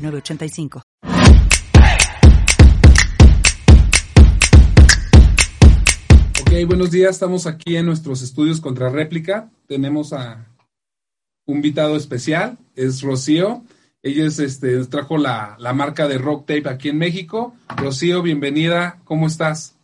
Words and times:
985. 0.00 0.82
Ok, 6.40 6.66
buenos 6.66 6.90
días. 6.90 7.10
Estamos 7.10 7.46
aquí 7.46 7.76
en 7.76 7.86
nuestros 7.86 8.22
estudios 8.22 8.60
contra 8.60 8.88
réplica. 8.88 9.50
Tenemos 9.66 10.12
a 10.12 10.46
un 11.46 11.56
invitado 11.56 11.96
especial, 11.96 12.58
es 12.74 13.02
Rocío. 13.02 13.64
Ella 14.02 14.24
es, 14.24 14.38
este, 14.38 14.84
trajo 14.86 15.18
la, 15.18 15.56
la 15.58 15.72
marca 15.74 16.08
de 16.08 16.18
Rock 16.18 16.46
Tape 16.46 16.68
aquí 16.68 16.88
en 16.88 16.98
México. 16.98 17.54
Rocío, 17.76 18.22
bienvenida. 18.22 19.00
¿Cómo 19.04 19.26
estás? 19.26 19.76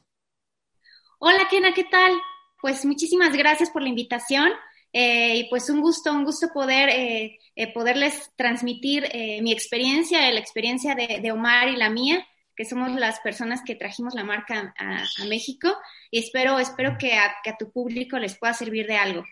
Hola, 1.19 1.47
Kena, 1.51 1.75
¿qué 1.75 1.85
tal? 1.85 2.13
Pues 2.61 2.85
muchísimas 2.85 3.37
gracias 3.37 3.71
por 3.71 3.83
la 3.83 3.89
invitación. 3.89 4.49
Eh, 4.93 5.37
y 5.37 5.51
pues 5.51 5.69
un 5.69 5.81
gusto, 5.81 6.13
un 6.13 6.25
gusto 6.25 6.49
poder 6.55 6.89
eh, 6.89 7.39
eh, 7.57 7.73
poderles 7.73 8.31
transmitir 8.37 9.09
mi 9.43 9.51
experiencia, 9.51 10.31
la 10.31 10.41
experiencia 10.41 10.95
de, 10.95 11.33
Omar 11.33 11.69
y 11.69 11.77
la 11.77 11.91
mía, 11.91 12.25
que 12.55 12.65
somos 12.65 12.95
las 12.99 13.19
personas 13.21 13.63
que 13.65 13.75
trajimos 13.75 14.15
la 14.15 14.25
marca 14.25 14.75
a, 14.79 15.25
México 15.29 15.69
y 16.11 16.19
espero, 16.21 16.59
espero 16.59 16.97
que 16.99 17.15
a, 17.15 17.33
tu 17.59 17.71
público 17.71 18.19
les 18.19 18.39
pueda 18.39 18.55
servir 18.55 18.87
de 18.87 18.97
algo. 18.97 19.25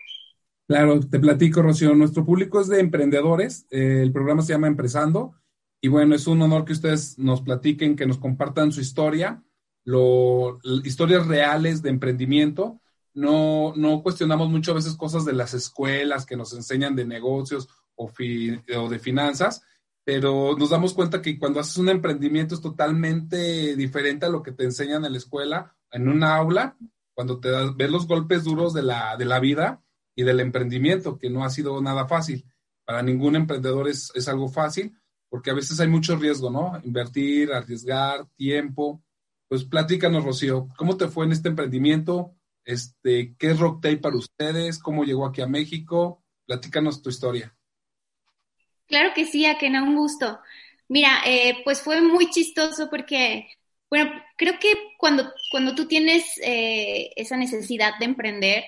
Claro, 0.67 0.99
te 0.99 1.19
platico, 1.19 1.61
Rocío. 1.61 1.93
Nuestro 1.93 2.25
público 2.25 2.59
es 2.59 2.67
de 2.67 2.79
emprendedores. 2.79 3.67
el 3.69 4.11
programa 4.11 4.41
se 4.41 4.53
llama 4.53 4.67
Empresando. 4.67 5.35
Y 5.79 5.87
bueno, 5.87 6.15
es 6.15 6.25
un 6.25 6.41
honor 6.41 6.65
que 6.65 6.73
ustedes 6.73 7.19
nos 7.19 7.41
platiquen, 7.41 7.95
que 7.95 8.07
nos 8.07 8.17
compartan 8.17 8.71
su 8.71 8.81
historia, 8.81 9.43
lo, 9.83 10.59
historias 10.83 11.27
reales 11.27 11.83
de 11.83 11.91
emprendimiento 11.91 12.81
no, 13.15 13.73
no 13.75 14.03
cuestionamos 14.03 14.49
muchas 14.49 14.75
veces 14.75 14.95
cosas 14.95 15.25
de 15.25 15.33
las 15.33 15.53
escuelas 15.53 16.25
que 16.25 16.35
nos 16.35 16.53
enseñan 16.53 16.95
de 16.95 17.05
negocios 17.05 17.69
o, 17.95 18.09
de 18.89 18.99
finanzas, 18.99 19.63
pero 20.03 20.55
nos 20.57 20.69
damos 20.69 20.93
cuenta 20.93 21.21
que 21.21 21.39
cuando 21.39 21.59
haces 21.59 21.77
un 21.77 21.89
emprendimiento 21.89 22.55
es 22.55 22.61
totalmente 22.61 23.75
diferente 23.75 24.25
a 24.25 24.29
lo 24.29 24.43
que 24.43 24.51
te 24.51 24.63
enseñan 24.63 25.05
en 25.05 25.13
la 25.13 25.17
escuela, 25.17 25.75
en 25.91 26.07
una 26.07 26.35
aula, 26.35 26.77
cuando 27.13 27.39
te 27.39 27.49
das, 27.49 27.75
ves 27.75 27.89
los 27.89 28.07
golpes 28.07 28.43
duros 28.43 28.73
de 28.73 28.83
la, 28.83 29.15
de 29.17 29.25
la 29.25 29.39
vida 29.39 29.83
y 30.15 30.23
del 30.23 30.39
emprendimiento, 30.39 31.17
que 31.17 31.29
no 31.29 31.43
ha 31.43 31.49
sido 31.49 31.81
nada 31.81 32.07
fácil. 32.07 32.45
Para 32.85 33.01
ningún 33.01 33.35
emprendedor 33.35 33.87
es, 33.87 34.11
es 34.13 34.27
algo 34.27 34.47
fácil, 34.47 34.95
porque 35.29 35.49
a 35.49 35.55
veces 35.55 35.79
hay 35.79 35.87
mucho 35.87 36.15
riesgo, 36.15 36.49
¿no? 36.49 36.79
Invertir, 36.83 37.51
arriesgar, 37.51 38.27
tiempo. 38.35 39.03
Pues 39.47 39.63
platícanos, 39.63 40.23
Rocío, 40.23 40.67
¿cómo 40.77 40.97
te 40.97 41.07
fue 41.07 41.25
en 41.25 41.31
este 41.31 41.49
emprendimiento? 41.49 42.35
Este, 42.63 43.35
¿Qué 43.37 43.51
es 43.51 43.59
Rock 43.59 43.81
Tape 43.81 43.97
para 43.97 44.17
ustedes? 44.17 44.79
¿Cómo 44.79 45.03
llegó 45.03 45.25
aquí 45.25 45.41
a 45.41 45.47
México? 45.47 46.23
Platícanos 46.45 47.01
tu 47.01 47.09
historia. 47.09 47.54
Claro 48.87 49.13
que 49.15 49.25
sí, 49.25 49.45
Akena, 49.45 49.83
un 49.83 49.95
gusto. 49.95 50.39
Mira, 50.87 51.21
eh, 51.25 51.61
pues 51.63 51.81
fue 51.81 52.01
muy 52.01 52.29
chistoso 52.29 52.89
porque, 52.89 53.47
bueno, 53.89 54.11
creo 54.37 54.59
que 54.59 54.73
cuando, 54.97 55.31
cuando 55.51 55.73
tú 55.75 55.87
tienes 55.87 56.23
eh, 56.43 57.11
esa 57.15 57.37
necesidad 57.37 57.97
de 57.99 58.05
emprender, 58.05 58.63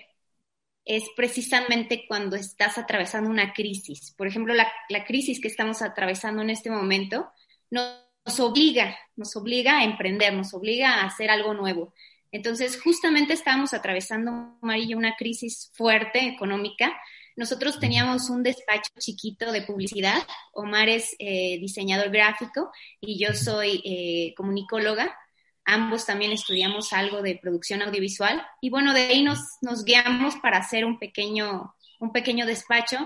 es 0.85 1.03
precisamente 1.15 2.05
cuando 2.07 2.35
estás 2.35 2.77
atravesando 2.77 3.29
una 3.29 3.53
crisis. 3.53 4.13
Por 4.17 4.27
ejemplo, 4.27 4.53
la, 4.53 4.71
la 4.89 5.05
crisis 5.05 5.41
que 5.41 5.47
estamos 5.49 5.81
atravesando 5.81 6.41
en 6.41 6.49
este 6.49 6.69
momento 6.71 7.29
nos 7.69 8.39
obliga, 8.39 8.97
nos 9.15 9.35
obliga 9.35 9.79
a 9.79 9.83
emprender, 9.83 10.33
nos 10.33 10.53
obliga 10.53 10.95
a 10.95 11.05
hacer 11.05 11.29
algo 11.29 11.53
nuevo. 11.53 11.93
Entonces, 12.31 12.81
justamente 12.81 13.33
estábamos 13.33 13.73
atravesando, 13.73 14.57
Amarillo, 14.61 14.97
una 14.97 15.15
crisis 15.15 15.71
fuerte 15.73 16.25
económica. 16.27 16.97
Nosotros 17.37 17.79
teníamos 17.79 18.29
un 18.29 18.43
despacho 18.43 18.91
chiquito 18.99 19.53
de 19.53 19.61
publicidad. 19.61 20.17
Omar 20.51 20.89
es 20.89 21.15
eh, 21.19 21.57
diseñador 21.59 22.09
gráfico 22.09 22.69
y 22.99 23.17
yo 23.17 23.33
soy 23.33 23.81
eh, 23.85 24.33
comunicóloga. 24.35 25.17
Ambos 25.63 26.05
también 26.05 26.33
estudiamos 26.33 26.91
algo 26.91 27.21
de 27.21 27.39
producción 27.41 27.81
audiovisual. 27.81 28.45
Y 28.59 28.69
bueno, 28.69 28.93
de 28.93 29.01
ahí 29.01 29.23
nos, 29.23 29.39
nos 29.61 29.85
guiamos 29.85 30.35
para 30.37 30.57
hacer 30.57 30.83
un 30.83 30.99
pequeño, 30.99 31.73
un 31.99 32.11
pequeño 32.11 32.45
despacho. 32.45 32.97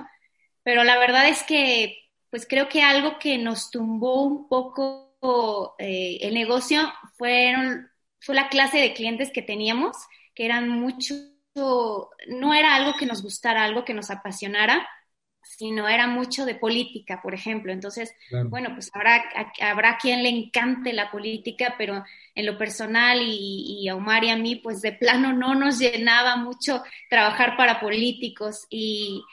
Pero 0.64 0.84
la 0.84 0.98
verdad 0.98 1.28
es 1.30 1.44
que, 1.44 1.98
pues 2.32 2.48
creo 2.48 2.68
que 2.70 2.82
algo 2.82 3.20
que 3.20 3.38
nos 3.38 3.70
tumbó 3.70 4.24
un 4.24 4.48
poco 4.48 5.76
eh, 5.78 6.18
el 6.22 6.34
negocio 6.34 6.92
fueron 7.18 7.92
fue 8.22 8.36
la 8.36 8.50
clase 8.50 8.78
de 8.78 8.94
clientes 8.94 9.32
que 9.34 9.42
teníamos, 9.42 9.98
que 10.36 10.46
eran 10.46 10.70
mucho, 10.70 11.16
no 11.56 12.54
era 12.54 12.76
algo 12.76 12.94
que 12.98 13.06
nos 13.06 13.22
gustara, 13.22 13.64
algo 13.64 13.86
que 13.86 13.94
nos 13.94 14.10
apasionara, 14.10 14.88
sino 15.44 15.88
era 15.88 16.08
mucho 16.08 16.46
de 16.46 16.56
política, 16.56 17.20
por 17.22 17.34
ejemplo. 17.34 17.72
Entonces, 17.72 18.14
bueno, 18.50 18.70
pues 18.74 18.90
habrá, 18.94 19.24
habrá 19.62 19.98
quien 19.98 20.24
le 20.24 20.30
encante 20.30 20.94
la 20.94 21.12
política, 21.12 21.76
pero 21.78 22.04
en 22.36 22.46
lo 22.46 22.58
personal 22.58 23.20
y, 23.22 23.88
a 23.90 23.96
Omar 23.96 24.24
y 24.24 24.30
a 24.30 24.38
mí, 24.38 24.56
pues 24.56 24.82
de 24.82 24.94
plano 24.94 25.34
no 25.34 25.56
nos 25.56 25.80
llenaba 25.80 26.38
mucho 26.38 26.84
trabajar 27.10 27.58
para 27.58 27.80
políticos 27.80 28.66
y, 28.70 29.24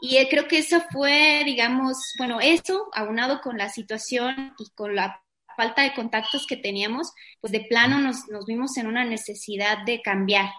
y 0.00 0.16
creo 0.28 0.46
que 0.48 0.58
eso 0.58 0.82
fue, 0.90 1.42
digamos, 1.44 2.14
bueno, 2.18 2.40
eso 2.40 2.88
aunado 2.92 3.40
con 3.40 3.58
la 3.58 3.68
situación 3.68 4.54
y 4.58 4.70
con 4.74 4.94
la 4.94 5.22
falta 5.56 5.82
de 5.82 5.94
contactos 5.94 6.46
que 6.46 6.56
teníamos, 6.56 7.12
pues 7.40 7.52
de 7.52 7.60
plano 7.60 7.98
nos, 7.98 8.28
nos 8.28 8.44
vimos 8.46 8.76
en 8.76 8.86
una 8.86 9.04
necesidad 9.04 9.84
de 9.84 10.02
cambiar. 10.02 10.50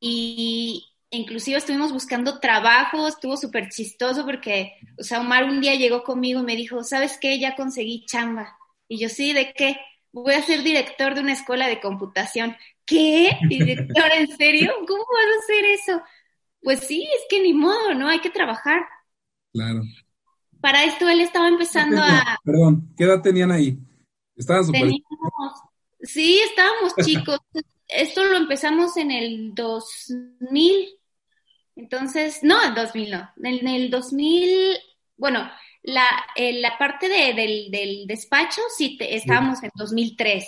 Y 0.00 0.84
inclusive 1.10 1.58
estuvimos 1.58 1.92
buscando 1.92 2.40
trabajo, 2.40 3.08
estuvo 3.08 3.36
súper 3.36 3.68
chistoso 3.68 4.24
porque, 4.24 4.72
o 4.98 5.02
sea, 5.02 5.20
Omar 5.20 5.44
un 5.44 5.60
día 5.60 5.74
llegó 5.74 6.02
conmigo 6.02 6.40
y 6.40 6.44
me 6.44 6.56
dijo, 6.56 6.82
¿sabes 6.84 7.18
qué? 7.20 7.38
Ya 7.38 7.56
conseguí 7.56 8.04
chamba. 8.06 8.56
Y 8.88 8.98
yo, 8.98 9.08
sí, 9.08 9.32
¿de 9.32 9.52
qué? 9.52 9.76
Voy 10.12 10.34
a 10.34 10.42
ser 10.42 10.62
director 10.62 11.14
de 11.14 11.20
una 11.20 11.32
escuela 11.32 11.68
de 11.68 11.80
computación. 11.80 12.56
¿Qué? 12.84 13.36
¿Director, 13.48 14.10
en 14.14 14.36
serio? 14.36 14.72
¿Cómo 14.86 15.02
vas 15.02 15.26
a 15.26 15.42
hacer 15.42 15.64
eso? 15.64 16.02
Pues 16.62 16.80
sí, 16.80 17.02
es 17.02 17.22
que 17.28 17.42
ni 17.42 17.52
modo, 17.52 17.94
¿no? 17.94 18.08
Hay 18.08 18.20
que 18.20 18.30
trabajar. 18.30 18.80
Claro. 19.52 19.82
Para 20.60 20.84
esto 20.84 21.08
él 21.08 21.20
estaba 21.20 21.48
empezando 21.48 22.00
a... 22.02 22.38
Perdón, 22.44 22.92
¿qué 22.96 23.04
edad 23.04 23.20
tenían 23.22 23.52
ahí? 23.52 23.78
Estaban 24.34 24.64
súper... 24.64 24.90
Sí, 26.06 26.40
estábamos 26.48 26.94
chicos. 27.04 27.38
Esto 27.88 28.24
lo 28.24 28.36
empezamos 28.36 28.96
en 28.96 29.10
el 29.10 29.54
2000. 29.54 30.98
Entonces, 31.76 32.40
no, 32.42 32.62
en 32.64 32.74
2000 32.74 33.10
no. 33.10 33.30
En 33.42 33.68
el 33.68 33.90
2000, 33.90 34.78
bueno, 35.16 35.48
la, 35.82 36.06
la 36.36 36.78
parte 36.78 37.08
de, 37.08 37.34
del, 37.34 37.70
del, 37.70 38.06
despacho 38.06 38.60
sí 38.76 38.96
estábamos 39.00 39.62
en 39.62 39.70
2003, 39.74 40.44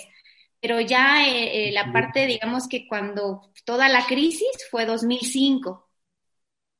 pero 0.59 0.81
ya 0.81 1.27
eh, 1.27 1.69
eh, 1.69 1.71
la 1.71 1.93
parte, 1.93 2.25
digamos 2.25 2.67
que 2.67 2.87
cuando 2.87 3.51
toda 3.63 3.87
la 3.87 4.05
crisis 4.05 4.49
fue 4.69 4.85
2005. 4.85 5.89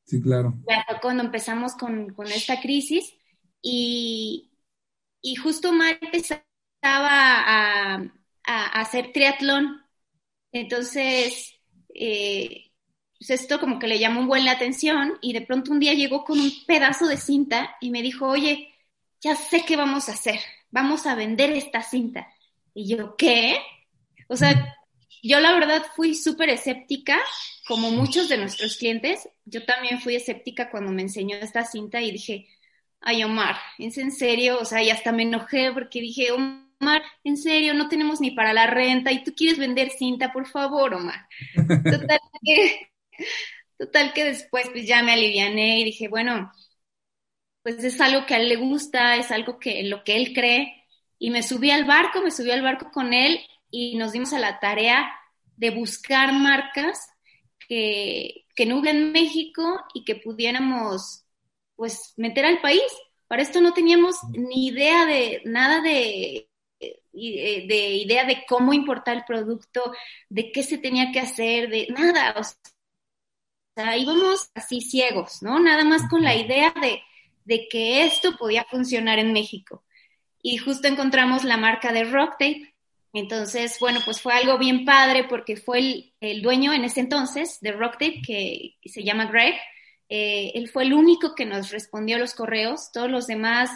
Sí, 0.04 0.22
claro. 0.22 0.56
Ya 0.68 0.84
fue 0.88 1.00
cuando 1.00 1.24
empezamos 1.24 1.76
con, 1.76 2.14
con 2.14 2.28
esta 2.28 2.60
crisis 2.60 3.14
y, 3.62 4.52
y 5.22 5.36
justo 5.36 5.72
más 5.72 5.94
empezamos 6.02 6.44
a, 6.82 8.04
a, 8.50 8.66
hacer 8.82 9.12
triatlón. 9.14 9.86
Entonces, 10.52 11.54
eh, 11.94 12.72
pues 13.18 13.30
esto 13.30 13.60
como 13.60 13.78
que 13.80 13.88
le 13.88 14.00
llamó 14.00 14.22
un 14.22 14.28
buen 14.28 14.46
la 14.46 14.54
atención 14.54 15.18
y 15.22 15.34
de 15.34 15.42
pronto 15.42 15.72
un 15.72 15.80
día 15.80 15.94
llegó 15.94 16.24
con 16.24 16.40
un 16.40 16.52
pedazo 16.66 17.08
de 17.08 17.18
cinta 17.18 17.76
y 17.80 17.92
me 17.92 18.02
dijo, 18.02 18.28
oye, 18.28 18.74
ya 19.22 19.36
sé 19.36 19.64
qué 19.66 19.76
vamos 19.76 20.10
a 20.10 20.14
hacer, 20.14 20.40
vamos 20.72 21.06
a 21.06 21.16
vender 21.16 21.52
esta 21.52 21.84
cinta. 21.84 22.28
Y 22.74 22.96
yo, 22.96 23.16
¿qué? 23.18 23.58
O 24.28 24.36
sea, 24.36 24.78
yo 25.22 25.40
la 25.40 25.54
verdad 25.54 25.84
fui 25.96 26.16
súper 26.16 26.50
escéptica, 26.50 27.20
como 27.68 27.92
muchos 27.92 28.30
de 28.30 28.38
nuestros 28.38 28.78
clientes. 28.78 29.30
Yo 29.46 29.66
también 29.66 30.00
fui 30.00 30.16
escéptica 30.16 30.72
cuando 30.72 30.92
me 30.92 31.04
enseñó 31.04 31.36
esta 31.38 31.66
cinta 31.66 32.02
y 32.02 32.12
dije, 32.12 32.48
ay 33.02 33.24
Omar, 33.24 33.58
¿es 33.78 33.98
en 33.98 34.12
serio? 34.12 34.60
O 34.60 34.66
sea, 34.66 34.82
y 34.82 34.90
hasta 34.90 35.12
me 35.12 35.24
enojé 35.24 35.72
porque 35.74 36.02
dije, 36.02 36.32
Omar, 36.32 36.69
en 37.24 37.38
serio, 37.38 37.74
no 37.74 37.90
tenemos 37.90 38.22
ni 38.22 38.32
para 38.32 38.54
la 38.54 38.68
renta 38.68 39.12
y 39.12 39.24
tú 39.24 39.34
quieres 39.36 39.58
vender 39.58 39.90
cinta, 39.92 40.32
por 40.32 40.48
favor, 40.48 40.94
Omar. 40.94 41.28
Total 41.56 42.20
que, 42.44 42.92
total 43.78 44.14
que 44.14 44.24
después 44.26 44.70
pues 44.70 44.88
ya 44.88 45.04
me 45.04 45.14
aliviané 45.14 45.80
y 45.80 45.86
dije, 45.86 46.08
bueno, 46.08 46.52
pues 47.64 47.84
es 47.84 48.00
algo 48.02 48.26
que 48.26 48.36
a 48.36 48.38
él 48.38 48.50
le 48.50 48.56
gusta, 48.56 49.18
es 49.18 49.32
algo 49.32 49.60
que 49.60 49.84
lo 49.84 50.04
que 50.04 50.16
él 50.16 50.34
cree. 50.34 50.86
Y 51.18 51.32
me 51.32 51.44
subí 51.44 51.72
al 51.72 51.86
barco, 51.86 52.22
me 52.22 52.32
subí 52.32 52.52
al 52.52 52.62
barco 52.62 52.92
con 52.92 53.14
él 53.14 53.40
y 53.70 53.98
nos 53.98 54.14
dimos 54.14 54.34
a 54.34 54.40
la 54.40 54.60
tarea 54.60 55.12
de 55.58 55.72
buscar 55.72 56.32
marcas 56.32 56.98
que, 57.68 58.46
que 58.56 58.66
no 58.66 58.80
hubiera 58.80 58.98
en 58.98 59.12
México 59.12 59.84
y 59.94 60.06
que 60.06 60.16
pudiéramos 60.16 61.26
pues 61.76 62.14
meter 62.18 62.46
al 62.46 62.62
país. 62.62 62.82
Para 63.28 63.42
esto 63.42 63.62
no 63.62 63.74
teníamos 63.74 64.16
ni 64.32 64.68
idea 64.68 65.06
de 65.06 65.42
nada 65.46 65.82
de, 65.82 66.49
de 66.80 67.90
idea 67.96 68.26
de 68.26 68.46
cómo 68.48 68.74
importar 68.74 69.18
el 69.18 69.26
producto, 69.26 69.94
de 70.30 70.52
qué 70.52 70.64
se 70.64 70.78
tenía 70.78 71.12
que 71.12 71.20
hacer, 71.20 71.70
de 71.70 71.88
nada. 71.90 72.36
O 72.40 72.44
sea, 73.76 73.98
íbamos 73.98 74.50
así 74.56 74.82
ciegos, 74.82 75.42
¿no? 75.42 75.60
Nada 75.60 75.84
más 75.84 76.10
con 76.10 76.24
la 76.24 76.36
idea 76.36 76.74
de, 76.82 77.02
de 77.46 77.68
que 77.70 78.06
esto 78.06 78.38
podía 78.38 78.66
funcionar 78.66 79.20
en 79.20 79.34
México. 79.34 79.84
Y 80.42 80.58
justo 80.58 80.88
encontramos 80.88 81.44
la 81.44 81.58
marca 81.58 81.92
de 81.92 82.06
Rock 82.06 82.32
Tape, 82.32 82.74
entonces, 83.14 83.78
bueno, 83.80 84.00
pues 84.06 84.22
fue 84.22 84.34
algo 84.34 84.58
bien 84.58 84.86
padre 84.86 85.24
porque 85.24 85.58
fue 85.58 86.14
el, 86.20 86.42
dueño 86.42 86.74
en 86.74 86.84
ese 86.84 87.00
entonces 87.00 87.60
de 87.62 87.72
Rocktape, 87.72 88.22
que 88.22 88.78
se 88.86 89.04
llama 89.04 89.26
Greg. 89.26 89.56
Eh, 90.10 90.52
él 90.56 90.70
fue 90.70 90.84
el 90.84 90.94
único 90.94 91.34
que 91.36 91.46
nos 91.46 91.72
respondió 91.72 92.18
a 92.18 92.20
los 92.20 92.36
correos. 92.36 92.92
Todos 92.92 93.10
los 93.10 93.26
demás, 93.28 93.72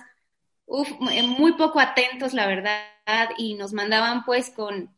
eh, 0.68 1.24
muy 1.24 1.54
poco 1.54 1.80
atentos, 1.80 2.34
la 2.34 2.48
verdad, 2.48 3.30
y 3.38 3.56
nos 3.56 3.74
mandaban 3.74 4.24
pues 4.24 4.50
con, 4.50 4.96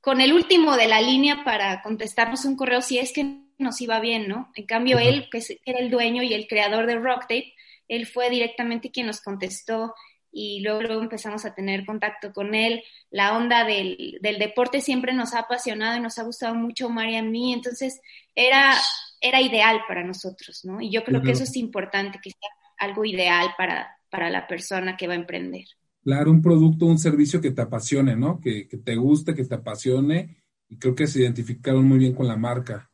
con 0.00 0.20
el 0.20 0.32
último 0.32 0.76
de 0.76 0.88
la 0.88 1.00
línea 1.00 1.44
para 1.44 1.82
contestarnos 1.82 2.44
un 2.44 2.56
correo 2.56 2.80
si 2.80 2.98
es 2.98 3.12
que 3.12 3.44
nos 3.58 3.80
iba 3.80 4.00
bien, 4.00 4.28
¿no? 4.28 4.52
En 4.54 4.66
cambio, 4.66 4.98
él, 4.98 5.28
que 5.30 5.42
era 5.64 5.78
el 5.78 5.90
dueño 5.90 6.22
y 6.22 6.34
el 6.34 6.46
creador 6.46 6.86
de 6.86 6.96
Rocktape, 6.96 7.54
él 7.88 8.06
fue 8.06 8.30
directamente 8.30 8.90
quien 8.90 9.06
nos 9.06 9.20
contestó 9.20 9.94
y 10.36 10.60
luego, 10.60 11.00
empezamos 11.00 11.44
a 11.44 11.54
tener 11.54 11.86
contacto 11.86 12.32
con 12.32 12.54
él. 12.54 12.82
La 13.10 13.36
onda 13.36 13.64
del, 13.64 14.18
deporte 14.20 14.80
siempre 14.80 15.12
nos 15.12 15.32
ha 15.32 15.40
apasionado 15.40 15.96
y 15.96 16.00
nos 16.00 16.18
ha 16.18 16.24
gustado 16.24 16.54
mucho 16.56 16.90
María 16.90 17.12
y 17.12 17.16
a 17.18 17.22
mí, 17.22 17.52
entonces 17.52 18.00
era, 18.34 18.74
era 19.20 19.40
ideal 19.40 19.82
para 19.86 20.02
nosotros, 20.02 20.64
¿no? 20.64 20.80
Y 20.80 20.90
yo 20.90 21.04
creo 21.04 21.22
que 21.22 21.32
eso 21.32 21.44
es 21.44 21.56
importante, 21.56 22.18
que 22.20 22.30
sea 22.30 22.50
algo 22.78 23.04
ideal 23.04 23.54
para, 23.56 23.96
para 24.14 24.30
la 24.30 24.46
persona 24.46 24.96
que 24.96 25.08
va 25.08 25.14
a 25.14 25.16
emprender. 25.16 25.64
Claro, 26.04 26.30
un 26.30 26.40
producto, 26.40 26.86
un 26.86 27.00
servicio 27.00 27.40
que 27.40 27.50
te 27.50 27.62
apasione, 27.62 28.14
¿no? 28.14 28.40
Que, 28.40 28.68
que 28.68 28.76
te 28.76 28.94
guste, 28.94 29.34
que 29.34 29.44
te 29.44 29.56
apasione 29.56 30.36
y 30.68 30.78
creo 30.78 30.94
que 30.94 31.08
se 31.08 31.18
identificaron 31.18 31.84
muy 31.84 31.98
bien 31.98 32.14
con 32.14 32.28
la 32.28 32.36
marca. 32.36 32.88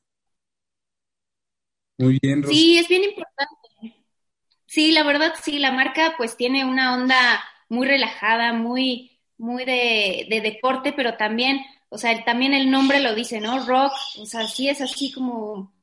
Muy 1.99 2.19
bien, 2.23 2.43
Sí, 2.47 2.79
es 2.79 2.89
bien 2.89 3.05
importante. 3.05 4.01
Sí, 4.65 4.93
la 4.93 5.03
verdad, 5.03 5.35
sí, 5.43 5.59
la 5.59 5.73
marca 5.73 6.15
pues 6.17 6.39
tiene 6.39 6.65
una 6.65 6.95
onda 6.95 7.45
muy 7.69 7.87
relajada, 7.87 8.55
muy, 8.55 9.19
muy 9.37 9.67
de, 9.67 10.41
deporte, 10.43 10.95
pero 10.95 11.19
también, 11.19 11.61
o 11.91 11.99
sea, 11.99 12.25
también 12.25 12.55
el 12.55 12.71
nombre 12.71 13.01
lo 13.01 13.15
dice, 13.15 13.43
¿no? 13.43 13.67
Rock, 13.67 13.93
o 14.21 14.25
sea, 14.25 14.49
sí 14.49 14.71
es 14.71 14.81
así 14.81 15.13
como, 15.13 15.75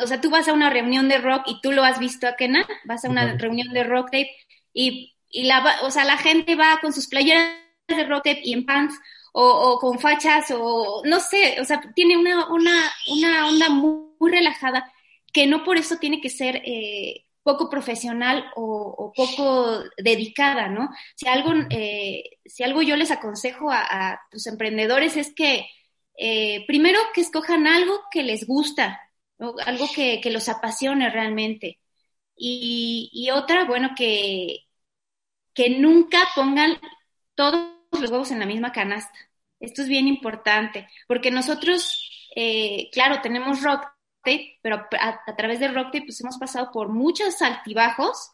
o 0.00 0.06
sea, 0.06 0.20
tú 0.20 0.30
vas 0.30 0.46
a 0.46 0.52
una 0.52 0.70
reunión 0.70 1.08
de 1.08 1.18
rock 1.18 1.42
y 1.46 1.60
tú 1.62 1.72
lo 1.72 1.82
has 1.82 1.98
visto 1.98 2.28
a 2.28 2.36
Kena, 2.36 2.64
vas 2.84 3.04
a 3.04 3.10
una 3.10 3.36
reunión 3.36 3.72
de 3.74 3.82
rock 3.82 4.12
tape 4.12 4.30
y, 4.78 5.16
y 5.28 5.44
la, 5.44 5.80
o 5.82 5.90
sea, 5.90 6.04
la 6.04 6.16
gente 6.18 6.54
va 6.54 6.78
con 6.80 6.92
sus 6.92 7.08
playeras 7.08 7.50
de 7.88 8.04
rock 8.04 8.24
tape 8.24 8.42
y 8.44 8.52
en 8.52 8.64
pants 8.64 8.94
o, 9.32 9.78
con 9.80 9.98
fachas 9.98 10.50
o 10.52 11.02
no 11.04 11.20
sé, 11.20 11.60
o 11.60 11.64
sea, 11.64 11.80
tiene 11.94 12.16
una, 12.16 12.46
una, 12.52 12.90
una 13.08 13.48
onda 13.48 13.68
muy, 13.68 14.08
relajada 14.20 14.92
que 15.32 15.46
no 15.46 15.62
por 15.62 15.76
eso 15.76 15.96
tiene 15.98 16.20
que 16.20 16.28
ser 16.28 16.56
eh, 16.64 17.24
poco 17.44 17.70
profesional 17.70 18.50
o, 18.56 19.12
poco 19.14 19.84
dedicada, 19.96 20.68
¿no? 20.68 20.90
Si 21.14 21.28
algo, 21.28 21.52
eh, 21.70 22.24
si 22.44 22.64
algo 22.64 22.82
yo 22.82 22.96
les 22.96 23.12
aconsejo 23.12 23.70
a, 23.70 24.20
tus 24.30 24.46
emprendedores 24.48 25.16
es 25.16 25.32
que 25.34 25.66
eh, 26.18 26.64
primero 26.66 26.98
que 27.14 27.20
escojan 27.20 27.68
algo 27.68 28.00
que 28.10 28.24
les 28.24 28.44
gusta, 28.46 29.00
algo 29.38 29.86
que, 29.94 30.20
los 30.30 30.48
apasione 30.48 31.10
realmente. 31.10 31.78
Y, 32.36 33.30
otra, 33.32 33.64
bueno, 33.64 33.90
que, 33.96 34.67
que 35.58 35.70
nunca 35.70 36.20
pongan 36.36 36.78
todos 37.34 37.60
los 38.00 38.08
huevos 38.12 38.30
en 38.30 38.38
la 38.38 38.46
misma 38.46 38.70
canasta. 38.70 39.18
Esto 39.58 39.82
es 39.82 39.88
bien 39.88 40.06
importante, 40.06 40.86
porque 41.08 41.32
nosotros, 41.32 42.28
eh, 42.36 42.88
claro, 42.92 43.20
tenemos 43.22 43.60
rock, 43.64 43.84
pero 44.62 44.86
a, 45.00 45.36
través 45.36 45.58
de 45.58 45.66
Rocktape 45.66 46.04
pues 46.04 46.20
hemos 46.20 46.38
pasado 46.38 46.70
por 46.70 46.90
muchos 46.90 47.42
altibajos. 47.42 48.30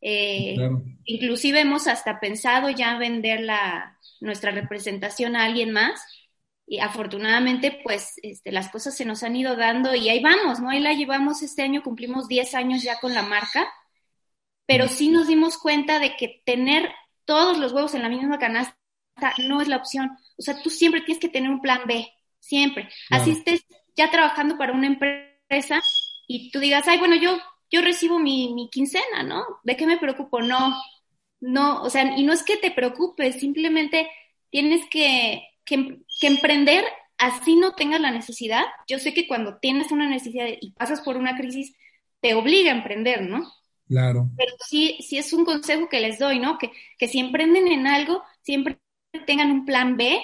Eh, 0.00 0.56
inclusive 1.04 1.62
hemos 1.62 1.88
hasta 1.88 2.20
pensado 2.20 2.70
ya 2.70 2.96
vender 2.96 3.40
la, 3.40 3.98
nuestra 4.20 4.52
representación 4.52 5.34
a 5.34 5.46
alguien 5.46 5.72
más. 5.72 6.00
Y 6.64 6.78
afortunadamente, 6.78 7.80
pues 7.82 8.20
este, 8.22 8.52
las 8.52 8.68
cosas 8.68 8.96
se 8.96 9.04
nos 9.04 9.24
han 9.24 9.34
ido 9.34 9.56
dando 9.56 9.96
y 9.96 10.10
ahí 10.10 10.22
vamos, 10.22 10.60
¿no? 10.60 10.70
Ahí 10.70 10.78
la 10.78 10.92
llevamos 10.92 11.42
este 11.42 11.62
año, 11.62 11.82
cumplimos 11.82 12.28
10 12.28 12.54
años 12.54 12.84
ya 12.84 13.00
con 13.00 13.14
la 13.14 13.22
marca, 13.22 13.66
pero 14.68 14.86
sí 14.86 15.08
nos 15.08 15.26
dimos 15.26 15.56
cuenta 15.56 15.98
de 15.98 16.14
que 16.14 16.42
tener 16.44 16.92
todos 17.24 17.56
los 17.56 17.72
huevos 17.72 17.94
en 17.94 18.02
la 18.02 18.10
misma 18.10 18.38
canasta 18.38 18.76
no 19.38 19.62
es 19.62 19.66
la 19.66 19.78
opción. 19.78 20.10
O 20.36 20.42
sea, 20.42 20.62
tú 20.62 20.68
siempre 20.68 21.00
tienes 21.00 21.18
que 21.18 21.30
tener 21.30 21.48
un 21.48 21.62
plan 21.62 21.80
B, 21.86 22.06
siempre. 22.38 22.90
Así 23.08 23.30
estés 23.30 23.64
ya 23.96 24.10
trabajando 24.10 24.58
para 24.58 24.74
una 24.74 24.86
empresa 24.86 25.82
y 26.26 26.50
tú 26.50 26.60
digas, 26.60 26.86
ay, 26.86 26.98
bueno, 26.98 27.16
yo, 27.16 27.38
yo 27.70 27.80
recibo 27.80 28.18
mi, 28.18 28.68
quincena, 28.70 29.22
¿no? 29.22 29.42
¿De 29.62 29.74
qué 29.74 29.86
me 29.86 29.96
preocupo? 29.96 30.42
No, 30.42 30.76
no, 31.40 31.80
o 31.82 31.88
sea, 31.88 32.18
y 32.18 32.22
no 32.22 32.34
es 32.34 32.42
que 32.42 32.58
te 32.58 32.70
preocupes, 32.70 33.40
simplemente 33.40 34.10
tienes 34.50 34.82
que, 34.90 35.48
que, 35.64 35.98
emprender 36.20 36.84
así 37.16 37.56
no 37.56 37.72
tengas 37.72 38.02
la 38.02 38.10
necesidad. 38.10 38.64
Yo 38.86 38.98
sé 38.98 39.14
que 39.14 39.26
cuando 39.26 39.56
tienes 39.60 39.92
una 39.92 40.10
necesidad 40.10 40.46
y 40.60 40.72
pasas 40.72 41.00
por 41.00 41.16
una 41.16 41.38
crisis, 41.38 41.74
te 42.20 42.34
obliga 42.34 42.70
a 42.70 42.76
emprender, 42.76 43.22
¿no? 43.22 43.50
Claro. 43.88 44.30
Pero 44.36 44.52
sí, 44.66 44.98
sí 45.00 45.16
es 45.18 45.32
un 45.32 45.44
consejo 45.44 45.88
que 45.88 46.00
les 46.00 46.18
doy, 46.18 46.38
¿no? 46.38 46.58
Que, 46.58 46.70
que 46.98 47.08
si 47.08 47.18
emprenden 47.18 47.66
en 47.68 47.86
algo, 47.86 48.22
siempre 48.42 48.78
tengan 49.26 49.50
un 49.50 49.64
plan 49.64 49.96
B 49.96 50.18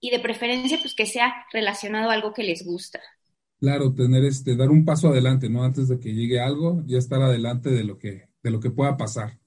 y 0.00 0.10
de 0.10 0.20
preferencia, 0.20 0.78
pues 0.80 0.94
que 0.94 1.06
sea 1.06 1.32
relacionado 1.52 2.10
a 2.10 2.14
algo 2.14 2.32
que 2.32 2.42
les 2.42 2.64
gusta. 2.64 3.00
Claro, 3.60 3.94
tener 3.94 4.24
este, 4.24 4.56
dar 4.56 4.70
un 4.70 4.84
paso 4.84 5.08
adelante, 5.08 5.48
¿no? 5.48 5.64
Antes 5.64 5.88
de 5.88 5.98
que 5.98 6.14
llegue 6.14 6.40
algo, 6.40 6.82
ya 6.86 6.98
estar 6.98 7.22
adelante 7.22 7.70
de 7.70 7.84
lo 7.84 7.98
que, 7.98 8.28
de 8.42 8.50
lo 8.50 8.60
que 8.60 8.70
pueda 8.70 8.96
pasar. 8.96 9.38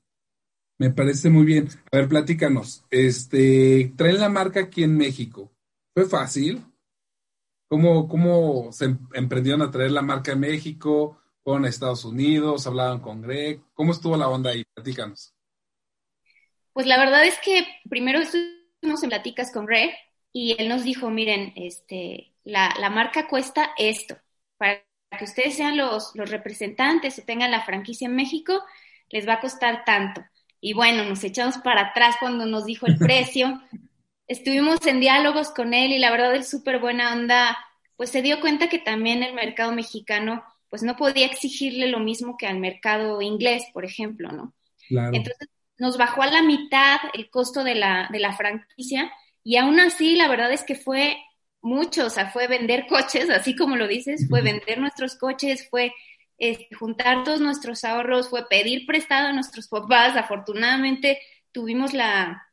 Me 0.80 0.92
parece 0.92 1.30
muy 1.30 1.46
bien. 1.46 1.68
A 1.92 1.98
ver, 1.98 2.08
platícanos. 2.08 2.84
Este, 2.92 3.94
traen 3.96 4.20
la 4.20 4.30
marca 4.30 4.62
aquí 4.62 4.84
en 4.84 4.96
México. 4.96 5.52
¿Fue 5.94 6.06
fácil? 6.06 6.64
¿Cómo, 7.68 8.08
cómo 8.08 8.72
se 8.72 8.86
em, 8.86 9.00
emprendieron 9.14 9.62
a 9.62 9.72
traer 9.72 9.92
la 9.92 10.02
marca 10.02 10.32
en 10.34 10.40
México? 10.40 11.20
¿Fueron 11.48 11.64
a 11.64 11.70
Estados 11.70 12.04
Unidos? 12.04 12.68
¿Hablaban 12.68 13.00
con 13.00 13.22
Greg? 13.22 13.62
¿Cómo 13.74 13.94
estuvo 13.94 14.18
la 14.18 14.28
onda 14.28 14.50
ahí? 14.50 14.66
Platícanos. 14.74 15.34
Pues 16.74 16.86
la 16.86 16.98
verdad 16.98 17.24
es 17.24 17.40
que 17.40 17.66
primero 17.90 18.20
estuvimos 18.20 19.02
en 19.02 19.08
platicas 19.08 19.54
con 19.54 19.66
Greg 19.66 19.96
y 20.34 20.58
él 20.60 20.68
nos 20.68 20.84
dijo, 20.84 21.10
miren, 21.10 21.54
este, 21.56 22.34
la, 22.44 22.90
marca 22.90 23.30
cuesta 23.30 23.72
esto. 23.78 24.18
Para 24.58 24.84
que 25.18 25.24
ustedes 25.24 25.56
sean 25.56 25.78
los, 25.78 26.12
los 26.16 26.30
representantes 26.30 27.18
o 27.18 27.22
tengan 27.22 27.52
la 27.52 27.64
franquicia 27.64 28.10
en 28.10 28.18
México, 28.18 28.62
les 29.08 29.26
va 29.26 29.36
a 29.36 29.40
costar 29.40 29.86
tanto. 29.86 30.26
Y 30.60 30.74
bueno, 30.74 31.06
nos 31.06 31.24
echamos 31.24 31.60
para 31.60 31.92
atrás 31.92 32.18
cuando 32.20 32.46
nos 32.46 32.66
dijo 32.66 32.88
el 32.88 32.98
precio. 32.98 33.62
Estuvimos 34.28 34.86
en 34.86 35.00
diálogos 35.00 35.52
con 35.52 35.74
él 35.74 35.94
y 35.94 36.00
la 36.00 36.12
verdad 36.12 36.36
es 36.36 36.50
súper 36.50 36.82
buena 36.82 37.14
onda, 37.14 37.58
pues 37.96 38.10
se 38.10 38.22
dio 38.22 38.42
cuenta 38.42 38.68
que 38.68 38.80
también 38.80 39.24
el 39.24 39.34
mercado 39.34 39.72
mexicano 39.72 40.44
pues 40.70 40.84
no 40.84 40.96
podía 40.96 41.26
exigirle 41.26 41.88
lo 41.88 42.00
mismo 42.00 42.38
que 42.38 42.48
al 42.48 42.60
mercado 42.60 43.22
inglés, 43.22 43.64
por 43.74 43.86
ejemplo, 43.86 44.32
¿no? 44.32 44.54
Entonces 44.90 45.50
nos 45.78 45.98
bajó 45.98 46.24
a 46.24 46.32
la 46.32 46.42
mitad 46.42 46.98
el 47.14 47.30
costo 47.30 47.64
de 47.64 47.76
la, 47.76 48.10
de 48.12 48.20
la 48.20 48.34
franquicia 48.34 49.12
y 49.44 49.58
aún 49.58 49.80
así 49.80 50.16
la 50.16 50.28
verdad 50.28 50.52
es 50.52 50.64
que 50.64 50.76
fue 50.76 51.18
mucho, 51.62 52.08
o 52.08 52.10
sea, 52.10 52.30
fue 52.32 52.48
vender 52.48 52.88
coches, 52.88 53.30
así 53.30 53.56
como 53.56 53.76
lo 53.76 53.88
dices, 53.88 54.28
fue 54.30 54.42
vender 54.42 54.80
nuestros 54.80 55.16
coches, 55.16 55.68
fue 55.70 55.94
este, 56.38 56.76
juntar 56.76 57.24
todos 57.24 57.42
nuestros 57.42 57.84
ahorros, 57.84 58.30
fue 58.30 58.48
pedir 58.48 58.86
prestado 58.86 59.28
a 59.28 59.34
nuestros 59.34 59.68
papás. 59.68 60.16
Afortunadamente 60.16 61.20
tuvimos 61.52 61.94
la, 61.94 62.44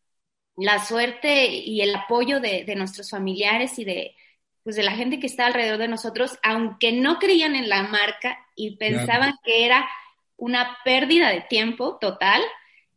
suerte 0.87 1.47
y 1.49 1.83
el 1.83 1.94
apoyo 1.94 2.40
de, 2.40 2.73
nuestros 2.76 3.11
familiares 3.11 3.78
y 3.78 3.85
de, 3.85 4.16
pues, 4.64 4.76
de 4.76 4.83
la 4.83 4.92
gente 4.92 5.21
que 5.21 5.26
está 5.26 5.47
alrededor 5.47 5.78
de 5.78 5.88
nosotros, 5.88 6.38
aunque 6.42 6.90
no 6.92 7.18
creían 7.18 7.54
en 7.54 7.68
la 7.68 7.85
marca 7.85 8.38
y 8.56 8.76
pensaban 8.76 9.35
que 9.44 9.66
era 9.66 9.88
una 10.37 10.78
pérdida 10.85 11.28
de 11.28 11.42
tiempo 11.42 11.99
total, 12.00 12.42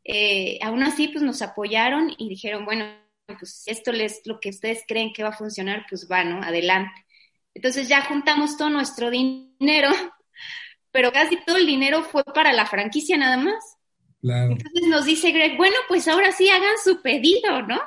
eh, 0.03 0.57
aún 0.63 0.83
así 0.83 1.09
pues 1.09 1.23
nos 1.23 1.41
apoyaron 1.41 2.13
y 2.17 2.29
dijeron, 2.29 2.63
bueno, 2.65 2.85
pues 3.27 3.63
esto 3.65 3.91
es 3.91 4.21
lo 4.25 4.39
que 4.39 4.49
ustedes 4.49 4.83
creen 4.87 5.11
que 5.11 5.23
va 5.23 5.29
a 5.29 5.37
funcionar, 5.37 5.85
pues 5.89 6.07
va, 6.09 6.23
¿no? 6.23 6.41
Adelante. 6.41 7.05
Entonces 7.53 7.89
ya 7.89 8.01
juntamos 8.03 8.55
todo 8.55 8.69
nuestro 8.69 9.11
dinero, 9.11 9.89
pero 10.91 11.11
casi 11.11 11.37
todo 11.45 11.57
el 11.57 11.65
dinero 11.65 12.03
fue 12.03 12.23
para 12.23 12.53
la 12.53 12.65
franquicia 12.65 13.17
nada 13.17 13.37
más. 13.37 13.77
Entonces 14.21 14.87
nos 14.87 15.05
dice 15.05 15.31
Greg, 15.31 15.57
bueno, 15.57 15.75
pues 15.87 16.07
ahora 16.07 16.31
sí 16.31 16.49
hagan 16.49 16.75
su 16.83 17.01
pedido, 17.01 17.61
¿no? 17.63 17.79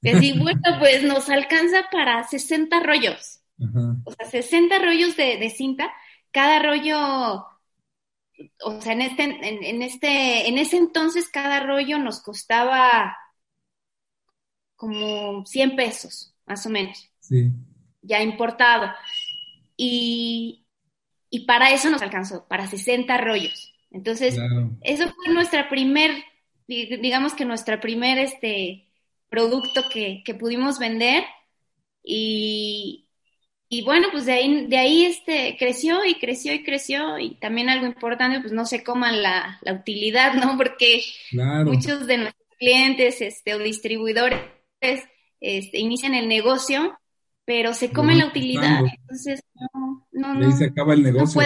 Decir, 0.00 0.38
bueno, 0.38 0.60
pues 0.78 1.02
nos 1.02 1.28
alcanza 1.30 1.88
para 1.90 2.22
60 2.24 2.80
rollos. 2.80 3.40
O 4.04 4.12
sea, 4.12 4.26
60 4.30 4.78
rollos 4.78 5.16
de, 5.16 5.50
cinta. 5.50 5.92
Cada 6.30 6.60
rollo, 6.60 7.46
o 8.62 8.80
sea, 8.80 8.92
en 8.92 9.02
este, 9.02 9.22
en, 9.24 9.82
este, 9.82 10.48
en 10.48 10.58
ese 10.58 10.76
entonces 10.76 11.28
cada 11.28 11.60
rollo 11.60 11.98
nos 11.98 12.20
costaba 12.20 13.16
como 14.76 15.44
100 15.46 15.76
pesos, 15.76 16.34
más 16.46 16.64
o 16.66 16.70
menos. 16.70 17.10
Sí. 17.20 17.50
Ya 18.02 18.22
importado. 18.22 18.92
Y, 19.76 20.62
para 21.46 21.70
eso 21.70 21.90
nos 21.90 22.02
alcanzó, 22.02 22.46
para 22.46 22.66
60 22.66 23.16
rollos. 23.18 23.74
Entonces, 23.90 24.36
eso 24.82 25.04
fue 25.14 25.32
nuestra 25.32 25.68
primer, 25.68 26.12
digamos 26.66 27.34
que 27.34 27.44
nuestra 27.44 27.80
primer 27.80 28.18
este, 28.18 28.85
producto 29.28 29.84
que, 29.92 30.22
pudimos 30.38 30.78
vender. 30.78 31.24
Y, 32.02 33.08
y, 33.68 33.82
bueno, 33.84 34.08
pues 34.12 34.26
de 34.26 34.32
ahí, 34.32 34.66
de 34.66 34.78
ahí 34.78 35.04
este, 35.04 35.56
creció 35.58 36.04
y 36.04 36.14
creció 36.18 36.52
y 36.54 36.62
creció. 36.62 37.18
Y 37.18 37.36
también 37.36 37.68
algo 37.68 37.86
importante, 37.86 38.40
pues 38.40 38.52
no 38.52 38.66
se 38.66 38.84
coman 38.84 39.22
la, 39.22 39.60
utilidad, 39.80 40.34
¿no? 40.34 40.56
Porque 40.56 41.02
muchos 41.64 42.06
de 42.06 42.18
nuestros 42.18 42.48
clientes 42.58 43.20
este, 43.20 43.54
o 43.54 43.58
distribuidores 43.58 44.40
este, 45.40 45.78
inician 45.78 46.14
el 46.14 46.28
negocio 46.28 46.96
pero 47.46 47.72
se 47.72 47.92
come 47.92 48.16
la 48.16 48.26
utilidad, 48.26 48.80
entonces 48.80 49.40
no, 49.54 50.06
no, 50.10 50.34
no. 50.34 50.46
Ahí 50.46 50.52
se 50.52 50.64
acaba 50.66 50.94
el 50.94 51.04
negocio. 51.04 51.40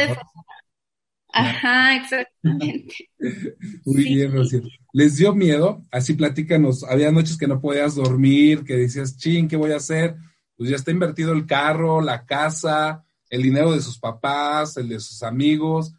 Ajá, 1.33 1.97
exactamente. 1.97 3.11
Muy 3.85 4.05
bien, 4.05 4.33
Rocío. 4.33 4.63
¿Les 4.93 5.17
dio 5.17 5.35
miedo? 5.35 5.85
Así 5.91 6.15
platícanos. 6.15 6.85
Había 6.85 7.13
noches 7.13 7.37
que 7.37 7.47
no 7.47 7.61
podías 7.61 7.95
dormir, 7.95 8.65
que 8.65 8.77
decías, 8.77 9.17
ching, 9.17 9.49
¿qué 9.49 9.57
voy 9.57 9.73
a 9.73 9.77
hacer? 9.77 10.17
Pues 10.57 10.71
ya 10.71 10.77
está 10.77 10.91
invertido 10.91 11.33
el 11.33 11.47
carro, 11.47 12.01
la 12.01 12.27
casa, 12.27 13.05
el 13.29 13.43
dinero 13.43 13.73
de 13.73 13.81
sus 13.81 13.99
papás, 13.99 14.77
el 14.77 14.89
de 14.89 15.01
sus 15.01 15.23
amigos. 15.23 15.95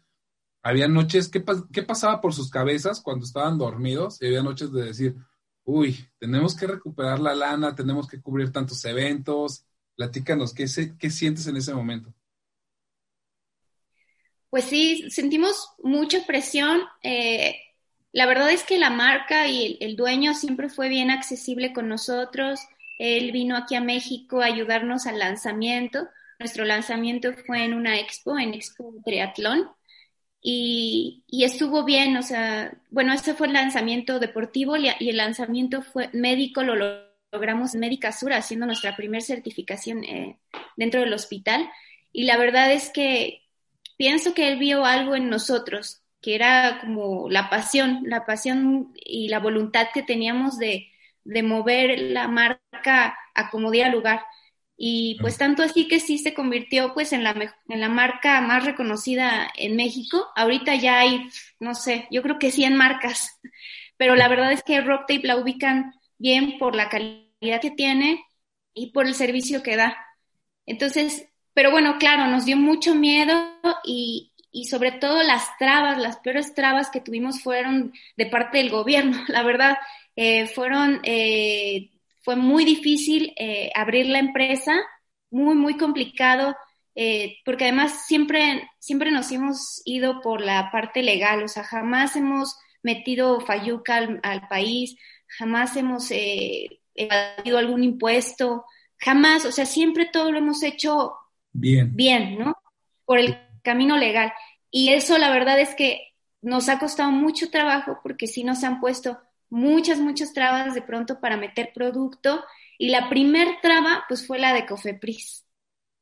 Había 0.62 0.88
noches, 0.88 1.28
¿qué, 1.28 1.44
qué 1.72 1.82
pasaba 1.82 2.20
por 2.20 2.34
sus 2.34 2.50
cabezas 2.50 3.00
cuando 3.00 3.24
estaban 3.24 3.58
dormidos? 3.58 4.20
Y 4.20 4.26
había 4.26 4.42
noches 4.42 4.72
de 4.72 4.84
decir, 4.84 5.16
uy, 5.64 6.06
tenemos 6.18 6.54
que 6.54 6.66
recuperar 6.66 7.18
la 7.18 7.34
lana, 7.34 7.74
tenemos 7.74 8.06
que 8.06 8.20
cubrir 8.20 8.52
tantos 8.52 8.84
eventos, 8.84 9.64
Platícanos, 9.96 10.54
¿qué, 10.54 10.66
¿qué 10.98 11.10
sientes 11.10 11.46
en 11.46 11.56
ese 11.56 11.74
momento? 11.74 12.14
Pues 14.52 14.66
sí, 14.66 15.10
sentimos 15.10 15.70
mucha 15.82 16.26
presión. 16.26 16.82
Eh, 17.02 17.56
la 18.12 18.26
verdad 18.26 18.50
es 18.50 18.64
que 18.64 18.78
la 18.78 18.90
marca 18.90 19.48
y 19.48 19.78
el, 19.80 19.96
dueño 19.96 20.34
siempre 20.34 20.68
fue 20.68 20.90
bien 20.90 21.10
accesible 21.10 21.72
con 21.72 21.88
nosotros. 21.88 22.60
Él 22.98 23.32
vino 23.32 23.56
aquí 23.56 23.76
a 23.76 23.80
México 23.80 24.42
a 24.42 24.44
ayudarnos 24.44 25.06
al 25.06 25.18
lanzamiento. 25.20 26.06
Nuestro 26.38 26.66
lanzamiento 26.66 27.32
fue 27.46 27.64
en 27.64 27.72
una 27.72 27.98
expo, 27.98 28.38
en 28.38 28.52
Expo 28.52 28.92
Triatlón, 29.02 29.70
y, 30.42 31.24
estuvo 31.30 31.84
bien. 31.84 32.14
O 32.18 32.22
sea, 32.22 32.76
bueno, 32.90 33.14
ese 33.14 33.32
fue 33.32 33.46
el 33.46 33.54
lanzamiento 33.54 34.18
deportivo 34.18 34.76
y, 34.76 34.88
el 34.88 35.16
lanzamiento 35.16 35.80
fue 35.80 36.10
médico, 36.12 36.62
lo 36.62 37.06
logramos 37.32 37.74
Médica 37.74 38.12
Sur 38.12 38.34
haciendo 38.34 38.66
nuestra 38.66 38.96
primera 38.96 39.24
certificación 39.24 40.04
eh, 40.04 40.36
dentro 40.76 41.00
del 41.00 41.14
hospital. 41.14 41.70
Y 42.12 42.24
la 42.24 42.36
verdad 42.36 42.70
es 42.70 42.90
que 42.90 43.41
pienso 43.96 44.34
que 44.34 44.48
él 44.48 44.58
vio 44.58 44.84
algo 44.84 45.14
en 45.16 45.28
nosotros, 45.30 46.02
que 46.20 46.34
era 46.34 46.80
como 46.80 47.28
la 47.30 47.50
pasión, 47.50 48.00
la 48.06 48.24
pasión 48.26 48.92
y 48.94 49.28
la 49.28 49.38
voluntad 49.40 49.88
que 49.92 50.02
teníamos 50.02 50.58
de, 50.58 50.88
de 51.24 51.42
mover 51.42 51.98
la 52.00 52.28
marca 52.28 53.16
a 53.34 53.50
como 53.50 53.70
diera 53.70 53.90
lugar. 53.90 54.22
Y 54.76 55.16
pues 55.20 55.38
tanto 55.38 55.62
así 55.62 55.86
que 55.86 56.00
sí 56.00 56.18
se 56.18 56.34
convirtió 56.34 56.92
pues 56.94 57.12
en 57.12 57.22
la, 57.24 57.32
en 57.68 57.80
la 57.80 57.88
marca 57.88 58.40
más 58.40 58.64
reconocida 58.64 59.50
en 59.56 59.76
México. 59.76 60.26
Ahorita 60.34 60.74
ya 60.74 60.98
hay, 61.00 61.28
no 61.60 61.74
sé, 61.74 62.08
yo 62.10 62.22
creo 62.22 62.38
que 62.38 62.50
100 62.50 62.76
marcas, 62.76 63.38
pero 63.96 64.16
la 64.16 64.28
verdad 64.28 64.52
es 64.52 64.62
que 64.62 64.80
Rock 64.80 65.02
Tape 65.08 65.26
la 65.26 65.36
ubican 65.36 65.92
bien 66.18 66.58
por 66.58 66.74
la 66.74 66.88
calidad 66.88 67.60
que 67.60 67.70
tiene 67.70 68.24
y 68.74 68.92
por 68.92 69.06
el 69.06 69.14
servicio 69.14 69.62
que 69.62 69.76
da. 69.76 69.96
Entonces, 70.66 71.28
pero 71.54 71.70
bueno, 71.70 71.96
claro, 71.98 72.26
nos 72.26 72.44
dio 72.44 72.56
mucho 72.56 72.94
miedo 72.94 73.32
y, 73.84 74.32
sobre 74.68 74.92
todo 74.92 75.22
las 75.22 75.56
trabas, 75.58 75.98
las 75.98 76.18
peores 76.18 76.54
trabas 76.54 76.90
que 76.90 77.00
tuvimos 77.00 77.42
fueron 77.42 77.92
de 78.16 78.26
parte 78.26 78.58
del 78.58 78.70
gobierno. 78.70 79.18
La 79.28 79.42
verdad, 79.42 79.76
eh, 80.16 80.46
fueron, 80.48 81.00
eh, 81.04 81.90
fue 82.22 82.36
muy 82.36 82.64
difícil 82.64 83.32
eh, 83.36 83.70
abrir 83.74 84.06
la 84.06 84.18
empresa, 84.18 84.74
muy, 85.30 85.54
muy 85.54 85.76
complicado. 85.76 86.56
porque 87.44 87.64
además 87.64 88.06
siempre, 88.06 88.68
siempre 88.78 89.10
nos 89.10 89.32
hemos 89.32 89.80
ido 89.86 90.20
por 90.20 90.42
la 90.42 90.70
parte 90.70 91.02
legal, 91.02 91.42
o 91.42 91.48
sea, 91.48 91.64
jamás 91.64 92.16
hemos 92.16 92.56
metido 92.82 93.40
Fayuca 93.40 93.96
al 94.22 94.48
país, 94.48 94.96
jamás 95.38 95.76
hemos 95.76 96.10
eh, 96.10 96.80
evadido 96.94 97.58
algún 97.58 97.84
impuesto, 97.84 98.64
jamás, 98.98 99.44
o 99.44 99.52
sea, 99.52 99.66
siempre 99.66 100.08
todo 100.12 100.30
lo 100.30 100.38
hemos 100.38 100.62
hecho 100.62 101.14
bien, 101.52 101.94
bien 101.94 102.38
¿no? 102.38 102.56
Por 103.04 103.18
el 103.18 103.38
camino 103.62 103.96
legal. 103.96 104.32
Y 104.70 104.90
eso 104.90 105.18
la 105.18 105.30
verdad 105.30 105.60
es 105.60 105.74
que 105.74 106.12
nos 106.40 106.68
ha 106.68 106.78
costado 106.78 107.10
mucho 107.10 107.50
trabajo 107.50 108.00
porque 108.02 108.26
sí 108.26 108.44
nos 108.44 108.64
han 108.64 108.80
puesto 108.80 109.18
muchas, 109.48 110.00
muchas 110.00 110.32
trabas 110.32 110.74
de 110.74 110.82
pronto 110.82 111.20
para 111.20 111.36
meter 111.36 111.72
producto. 111.74 112.44
Y 112.78 112.88
la 112.88 113.08
primer 113.08 113.60
traba, 113.60 114.04
pues 114.08 114.26
fue 114.26 114.38
la 114.38 114.52
de 114.52 114.66
Cofepris, 114.66 115.46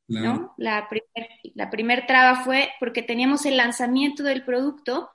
¿no? 0.08 0.54
La 0.56 0.88
primer, 0.88 1.30
la 1.54 1.68
primer 1.68 2.06
traba 2.06 2.44
fue 2.44 2.70
porque 2.80 3.02
teníamos 3.02 3.44
el 3.44 3.56
lanzamiento 3.56 4.22
del 4.22 4.44
producto 4.44 5.10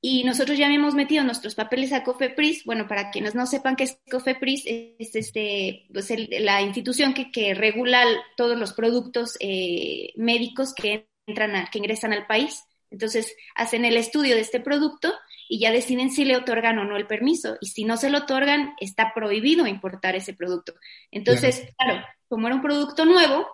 y 0.00 0.22
nosotros 0.22 0.56
ya 0.56 0.66
habíamos 0.66 0.94
metido 0.94 1.24
nuestros 1.24 1.56
papeles 1.56 1.92
a 1.92 2.04
COFEPRIS. 2.04 2.64
Bueno, 2.64 2.86
para 2.86 3.10
quienes 3.10 3.34
no 3.34 3.46
sepan 3.46 3.74
qué 3.74 3.84
es 3.84 3.98
COFEPRIS, 4.10 4.62
es 4.66 5.14
este, 5.16 5.86
pues 5.92 6.12
la 6.40 6.62
institución 6.62 7.14
que, 7.14 7.32
que, 7.32 7.54
regula 7.54 8.04
todos 8.36 8.56
los 8.56 8.72
productos 8.74 9.36
eh, 9.40 10.12
médicos 10.16 10.72
que, 10.72 11.08
entran 11.26 11.56
a, 11.56 11.66
que 11.70 11.78
ingresan 11.78 12.12
al 12.12 12.26
país. 12.26 12.62
Entonces, 12.90 13.34
hacen 13.56 13.84
el 13.84 13.96
estudio 13.96 14.36
de 14.36 14.40
este 14.40 14.60
producto 14.60 15.12
y 15.48 15.58
ya 15.58 15.72
deciden 15.72 16.10
si 16.10 16.24
le 16.24 16.36
otorgan 16.36 16.78
o 16.78 16.84
no 16.84 16.96
el 16.96 17.08
permiso. 17.08 17.56
Y 17.60 17.66
si 17.66 17.84
no 17.84 17.96
se 17.96 18.08
lo 18.08 18.18
otorgan, 18.18 18.74
está 18.80 19.12
prohibido 19.14 19.66
importar 19.66 20.14
ese 20.14 20.32
producto. 20.32 20.74
Entonces, 21.10 21.66
claro, 21.76 22.04
como 22.28 22.46
era 22.46 22.54
un 22.54 22.62
producto 22.62 23.04
nuevo, 23.04 23.48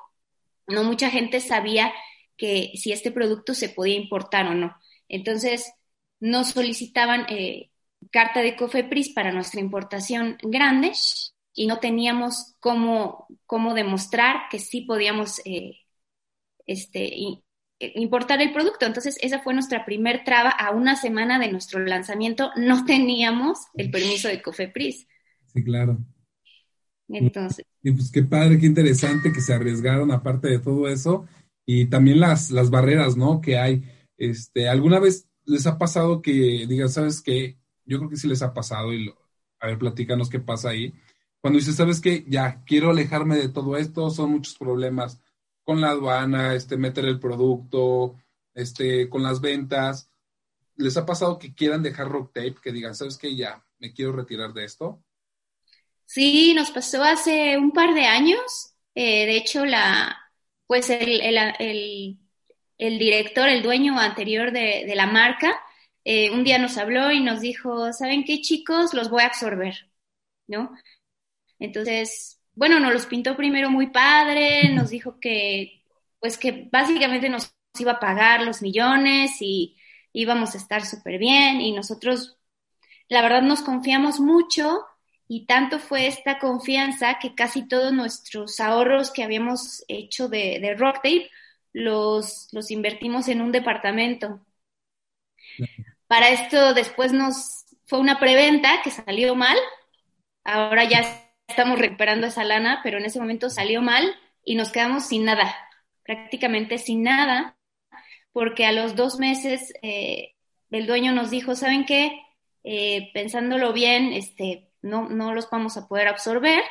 no 0.67 0.85
mucha 0.85 1.09
gente 1.09 1.41
sabía 1.41 1.93
que 2.37 2.73
si 2.75 2.93
este 2.93 3.11
producto 3.11 3.55
se 3.55 3.71
podía 3.71 3.97
importar 3.97 4.47
o 4.47 4.55
no. 4.55 4.77
Entonces, 5.09 5.73
nos 6.25 6.49
solicitaban 6.49 7.27
eh, 7.29 7.71
carta 8.11 8.41
de 8.41 8.57
COFEPRIS 8.57 9.11
para 9.11 9.31
nuestra 9.31 9.61
importación 9.61 10.39
grande 10.43 10.93
y 11.53 11.67
no 11.67 11.81
teníamos 11.81 12.55
cómo, 12.61 13.27
cómo 13.45 13.75
demostrar 13.75 14.49
que 14.51 14.59
sí 14.59 14.81
podíamos 14.81 15.43
eh, 15.45 15.81
este, 16.65 17.19
eh, 17.19 17.43
importar 17.97 18.41
el 18.41 18.55
producto. 18.55 18.87
Entonces, 18.87 19.19
esa 19.21 19.41
fue 19.41 19.53
nuestra 19.53 19.85
primer 19.85 20.25
traba. 20.25 20.49
A 20.49 20.71
una 20.71 20.97
semana 20.97 21.39
de 21.39 21.53
nuestro 21.53 21.79
lanzamiento 21.81 22.51
no 22.57 22.87
teníamos 22.87 23.59
el 23.75 23.91
permiso 23.91 24.29
de 24.29 24.41
COFEPRIS. 24.41 25.07
Sí, 25.53 25.63
claro. 25.63 25.99
Entonces. 27.07 27.67
Y 27.83 27.93
pues 27.93 28.11
qué 28.11 28.23
padre, 28.23 28.59
qué 28.59 28.65
interesante 28.65 29.31
que 29.31 29.43
se 29.43 29.53
arriesgaron 29.53 30.11
aparte 30.11 30.49
de 30.49 30.59
todo 30.59 30.89
eso. 30.89 31.27
Y 31.67 31.85
también 31.87 32.19
las, 32.19 32.51
las 32.51 32.71
barreras, 32.71 33.15
¿no? 33.15 33.43
Que 33.43 33.59
hay. 33.59 33.83
Este, 34.17 34.71
¿Alguna 34.71 35.01
vez 35.01 35.29
les 35.47 35.67
ha 35.67 35.79
pasado 35.79 36.23
que 36.23 36.67
digan, 36.69 36.89
¿sabes 36.89 37.21
qué? 37.21 37.59
Yo 37.85 37.99
creo 37.99 38.11
que 38.11 38.17
sí 38.17 38.29
les 38.29 38.43
ha 38.43 38.55
pasado 38.55 38.93
y 38.93 39.13
a 39.61 39.67
ver, 39.67 39.79
platícanos 39.79 40.29
qué 40.29 40.41
pasa 40.41 40.71
ahí. 40.71 40.93
Cuando 41.41 41.59
dices, 41.59 41.77
¿sabes 41.77 42.01
qué? 42.01 42.25
Ya, 42.29 42.63
quiero 42.65 42.91
alejarme 42.91 43.37
de 43.37 43.49
todo 43.49 43.77
esto, 43.77 44.11
son 44.11 44.31
muchos 44.31 44.57
problemas 44.57 45.21
con 45.63 45.81
la 45.81 45.91
aduana, 45.91 46.55
este, 46.55 46.77
meter 46.77 47.05
el 47.07 47.21
producto, 47.21 48.17
este, 48.55 49.09
con 49.09 49.23
las 49.23 49.41
ventas. 49.41 50.11
¿Les 50.77 50.97
ha 50.97 51.07
pasado 51.07 51.39
que 51.39 51.55
quieran 51.55 51.83
dejar 51.83 52.09
Rock 52.09 52.33
Tape, 52.35 52.57
que 52.63 52.73
digan, 52.73 52.95
¿sabes 52.95 53.19
qué? 53.19 53.35
Ya, 53.35 53.65
me 53.79 53.93
quiero 53.93 54.13
retirar 54.13 54.53
de 54.53 54.65
esto. 54.65 55.03
Sí, 56.07 56.53
nos 56.55 56.71
pasó 56.71 57.03
hace 57.03 57.57
un 57.57 57.73
par 57.73 57.95
de 57.95 58.07
años. 58.07 58.75
Eh, 58.95 59.27
de 59.27 59.37
hecho, 59.37 59.65
la, 59.65 60.17
pues 60.67 60.91
el 60.91 62.19
director, 62.79 63.49
el 63.49 63.63
dueño 63.63 63.99
anterior 63.99 64.53
de, 64.53 64.93
la 64.95 65.07
marca, 65.07 65.61
eh, 66.05 66.31
un 66.31 66.45
día 66.45 66.59
nos 66.59 66.77
habló 66.79 67.11
y 67.11 67.21
nos 67.21 67.41
dijo, 67.41 67.93
¿saben 67.93 68.25
qué 68.25 68.41
chicos? 68.41 68.95
Los 68.95 69.11
voy 69.11 69.23
a 69.23 69.27
absorber, 69.27 69.91
¿no? 70.47 70.75
Entonces, 71.59 72.41
bueno, 72.55 72.81
nos 72.81 72.93
los 72.93 73.07
pintó 73.07 73.37
primero 73.37 73.71
muy 73.71 73.89
padre, 73.91 74.71
nos 74.71 74.91
dijo 74.91 75.19
que, 75.21 75.83
pues 76.21 76.39
que 76.39 76.69
básicamente 76.71 77.29
nos 77.29 77.55
iba 77.79 77.93
a 77.93 78.01
pagar 78.01 78.43
los 78.43 78.63
millones 78.63 79.37
y 79.41 79.77
íbamos 80.13 80.55
a 80.55 80.59
estar 80.59 80.85
súper 80.87 81.19
bien 81.19 81.61
y 81.61 81.73
nosotros, 81.73 82.39
la 83.09 83.23
verdad, 83.23 83.43
nos 83.43 83.63
confiamos 83.63 84.21
mucho 84.21 84.85
y 85.27 85.47
tanto 85.47 85.79
fue 85.79 86.07
esta 86.07 86.39
confianza 86.39 87.19
que 87.19 87.35
casi 87.35 87.67
todos 87.67 87.93
nuestros 87.93 88.61
ahorros 88.61 89.11
que 89.11 89.25
habíamos 89.25 89.85
hecho 89.89 90.29
de, 90.29 90.59
de 90.61 90.75
Rock 90.75 90.97
Tape 90.97 91.31
los, 91.75 92.49
los 92.53 92.71
invertimos 92.71 93.29
en 93.29 93.43
un 93.43 93.53
departamento. 93.53 94.41
Para 96.07 96.31
esto 96.31 96.73
después 96.73 97.13
nos 97.13 97.67
fue 97.87 97.99
una 97.99 98.19
preventa 98.19 98.81
que 98.83 98.91
salió 98.91 99.35
mal. 99.35 99.59
Ahora 100.45 100.85
ya 100.85 101.05
estamos 101.47 101.79
recuperando 101.79 102.27
esa 102.27 102.45
lana, 102.45 102.81
pero 102.83 102.99
en 102.99 103.05
ese 103.05 103.21
momento 103.21 103.51
salió 103.51 103.83
mal 103.83 104.15
y 104.45 104.55
nos 104.55 104.71
quedamos 104.71 105.07
sin 105.07 105.25
nada, 105.25 105.55
prácticamente 106.05 106.79
sin 106.79 107.03
nada, 107.03 107.59
porque 108.33 108.67
a 108.67 108.73
los 108.73 108.95
dos 108.95 109.19
meses 109.19 109.73
eh, 109.83 110.35
el 110.71 110.87
dueño 110.87 111.13
nos 111.13 111.31
dijo, 111.31 111.55
¿saben 111.55 111.85
qué? 111.85 112.21
Eh, 112.63 113.11
pensándolo 113.13 113.73
bien, 113.73 114.13
este, 114.13 114.71
no, 114.83 115.09
no 115.09 115.35
los 115.35 115.51
vamos 115.51 115.77
a 115.77 115.89
poder 115.89 116.09
absorber 116.09 116.63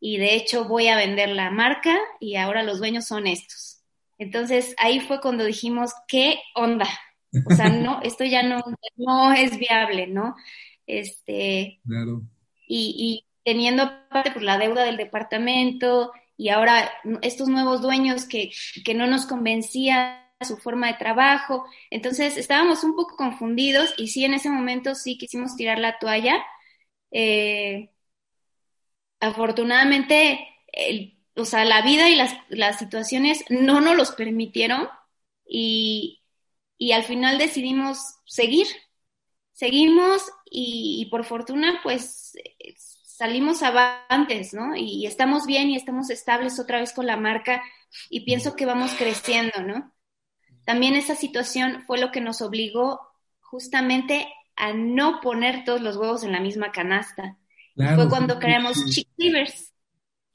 y 0.00 0.18
de 0.18 0.34
hecho 0.34 0.66
voy 0.68 0.88
a 0.88 0.96
vender 0.96 1.30
la 1.30 1.50
marca 1.50 1.98
y 2.20 2.36
ahora 2.36 2.62
los 2.62 2.78
dueños 2.78 3.06
son 3.06 3.26
estos. 3.26 3.75
Entonces 4.18 4.74
ahí 4.78 5.00
fue 5.00 5.20
cuando 5.20 5.44
dijimos, 5.44 5.92
¿qué 6.08 6.38
onda? 6.54 6.88
O 7.44 7.50
sea, 7.52 7.68
no, 7.70 8.00
esto 8.02 8.24
ya 8.24 8.42
no, 8.42 8.58
no 8.96 9.32
es 9.32 9.58
viable, 9.58 10.06
¿no? 10.08 10.36
Este, 10.86 11.80
claro. 11.86 12.22
y, 12.66 12.94
y 12.98 13.26
teniendo 13.44 13.82
aparte 13.84 14.32
por 14.32 14.42
la 14.42 14.58
deuda 14.58 14.84
del 14.84 14.96
departamento 14.96 16.12
y 16.36 16.50
ahora 16.50 16.90
estos 17.22 17.48
nuevos 17.48 17.80
dueños 17.82 18.26
que, 18.26 18.50
que 18.84 18.94
no 18.94 19.06
nos 19.06 19.26
convencía 19.26 20.22
su 20.42 20.56
forma 20.58 20.88
de 20.88 20.94
trabajo. 20.98 21.64
Entonces 21.90 22.36
estábamos 22.36 22.84
un 22.84 22.94
poco 22.96 23.16
confundidos 23.16 23.94
y 23.96 24.08
sí, 24.08 24.24
en 24.24 24.34
ese 24.34 24.50
momento 24.50 24.94
sí 24.94 25.16
quisimos 25.18 25.56
tirar 25.56 25.78
la 25.78 25.98
toalla. 25.98 26.44
Eh, 27.10 27.90
afortunadamente, 29.20 30.46
o 31.36 31.44
sea, 31.44 31.64
la 31.64 31.82
vida 31.82 32.08
y 32.08 32.16
las, 32.16 32.34
las, 32.48 32.78
situaciones 32.78 33.44
no 33.48 33.80
nos 33.80 33.96
los 33.96 34.12
permitieron 34.12 34.88
y, 35.46 36.22
y 36.78 36.92
al 36.92 37.04
final 37.04 37.38
decidimos 37.38 37.98
seguir. 38.24 38.66
Seguimos 39.52 40.22
y, 40.50 41.02
y 41.02 41.10
por 41.10 41.24
fortuna, 41.24 41.80
pues 41.82 42.32
salimos 43.16 43.62
avantes, 43.62 44.52
¿no? 44.52 44.76
Y 44.76 45.06
estamos 45.06 45.46
bien 45.46 45.70
y 45.70 45.76
estamos 45.76 46.10
estables 46.10 46.58
otra 46.60 46.80
vez 46.80 46.92
con 46.92 47.06
la 47.06 47.16
marca 47.16 47.62
y 48.10 48.26
pienso 48.26 48.56
que 48.56 48.66
vamos 48.66 48.92
creciendo, 48.92 49.62
¿no? 49.62 49.94
También 50.66 50.94
esa 50.94 51.14
situación 51.14 51.84
fue 51.86 51.98
lo 51.98 52.10
que 52.10 52.20
nos 52.20 52.42
obligó 52.42 53.00
justamente 53.40 54.28
a 54.56 54.72
no 54.72 55.20
poner 55.20 55.64
todos 55.64 55.80
los 55.80 55.96
huevos 55.96 56.24
en 56.24 56.32
la 56.32 56.40
misma 56.40 56.72
canasta. 56.72 57.38
fue 57.74 58.08
cuando 58.08 58.38
creamos 58.38 58.84
Chick 58.86 59.08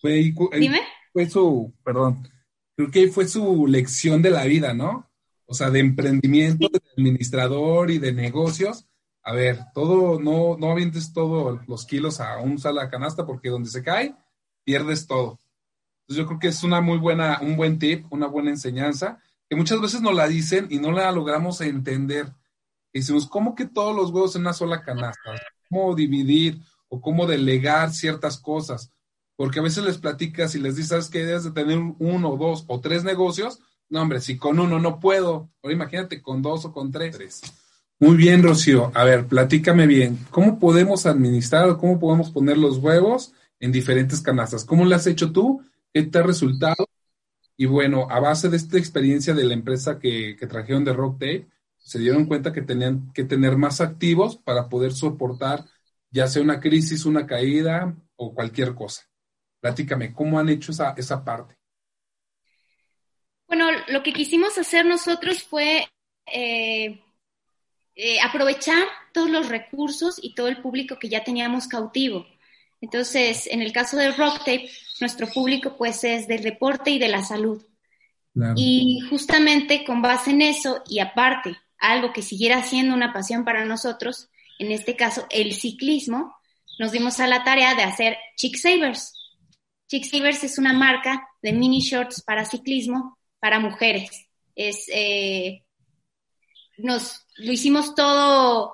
Fue, 0.02 0.34
Dime. 0.60 0.82
Fue 1.14 1.30
su, 1.30 1.74
perdón, 1.84 2.28
creo 2.76 2.90
que 2.90 3.08
fue 3.10 3.28
su 3.28 3.68
lección 3.68 4.22
de 4.22 4.32
la 4.32 4.46
vida, 4.46 4.74
¿no? 4.74 5.10
O 5.46 5.54
sea, 5.54 5.70
de 5.70 5.80
emprendimiento, 5.80 6.68
de 6.70 6.82
administrador 6.98 7.92
y 7.92 8.00
de 8.00 8.14
negocios, 8.14 8.88
a 9.24 9.34
ver, 9.34 9.60
todo, 9.74 10.20
no, 10.20 10.58
no 10.58 10.72
avientes 10.72 11.14
todos 11.14 11.60
los 11.68 11.86
kilos 11.86 12.20
a 12.20 12.40
un 12.40 12.58
sala 12.58 12.90
canasta 12.90 13.26
porque 13.26 13.50
donde 13.50 13.70
se 13.70 13.84
cae, 13.84 14.16
pierdes 14.64 15.06
todo. 15.06 15.40
Entonces 16.02 16.18
yo 16.18 16.26
creo 16.26 16.40
que 16.40 16.48
es 16.48 16.64
una 16.64 16.82
muy 16.82 16.98
buena, 16.98 17.40
un 17.42 17.56
buen 17.56 17.78
tip, 17.78 18.06
una 18.12 18.28
buena 18.28 18.50
enseñanza, 18.50 19.22
que 19.50 19.56
muchas 19.56 19.80
veces 19.80 20.02
nos 20.02 20.16
la 20.16 20.28
dicen 20.28 20.68
y 20.72 20.80
no 20.80 20.92
la 20.92 21.12
logramos 21.12 21.62
entender. 21.62 22.34
Y 22.94 23.00
decimos, 23.00 23.28
¿cómo 23.28 23.54
que 23.54 23.66
todos 23.66 23.96
los 23.96 24.10
huevos 24.10 24.36
en 24.36 24.42
una 24.42 24.54
sola 24.54 24.82
canasta? 24.82 25.32
¿Cómo 25.70 25.94
dividir 25.94 26.60
o 26.88 27.00
cómo 27.00 27.28
delegar 27.28 27.92
ciertas 27.92 28.40
cosas? 28.40 28.92
Porque 29.42 29.58
a 29.58 29.64
veces 29.64 29.84
les 29.84 29.98
platicas 29.98 30.54
y 30.54 30.60
les 30.60 30.76
dices, 30.76 30.90
¿sabes 30.90 31.10
qué? 31.10 31.26
Debes 31.26 31.46
de 31.46 31.50
tener 31.50 31.80
uno, 31.98 32.38
dos 32.38 32.64
o 32.68 32.80
tres 32.80 33.04
negocios. 33.04 33.60
No, 33.90 34.04
hombre, 34.04 34.22
si 34.22 34.38
con 34.38 34.60
uno 34.60 34.78
no 34.78 35.00
puedo, 35.00 35.50
ahora 35.64 35.74
imagínate 35.74 36.22
con 36.22 36.44
dos 36.44 36.66
o 36.66 36.72
con 36.72 36.92
tres. 36.92 37.42
Muy 38.00 38.18
bien, 38.18 38.44
Rocío. 38.44 38.92
A 38.94 39.04
ver, 39.04 39.26
platícame 39.26 39.88
bien. 39.88 40.20
¿Cómo 40.30 40.60
podemos 40.60 41.08
administrar 41.08 41.68
o 41.68 41.80
cómo 41.80 42.00
podemos 42.00 42.30
poner 42.30 42.56
los 42.60 42.78
huevos 42.78 43.34
en 43.60 43.72
diferentes 43.72 44.22
canastas? 44.22 44.64
¿Cómo 44.64 44.86
lo 44.86 44.96
has 44.96 45.08
hecho 45.08 45.32
tú? 45.32 45.64
¿Qué 45.92 46.04
te 46.04 46.20
ha 46.20 46.22
resultado? 46.22 46.88
Y 47.58 47.66
bueno, 47.66 48.06
a 48.12 48.20
base 48.20 48.48
de 48.48 48.58
esta 48.58 48.78
experiencia 48.78 49.34
de 49.34 49.46
la 49.46 49.56
empresa 49.56 49.98
que, 49.98 50.38
trajeron 50.48 50.86
de 50.86 50.94
Rock 50.94 51.14
Tape, 51.14 51.48
se 51.80 51.98
dieron 51.98 52.28
cuenta 52.28 52.54
que 52.54 52.62
tenían 52.62 53.12
que 53.12 53.24
tener 53.24 53.58
más 53.58 53.82
activos 53.82 54.38
para 54.38 54.70
poder 54.70 54.94
soportar 54.94 55.66
ya 56.12 56.28
sea 56.28 56.44
una 56.44 56.60
crisis, 56.60 57.08
una 57.08 57.26
caída 57.26 57.96
o 58.16 58.36
cualquier 58.36 58.76
cosa. 58.76 59.02
Platícame, 59.62 60.14
¿cómo 60.14 60.38
han 60.40 60.50
hecho 60.50 60.72
esa, 60.72 60.94
esa 60.98 61.24
parte? 61.24 61.56
Bueno, 63.48 63.70
lo 63.88 64.04
que 64.04 64.12
quisimos 64.12 64.58
hacer 64.58 64.86
nosotros 64.86 65.44
fue 65.44 65.86
eh, 66.26 67.02
eh, 67.96 68.22
aprovechar 68.22 68.84
todos 69.14 69.30
los 69.30 69.50
recursos 69.50 70.20
y 70.22 70.34
todo 70.34 70.48
el 70.48 70.62
público 70.62 70.98
que 70.98 71.10
ya 71.10 71.24
teníamos 71.24 71.68
cautivo. 71.68 72.26
Entonces, 72.80 73.48
en 73.48 73.62
el 73.62 73.72
caso 73.72 73.98
de 73.98 74.12
Rocktape, 74.12 74.70
nuestro 75.00 75.28
público 75.28 75.78
pues 75.78 76.04
es 76.04 76.28
del 76.28 76.42
deporte 76.42 76.92
y 76.92 77.00
de 77.00 77.10
la 77.10 77.24
salud. 77.24 77.64
Y 78.56 79.02
justamente 79.10 79.84
con 79.84 80.02
base 80.02 80.32
en 80.32 80.42
eso 80.42 80.82
y 80.88 81.00
aparte, 81.00 81.58
algo 81.78 82.14
que 82.14 82.22
siguiera 82.22 82.64
siendo 82.64 82.96
una 82.96 83.12
pasión 83.12 83.44
para 83.44 83.66
nosotros, 83.66 84.30
en 84.58 84.72
este 84.72 84.96
caso 84.96 85.28
el 85.30 85.54
ciclismo, 85.54 86.34
nos 86.80 86.92
dimos 86.94 87.20
a 87.20 87.28
la 87.28 87.44
tarea 87.44 87.76
de 87.76 87.84
hacer 87.84 88.18
Chick 88.38 88.56
Savers. 88.56 89.21
Chick 89.92 90.06
Savers 90.06 90.42
es 90.46 90.58
una 90.58 90.72
marca 90.72 91.28
de 91.42 91.52
mini 91.52 91.82
shorts 91.82 92.22
para 92.22 92.46
ciclismo 92.46 93.20
para 93.42 93.60
mujeres. 93.60 94.30
Es 94.56 94.86
eh, 94.88 95.66
nos 96.78 97.28
lo 97.36 97.52
hicimos 97.52 97.94
todo 97.94 98.74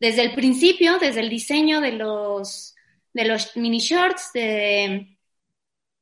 desde 0.00 0.22
el 0.22 0.34
principio, 0.34 0.98
desde 0.98 1.20
el 1.20 1.30
diseño 1.30 1.80
de 1.80 1.92
los, 1.92 2.74
de 3.12 3.24
los 3.24 3.56
mini 3.56 3.78
shorts, 3.78 4.32
de, 4.34 5.16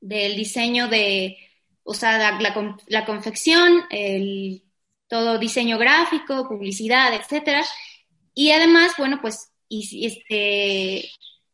del 0.01 0.37
diseño 0.37 0.89
de, 0.89 1.37
o 1.83 1.93
sea, 1.93 2.17
la, 2.41 2.75
la, 2.87 3.05
confección, 3.05 3.85
el, 3.91 4.65
todo 5.07 5.39
diseño 5.39 5.77
gráfico, 5.77 6.49
publicidad, 6.49 7.13
etcétera. 7.13 7.63
Y 8.33 8.53
además, 8.53 8.93
bueno, 8.97 9.19
pues 9.21 9.53
y, 9.69 10.07
este, 10.07 11.11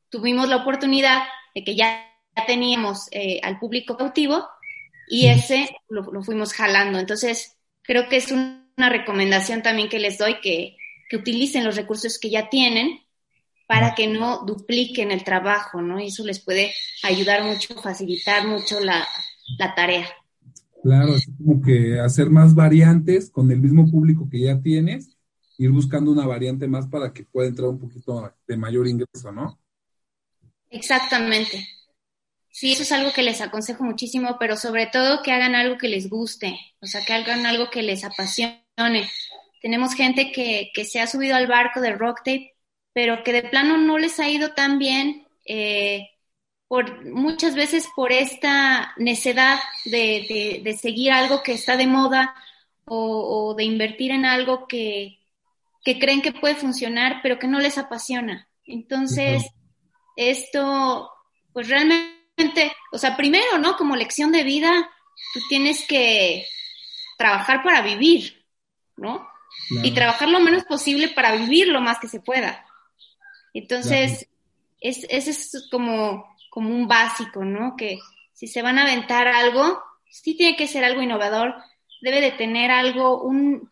tuvimos 0.08 0.48
la 0.48 0.58
oportunidad 0.58 1.24
de 1.52 1.64
que 1.64 1.74
ya 1.74 2.07
teníamos 2.46 3.08
eh, 3.10 3.40
al 3.42 3.58
público 3.58 3.96
cautivo 3.96 4.46
y 5.08 5.26
ese 5.26 5.68
lo, 5.88 6.02
lo, 6.12 6.22
fuimos 6.22 6.52
jalando. 6.52 6.98
Entonces, 6.98 7.56
creo 7.82 8.08
que 8.08 8.16
es 8.16 8.30
un 8.30 8.68
una 8.78 8.88
recomendación 8.88 9.62
también 9.62 9.88
que 9.88 9.98
les 9.98 10.16
doy, 10.16 10.40
que, 10.40 10.76
utilicen 11.12 11.64
los 11.64 11.76
recursos 11.76 12.18
que 12.18 12.28
ya 12.28 12.50
tienen 12.50 13.00
para 13.66 13.94
que 13.94 14.06
no 14.06 14.44
dupliquen 14.44 15.10
el 15.10 15.24
trabajo, 15.24 15.80
¿no? 15.80 15.98
Y 16.00 16.08
eso 16.08 16.22
les 16.24 16.38
puede 16.38 16.72
ayudar 17.02 17.44
mucho, 17.44 17.74
facilitar 17.80 18.46
mucho 18.46 18.78
la, 18.80 19.06
tarea. 19.74 20.06
Claro, 20.82 21.14
es 21.14 21.26
como 21.38 21.62
que 21.62 21.98
hacer 21.98 22.28
más 22.28 22.54
variantes 22.54 23.30
con 23.30 23.50
el 23.50 23.58
mismo 23.58 23.90
público 23.90 24.28
que 24.30 24.40
ya 24.40 24.60
tienes, 24.60 25.16
ir 25.56 25.70
buscando 25.70 26.12
una 26.12 26.26
variante 26.26 26.68
más 26.68 26.86
para 26.86 27.12
que 27.12 27.24
pueda 27.24 27.48
entrar 27.48 27.70
un 27.70 27.78
poquito 27.78 28.30
de 28.46 28.56
mayor 28.58 28.86
ingreso, 28.86 29.32
¿no? 29.32 29.58
Exactamente. 30.68 31.66
Sí, 32.50 32.72
eso 32.72 32.82
es 32.82 32.92
algo 32.92 33.12
que 33.12 33.22
les 33.22 33.40
aconsejo 33.40 33.84
muchísimo, 33.84 34.36
pero 34.38 34.56
sobre 34.56 34.86
todo 34.86 35.22
que 35.22 35.32
hagan 35.32 35.54
algo 35.54 35.78
que 35.78 35.88
les 35.88 36.08
guste, 36.08 36.58
o 36.80 36.86
sea, 36.86 37.04
que 37.04 37.12
hagan 37.12 37.46
algo 37.46 37.70
que 37.70 37.82
les 37.82 38.04
apasione 38.04 38.64
tenemos 39.60 39.94
gente 39.94 40.32
que, 40.32 40.70
se 40.84 41.00
ha 41.00 41.06
subido 41.06 41.36
al 41.36 41.46
barco 41.46 41.80
de 41.80 41.92
rock 41.92 42.18
tape, 42.18 42.54
pero 42.92 43.22
que 43.22 43.32
de 43.32 43.42
plano 43.42 43.76
no 43.76 43.98
les 43.98 44.18
ha 44.20 44.28
ido 44.28 44.52
tan 44.52 44.78
bien, 44.78 45.26
eh, 45.44 46.08
por, 46.68 47.04
muchas 47.06 47.54
veces 47.54 47.88
por 47.94 48.12
esta 48.12 48.92
necedad 48.96 49.58
de, 49.84 50.78
seguir 50.80 51.12
algo 51.12 51.42
que 51.42 51.52
está 51.52 51.76
de 51.76 51.86
moda 51.86 52.34
o, 52.84 53.54
de 53.54 53.64
invertir 53.64 54.12
en 54.12 54.24
algo 54.24 54.66
que, 54.66 55.18
que, 55.84 55.98
creen 55.98 56.22
que 56.22 56.32
puede 56.32 56.54
funcionar, 56.54 57.20
pero 57.22 57.38
que 57.38 57.48
no 57.48 57.58
les 57.58 57.78
apasiona. 57.78 58.48
Entonces, 58.64 59.44
esto, 60.16 61.10
pues 61.52 61.68
realmente, 61.68 62.17
o 62.92 62.98
sea, 62.98 63.16
primero, 63.16 63.58
¿no? 63.58 63.76
Como 63.76 63.96
lección 63.96 64.32
de 64.32 64.44
vida, 64.44 64.90
tú 65.34 65.40
tienes 65.48 65.86
que 65.86 66.46
trabajar 67.16 67.62
para 67.62 67.82
vivir. 67.82 68.38
¿no? 68.98 69.28
Y 69.82 69.92
trabajar 69.92 70.28
lo 70.28 70.40
menos 70.40 70.64
posible 70.64 71.08
para 71.08 71.34
vivir 71.34 71.68
lo 71.68 71.80
más 71.80 71.98
que 71.98 72.08
se 72.08 72.20
pueda. 72.20 72.66
Entonces, 73.54 74.28
es, 74.80 75.06
ese 75.08 75.30
es 75.30 75.68
como, 75.70 76.36
como 76.50 76.70
un 76.70 76.86
básico, 76.86 77.44
¿no? 77.44 77.76
Que 77.76 77.98
si 78.32 78.46
se 78.46 78.62
van 78.62 78.78
a 78.78 78.82
aventar 78.82 79.28
algo, 79.28 79.82
sí 80.10 80.36
tiene 80.36 80.56
que 80.56 80.68
ser 80.68 80.84
algo 80.84 81.02
innovador, 81.02 81.54
debe 82.00 82.20
de 82.20 82.32
tener 82.32 82.70
algo, 82.70 83.22
un, 83.22 83.70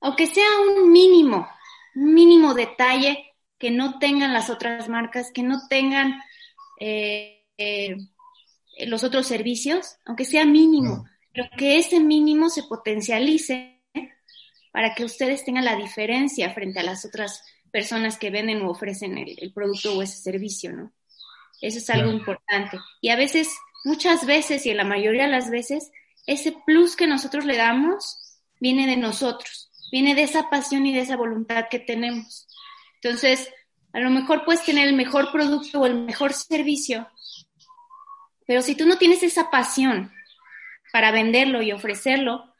aunque 0.00 0.26
sea 0.26 0.48
un 0.68 0.92
mínimo, 0.92 1.48
un 1.94 2.14
mínimo 2.14 2.54
detalle 2.54 3.34
que 3.58 3.70
no 3.70 3.98
tengan 3.98 4.32
las 4.32 4.50
otras 4.50 4.88
marcas, 4.88 5.30
que 5.32 5.42
no 5.42 5.66
tengan 5.68 6.20
eh, 6.80 7.35
eh, 7.58 7.96
los 8.86 9.04
otros 9.04 9.26
servicios, 9.26 9.96
aunque 10.04 10.24
sea 10.24 10.44
mínimo, 10.44 11.06
pero 11.32 11.48
que 11.56 11.78
ese 11.78 12.00
mínimo 12.00 12.50
se 12.50 12.62
potencialice 12.64 13.80
para 14.72 14.94
que 14.94 15.04
ustedes 15.04 15.44
tengan 15.44 15.64
la 15.64 15.76
diferencia 15.76 16.52
frente 16.52 16.80
a 16.80 16.82
las 16.82 17.04
otras 17.04 17.42
personas 17.70 18.18
que 18.18 18.30
venden 18.30 18.62
o 18.62 18.70
ofrecen 18.70 19.16
el, 19.16 19.52
producto 19.52 19.96
o 19.96 20.02
ese 20.02 20.16
servicio, 20.18 20.72
¿no? 20.72 20.92
Eso 21.60 21.78
es 21.78 21.88
algo 21.88 22.10
importante. 22.10 22.78
Y 23.00 23.08
a 23.08 23.16
veces, 23.16 23.48
muchas 23.84 24.26
veces 24.26 24.66
y 24.66 24.70
en 24.70 24.76
la 24.76 24.84
mayoría 24.84 25.24
de 25.24 25.30
las 25.30 25.50
veces, 25.50 25.90
ese 26.26 26.54
plus 26.66 26.96
que 26.96 27.06
nosotros 27.06 27.46
le 27.46 27.56
damos 27.56 28.36
viene 28.60 28.86
de 28.86 28.96
nosotros, 28.96 29.70
viene 29.90 30.14
de 30.14 30.22
esa 30.22 30.50
pasión 30.50 30.86
y 30.86 30.94
de 30.94 31.00
esa 31.00 31.16
voluntad 31.16 31.66
que 31.70 31.78
tenemos. 31.78 32.46
Entonces, 33.00 33.48
a 33.92 34.00
lo 34.00 34.10
mejor 34.10 34.44
puedes 34.44 34.64
tener 34.64 34.88
el 34.88 34.94
mejor 34.94 35.32
producto 35.32 35.80
o 35.80 35.86
el 35.86 35.94
mejor 36.04 36.34
servicio, 36.34 37.08
pero 38.46 38.62
si 38.62 38.76
tú 38.76 38.86
no 38.86 38.98
tienes 38.98 39.22
esa 39.22 39.50
pasión 39.50 40.12
para 40.92 41.10
venderlo 41.10 41.62
y 41.62 41.72
ofrecerlo, 41.72 42.54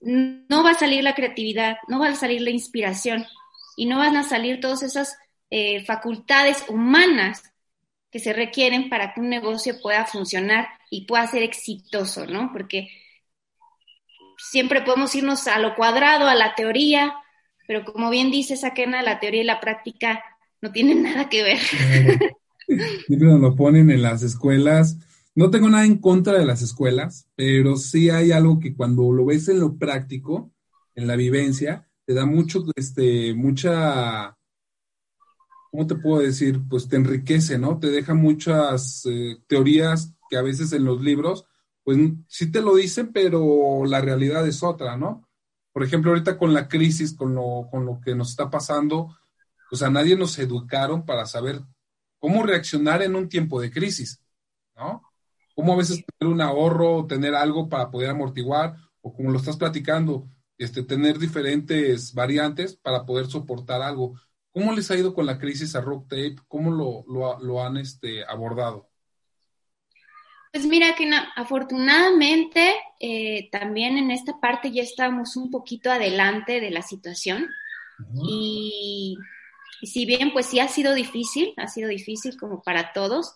no 0.00 0.62
va 0.62 0.70
a 0.70 0.78
salir 0.78 1.02
la 1.02 1.14
creatividad, 1.14 1.78
no 1.88 1.98
va 1.98 2.08
a 2.08 2.14
salir 2.14 2.40
la 2.42 2.50
inspiración 2.50 3.26
y 3.76 3.86
no 3.86 3.98
van 3.98 4.16
a 4.16 4.22
salir 4.22 4.60
todas 4.60 4.82
esas 4.82 5.16
eh, 5.50 5.84
facultades 5.84 6.64
humanas 6.68 7.42
que 8.10 8.18
se 8.18 8.32
requieren 8.32 8.88
para 8.88 9.12
que 9.12 9.20
un 9.20 9.28
negocio 9.28 9.80
pueda 9.80 10.04
funcionar 10.04 10.68
y 10.90 11.06
pueda 11.06 11.26
ser 11.26 11.42
exitoso, 11.42 12.26
¿no? 12.26 12.50
Porque 12.52 12.88
siempre 14.38 14.82
podemos 14.82 15.14
irnos 15.14 15.46
a 15.46 15.58
lo 15.58 15.74
cuadrado, 15.74 16.26
a 16.26 16.34
la 16.34 16.54
teoría, 16.54 17.14
pero 17.66 17.84
como 17.84 18.08
bien 18.08 18.30
dice 18.30 18.56
Saquena, 18.56 19.02
la 19.02 19.20
teoría 19.20 19.42
y 19.42 19.44
la 19.44 19.60
práctica 19.60 20.24
no 20.60 20.72
tienen 20.72 21.02
nada 21.04 21.28
que 21.28 21.42
ver. 21.42 21.58
Siempre 23.06 23.28
ponen 23.56 23.90
en 23.90 24.02
las 24.02 24.22
escuelas. 24.22 24.98
No 25.34 25.50
tengo 25.50 25.70
nada 25.70 25.86
en 25.86 25.98
contra 25.98 26.38
de 26.38 26.44
las 26.44 26.62
escuelas, 26.62 27.28
pero 27.34 27.76
sí 27.76 28.10
hay 28.10 28.32
algo 28.32 28.58
que 28.58 28.74
cuando 28.74 29.12
lo 29.12 29.24
ves 29.24 29.48
en 29.48 29.60
lo 29.60 29.76
práctico, 29.76 30.52
en 30.94 31.06
la 31.06 31.16
vivencia, 31.16 31.88
te 32.04 32.14
da 32.14 32.26
mucho, 32.26 32.64
este, 32.74 33.34
mucha, 33.34 34.36
¿cómo 35.70 35.86
te 35.86 35.94
puedo 35.94 36.22
decir? 36.22 36.60
Pues 36.68 36.88
te 36.88 36.96
enriquece, 36.96 37.58
¿no? 37.58 37.78
Te 37.78 37.88
deja 37.90 38.14
muchas 38.14 39.06
eh, 39.06 39.38
teorías 39.46 40.14
que 40.28 40.36
a 40.36 40.42
veces 40.42 40.72
en 40.72 40.84
los 40.84 41.00
libros, 41.00 41.44
pues 41.84 41.98
sí 42.26 42.50
te 42.50 42.60
lo 42.60 42.74
dicen, 42.74 43.12
pero 43.12 43.84
la 43.86 44.00
realidad 44.00 44.46
es 44.46 44.62
otra, 44.62 44.96
¿no? 44.96 45.28
Por 45.72 45.84
ejemplo, 45.84 46.10
ahorita 46.10 46.36
con 46.36 46.52
la 46.52 46.68
crisis, 46.68 47.14
con 47.14 47.34
lo, 47.34 47.68
con 47.70 47.86
lo 47.86 48.00
que 48.00 48.14
nos 48.14 48.30
está 48.30 48.50
pasando, 48.50 49.16
pues 49.70 49.82
a 49.82 49.90
nadie 49.90 50.16
nos 50.16 50.38
educaron 50.38 51.06
para 51.06 51.26
saber 51.26 51.62
cómo 52.18 52.42
reaccionar 52.42 53.02
en 53.02 53.16
un 53.16 53.28
tiempo 53.28 53.60
de 53.60 53.70
crisis, 53.70 54.22
¿no? 54.76 55.02
Cómo 55.54 55.72
a 55.72 55.76
veces 55.76 56.04
tener 56.18 56.32
un 56.32 56.40
ahorro, 56.40 57.06
tener 57.06 57.34
algo 57.34 57.68
para 57.68 57.90
poder 57.90 58.10
amortiguar, 58.10 58.76
o 59.00 59.12
como 59.12 59.30
lo 59.30 59.38
estás 59.38 59.56
platicando, 59.56 60.28
este, 60.56 60.82
tener 60.82 61.18
diferentes 61.18 62.12
variantes 62.14 62.76
para 62.76 63.04
poder 63.06 63.26
soportar 63.26 63.82
algo. 63.82 64.20
¿Cómo 64.52 64.72
les 64.72 64.90
ha 64.90 64.96
ido 64.96 65.14
con 65.14 65.26
la 65.26 65.38
crisis 65.38 65.74
a 65.76 65.80
Rock 65.80 66.08
Tape? 66.08 66.36
¿Cómo 66.48 66.70
lo, 66.70 67.04
lo, 67.38 67.62
han 67.62 67.76
este, 67.76 68.24
abordado? 68.24 68.88
Pues 70.52 70.66
mira 70.66 70.94
que 70.96 71.08
afortunadamente 71.36 72.74
eh, 72.98 73.48
también 73.52 73.98
en 73.98 74.10
esta 74.10 74.40
parte 74.40 74.72
ya 74.72 74.82
estamos 74.82 75.36
un 75.36 75.50
poquito 75.50 75.90
adelante 75.90 76.60
de 76.60 76.70
la 76.70 76.82
situación 76.82 77.46
y 78.24 79.16
y 79.80 79.86
si 79.86 80.06
bien 80.06 80.32
pues 80.32 80.46
sí 80.46 80.60
ha 80.60 80.68
sido 80.68 80.94
difícil, 80.94 81.54
ha 81.56 81.68
sido 81.68 81.88
difícil 81.88 82.36
como 82.36 82.62
para 82.62 82.92
todos, 82.92 83.34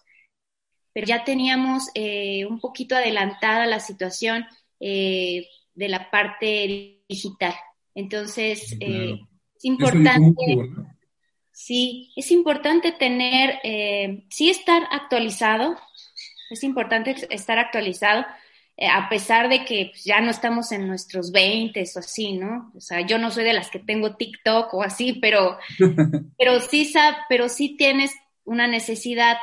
pero 0.92 1.06
ya 1.06 1.24
teníamos 1.24 1.88
eh, 1.94 2.44
un 2.46 2.60
poquito 2.60 2.96
adelantada 2.96 3.66
la 3.66 3.80
situación 3.80 4.46
eh, 4.80 5.48
de 5.74 5.88
la 5.88 6.10
parte 6.10 7.02
digital. 7.08 7.54
Entonces, 7.94 8.76
eh, 8.80 9.18
es 9.56 9.64
importante, 9.64 10.34
sí, 11.52 12.12
es 12.16 12.30
importante 12.30 12.92
tener, 12.92 13.60
sí 14.30 14.50
estar 14.50 14.82
actualizado, 14.90 15.76
es 16.50 16.62
importante 16.64 17.16
estar 17.30 17.58
actualizado, 17.58 18.22
eh, 18.22 18.26
a 18.88 19.08
pesar 19.08 19.48
de 19.48 19.64
que 19.64 19.90
pues, 19.92 20.04
ya 20.04 20.20
no 20.20 20.30
estamos 20.30 20.72
en 20.72 20.86
nuestros 20.88 21.30
20 21.30 21.80
o 21.80 21.98
así, 21.98 22.32
¿no? 22.32 22.72
O 22.76 22.80
sea, 22.80 23.00
yo 23.02 23.18
no 23.18 23.30
soy 23.30 23.44
de 23.44 23.52
las 23.52 23.70
que 23.70 23.78
tengo 23.78 24.16
TikTok 24.16 24.74
o 24.74 24.82
así, 24.82 25.14
pero, 25.14 25.58
pero, 26.38 26.60
sí, 26.60 26.92
pero 27.28 27.48
sí 27.48 27.76
tienes 27.76 28.12
una 28.44 28.66
necesidad, 28.66 29.36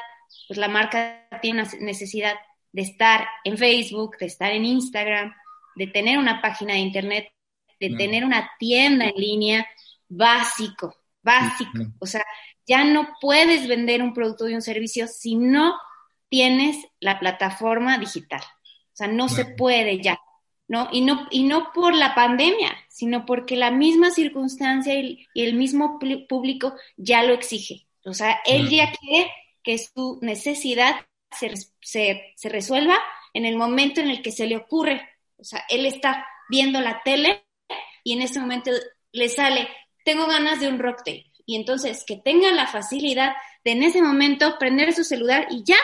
pues 0.47 0.57
la 0.57 0.67
marca 0.67 1.27
tiene 1.41 1.61
una 1.61 1.71
necesidad 1.79 2.33
de 2.71 2.81
estar 2.81 3.27
en 3.43 3.57
Facebook, 3.57 4.17
de 4.17 4.25
estar 4.25 4.51
en 4.51 4.65
Instagram, 4.65 5.33
de 5.75 5.87
tener 5.87 6.17
una 6.17 6.41
página 6.41 6.73
de 6.73 6.79
internet, 6.79 7.31
de 7.79 7.95
tener 7.95 8.25
una 8.25 8.51
tienda 8.59 9.05
en 9.05 9.15
línea 9.15 9.67
básico, 10.09 10.95
básico. 11.21 11.79
O 11.99 12.05
sea, 12.05 12.25
ya 12.67 12.83
no 12.83 13.07
puedes 13.21 13.67
vender 13.67 14.01
un 14.01 14.13
producto 14.13 14.49
y 14.49 14.53
un 14.53 14.61
servicio 14.61 15.07
si 15.07 15.35
no 15.35 15.75
tienes 16.27 16.77
la 16.99 17.19
plataforma 17.19 17.97
digital. 17.97 18.41
O 18.99 19.01
sea, 19.05 19.07
no 19.07 19.29
se 19.29 19.45
puede 19.45 20.01
ya, 20.01 20.19
¿no? 20.67 20.89
Y, 20.91 20.99
¿no? 20.99 21.25
y 21.31 21.43
no 21.43 21.71
por 21.71 21.95
la 21.95 22.13
pandemia, 22.15 22.75
sino 22.89 23.25
porque 23.25 23.55
la 23.55 23.71
misma 23.71 24.11
circunstancia 24.11 24.93
y, 24.99 25.25
el 25.35 25.53
mismo 25.53 25.99
público 26.27 26.73
ya 26.97 27.23
lo 27.23 27.33
exige. 27.33 27.87
O 28.03 28.13
sea, 28.13 28.41
él 28.45 28.67
ya 28.67 28.91
quiere 28.91 29.31
que 29.63 29.77
su 29.77 30.19
necesidad 30.21 30.95
se, 31.31 31.53
se, 31.79 32.49
resuelva 32.49 32.99
en 33.33 33.45
el 33.45 33.55
momento 33.55 34.01
en 34.01 34.09
el 34.09 34.21
que 34.21 34.33
se 34.33 34.47
le 34.47 34.57
ocurre. 34.57 35.01
O 35.37 35.45
sea, 35.45 35.63
él 35.69 35.85
está 35.85 36.27
viendo 36.49 36.81
la 36.81 37.01
tele 37.01 37.45
y 38.03 38.11
en 38.11 38.21
ese 38.21 38.41
momento 38.41 38.69
le 39.13 39.29
sale, 39.29 39.69
tengo 40.03 40.27
ganas 40.27 40.59
de 40.59 40.67
un 40.67 40.77
rock 40.77 40.97
tape. 40.97 41.31
Y 41.45 41.55
entonces 41.55 42.03
que 42.05 42.17
tenga 42.17 42.51
la 42.51 42.67
facilidad 42.67 43.31
de 43.63 43.71
en 43.71 43.83
ese 43.83 44.01
momento 44.01 44.57
prender 44.59 44.91
su 44.91 45.05
celular 45.05 45.47
y 45.49 45.63
ya, 45.63 45.79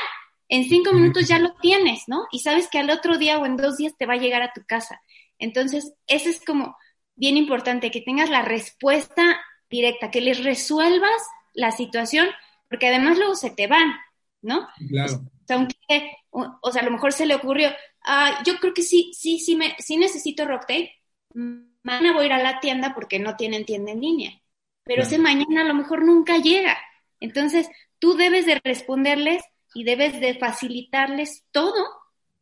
en 0.47 0.65
cinco 0.65 0.93
minutos 0.93 1.27
ya 1.27 1.39
lo 1.39 1.53
tienes, 1.55 2.03
¿no? 2.07 2.25
Y 2.31 2.39
sabes 2.39 2.67
que 2.69 2.79
al 2.79 2.89
otro 2.89 3.17
día 3.17 3.39
o 3.39 3.45
en 3.45 3.57
dos 3.57 3.77
días 3.77 3.93
te 3.97 4.05
va 4.05 4.13
a 4.13 4.17
llegar 4.17 4.41
a 4.41 4.53
tu 4.53 4.63
casa. 4.65 5.01
Entonces, 5.39 5.93
eso 6.07 6.29
es 6.29 6.43
como 6.45 6.75
bien 7.15 7.37
importante, 7.37 7.91
que 7.91 8.01
tengas 8.01 8.29
la 8.29 8.41
respuesta 8.41 9.41
directa, 9.69 10.11
que 10.11 10.21
les 10.21 10.43
resuelvas 10.43 11.21
la 11.53 11.71
situación, 11.71 12.27
porque 12.69 12.87
además 12.87 13.17
luego 13.17 13.35
se 13.35 13.49
te 13.49 13.67
van, 13.67 13.93
¿no? 14.41 14.67
Claro. 14.89 15.13
O 15.15 15.47
sea, 15.47 15.57
aunque, 15.57 16.17
o, 16.29 16.71
sea, 16.71 16.81
a 16.81 16.85
lo 16.85 16.91
mejor 16.91 17.13
se 17.13 17.25
le 17.25 17.35
ocurrió, 17.35 17.69
ah, 18.03 18.41
yo 18.45 18.57
creo 18.59 18.73
que 18.73 18.81
sí, 18.81 19.11
sí, 19.13 19.39
sí, 19.39 19.55
me, 19.55 19.75
sí 19.79 19.97
necesito 19.97 20.45
Rocktail, 20.45 20.89
mañana 21.33 22.13
voy 22.13 22.23
a 22.23 22.25
ir 22.25 22.33
a 22.33 22.43
la 22.43 22.59
tienda 22.59 22.93
porque 22.93 23.19
no 23.19 23.35
tienen 23.35 23.65
tienda 23.65 23.91
en 23.91 24.01
línea, 24.01 24.41
pero 24.83 25.03
ese 25.03 25.17
mañana 25.17 25.61
a 25.61 25.65
lo 25.65 25.73
mejor 25.73 26.03
nunca 26.03 26.37
llega. 26.37 26.77
Entonces, 27.19 27.69
tú 27.99 28.15
debes 28.15 28.45
de 28.45 28.59
responderles 28.63 29.43
y 29.75 29.83
debes 29.83 30.19
de 30.19 30.33
facilitarles 30.35 31.43
todo 31.51 31.85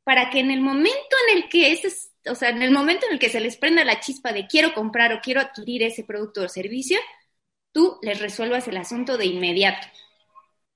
para 0.03 0.29
que 0.29 0.39
en 0.39 0.51
el 0.51 0.61
momento 0.61 1.15
en 1.27 1.37
el 1.37 1.49
que 1.49 1.71
ese, 1.71 1.89
o 2.29 2.35
sea, 2.35 2.49
en 2.49 2.61
el 2.61 2.71
momento 2.71 3.05
en 3.07 3.13
el 3.13 3.19
que 3.19 3.29
se 3.29 3.39
les 3.39 3.57
prenda 3.57 3.83
la 3.83 3.99
chispa 3.99 4.31
de 4.31 4.47
quiero 4.47 4.73
comprar 4.73 5.11
o 5.13 5.21
quiero 5.21 5.41
adquirir 5.41 5.83
ese 5.83 6.03
producto 6.03 6.43
o 6.43 6.47
servicio, 6.47 6.99
tú 7.71 7.97
les 8.01 8.19
resuelvas 8.19 8.67
el 8.67 8.77
asunto 8.77 9.17
de 9.17 9.25
inmediato. 9.25 9.87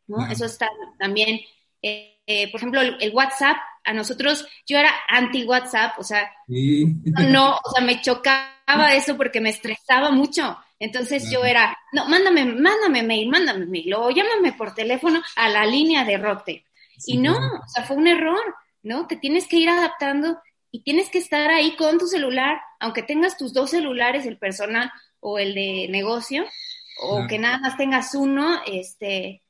¿no? 0.07 0.25
Eso 0.29 0.45
está 0.45 0.67
también, 0.97 1.39
eh, 1.81 2.19
eh, 2.25 2.51
por 2.51 2.59
ejemplo, 2.59 2.81
el, 2.81 3.13
WhatsApp, 3.13 3.57
a 3.83 3.93
nosotros, 3.93 4.47
yo 4.65 4.77
era 4.77 4.91
anti-WhatsApp, 5.07 5.99
o 5.99 6.03
sea, 6.03 6.29
no, 6.47 7.55
o 7.63 7.71
sea, 7.71 7.85
me 7.85 8.01
chocaba 8.01 8.93
eso 8.93 9.15
porque 9.15 9.39
me 9.39 9.49
estresaba 9.49 10.11
mucho. 10.11 10.57
Entonces 10.79 11.29
yo 11.31 11.43
era, 11.43 11.77
no, 11.91 12.07
mándame, 12.07 12.45
mándame 12.45 13.03
mail, 13.03 13.29
mándame 13.29 13.65
mail, 13.65 13.93
o 13.95 14.09
llámame 14.11 14.53
por 14.53 14.75
teléfono 14.75 15.21
a 15.35 15.49
la 15.49 15.65
línea 15.65 16.03
de 16.05 16.17
Rocktape. 16.17 16.65
y 17.05 17.17
no, 17.17 17.35
o 17.35 17.67
sea, 17.67 17.83
fue 17.83 17.97
un 17.97 18.07
error, 18.07 18.55
¿no? 18.83 19.07
Te 19.07 19.17
tienes 19.17 19.47
que 19.47 19.57
ir 19.57 19.69
adaptando 19.69 20.39
y 20.71 20.81
tienes 20.83 21.09
que 21.09 21.17
estar 21.17 21.49
ahí 21.49 21.75
con 21.75 21.97
tu 21.97 22.07
celular, 22.07 22.59
aunque 22.79 23.03
tengas 23.03 23.37
tus 23.37 23.53
dos 23.53 23.71
celulares, 23.71 24.25
el 24.25 24.37
personal 24.37 24.91
o 25.19 25.39
el 25.39 25.55
de 25.55 25.87
negocio, 25.89 26.45
o 27.01 27.27
que 27.27 27.39
nada 27.39 27.59
más 27.59 27.77
tengas 27.77 28.13
uno, 28.15 28.61
este, 28.65 29.43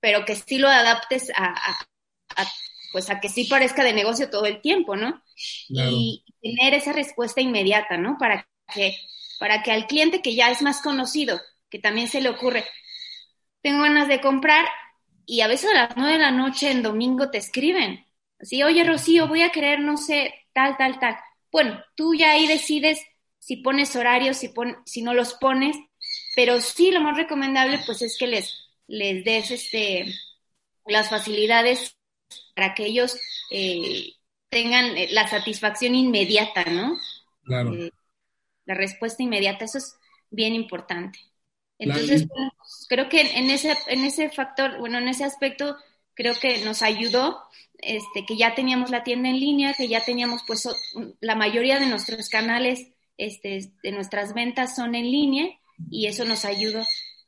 pero 0.00 0.24
que 0.24 0.36
sí 0.36 0.58
lo 0.58 0.68
adaptes 0.68 1.30
a, 1.36 1.54
pues 2.92 3.10
a 3.10 3.20
que 3.20 3.28
sí 3.28 3.44
parezca 3.44 3.84
de 3.84 3.92
negocio 3.92 4.30
todo 4.30 4.46
el 4.46 4.60
tiempo, 4.60 4.96
¿no? 4.96 5.22
Y 5.68 6.24
tener 6.42 6.74
esa 6.74 6.92
respuesta 6.92 7.40
inmediata, 7.40 7.96
¿no? 7.96 8.16
Para 8.18 8.48
que 8.74 8.96
para 9.38 9.62
que 9.62 9.72
al 9.72 9.86
cliente 9.86 10.22
que 10.22 10.34
ya 10.34 10.50
es 10.50 10.62
más 10.62 10.80
conocido, 10.82 11.40
que 11.70 11.78
también 11.78 12.08
se 12.08 12.20
le 12.20 12.28
ocurre, 12.28 12.64
tengo 13.62 13.82
ganas 13.82 14.08
de 14.08 14.20
comprar 14.20 14.66
y 15.24 15.40
a 15.40 15.48
veces 15.48 15.70
a 15.70 15.74
las 15.74 15.96
nueve 15.96 16.12
de 16.12 16.18
la 16.20 16.30
noche 16.30 16.70
en 16.70 16.82
domingo 16.82 17.30
te 17.30 17.38
escriben. 17.38 18.06
Así, 18.38 18.62
oye 18.62 18.84
Rocío, 18.84 19.28
voy 19.28 19.42
a 19.42 19.50
querer, 19.50 19.80
no 19.80 19.96
sé, 19.96 20.34
tal, 20.52 20.76
tal, 20.76 20.98
tal. 20.98 21.16
Bueno, 21.50 21.82
tú 21.94 22.14
ya 22.14 22.32
ahí 22.32 22.46
decides 22.46 23.00
si 23.38 23.56
pones 23.56 23.94
horarios, 23.96 24.36
si, 24.36 24.52
si 24.84 25.02
no 25.02 25.14
los 25.14 25.34
pones, 25.34 25.76
pero 26.34 26.60
sí 26.60 26.90
lo 26.90 27.00
más 27.00 27.16
recomendable 27.16 27.80
pues 27.86 28.02
es 28.02 28.16
que 28.18 28.26
les, 28.26 28.66
les 28.86 29.24
des 29.24 29.50
este, 29.50 30.14
las 30.86 31.08
facilidades 31.08 31.96
para 32.54 32.74
que 32.74 32.86
ellos 32.86 33.18
eh, 33.50 34.12
tengan 34.48 34.96
eh, 34.96 35.08
la 35.12 35.28
satisfacción 35.28 35.94
inmediata, 35.94 36.64
¿no? 36.64 36.98
Claro. 37.44 37.74
Eh, 37.74 37.90
la 38.66 38.74
respuesta 38.74 39.22
inmediata, 39.22 39.64
eso 39.64 39.78
es 39.78 39.96
bien 40.30 40.54
importante. 40.54 41.18
Entonces, 41.78 42.26
pues, 42.28 42.86
creo 42.88 43.08
que 43.08 43.20
en 43.20 43.50
ese, 43.50 43.74
en 43.88 44.04
ese 44.04 44.30
factor, 44.30 44.78
bueno, 44.78 44.98
en 44.98 45.08
ese 45.08 45.24
aspecto, 45.24 45.76
creo 46.14 46.34
que 46.40 46.64
nos 46.64 46.82
ayudó 46.82 47.42
este, 47.78 48.24
que 48.26 48.36
ya 48.36 48.54
teníamos 48.54 48.90
la 48.90 49.04
tienda 49.04 49.28
en 49.28 49.40
línea, 49.40 49.74
que 49.74 49.88
ya 49.88 50.02
teníamos, 50.02 50.42
pues, 50.46 50.68
la 51.20 51.34
mayoría 51.34 51.78
de 51.78 51.86
nuestros 51.86 52.28
canales, 52.28 52.88
este, 53.18 53.70
de 53.82 53.92
nuestras 53.92 54.34
ventas 54.34 54.76
son 54.76 54.94
en 54.94 55.10
línea 55.10 55.48
y 55.90 56.06
eso 56.06 56.24
nos 56.24 56.44
ayudó. 56.44 56.82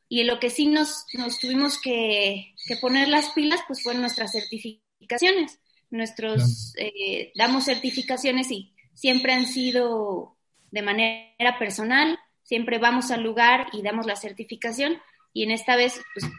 Y 0.09 0.21
en 0.21 0.27
lo 0.27 0.41
que 0.41 0.49
sí 0.49 0.67
nos, 0.67 1.05
nos 1.13 1.39
tuvimos 1.39 1.79
que, 1.81 2.55
que 2.67 2.77
poner 2.77 3.09
las 3.09 3.31
pilas, 3.31 3.61
pues, 3.67 3.83
fueron 3.83 4.01
nuestras 4.03 4.33
certificaciones. 4.33 5.61
Nuestros, 5.91 6.75
eh, 6.79 7.33
damos 7.35 7.65
certificaciones 7.65 8.51
y 8.51 8.75
siempre 8.95 9.33
han 9.33 9.47
sido 9.47 10.38
de 10.71 10.83
manera 10.83 11.59
personal, 11.59 12.19
siempre 12.43 12.79
vamos 12.79 13.11
al 13.11 13.23
lugar 13.23 13.69
y 13.73 13.83
damos 13.83 14.07
la 14.07 14.17
certificación 14.17 15.01
y 15.33 15.45
en 15.45 15.51
esta 15.51 15.77
vez 15.77 16.01
pues, 16.15 16.31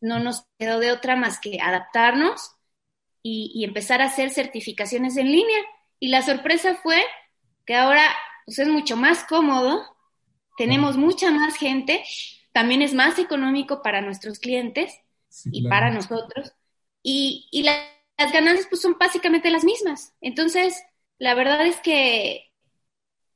no 0.00 0.18
nos 0.18 0.46
quedó 0.58 0.80
de 0.80 0.92
otra 0.92 1.16
más 1.16 1.38
que 1.40 1.60
adaptarnos 1.60 2.52
y, 3.22 3.64
empezar 3.64 4.00
a 4.00 4.06
hacer 4.06 4.30
certificaciones 4.30 5.16
en 5.16 5.30
línea. 5.30 5.58
Y 6.00 6.08
la 6.08 6.22
sorpresa 6.22 6.76
fue 6.76 7.02
que 7.66 7.74
ahora 7.74 8.02
pues, 8.46 8.58
es 8.58 8.68
mucho 8.68 8.96
más 8.96 9.24
cómodo, 9.24 9.84
tenemos 10.56 10.96
mucha 10.96 11.30
más 11.30 11.56
gente, 11.56 12.04
también 12.52 12.80
es 12.80 12.94
más 12.94 13.18
económico 13.18 13.82
para 13.82 14.00
nuestros 14.00 14.38
clientes 14.38 14.92
y 15.44 15.68
para 15.68 15.90
nosotros. 15.90 16.52
Y, 17.02 17.48
y 17.52 17.64
las 17.64 18.32
ganancias 18.32 18.66
pues 18.68 18.80
son 18.80 18.96
básicamente 18.98 19.50
las 19.50 19.64
mismas. 19.64 20.14
Entonces, 20.20 20.82
la 21.18 21.34
verdad 21.34 21.66
es 21.66 21.76
que 21.76 22.47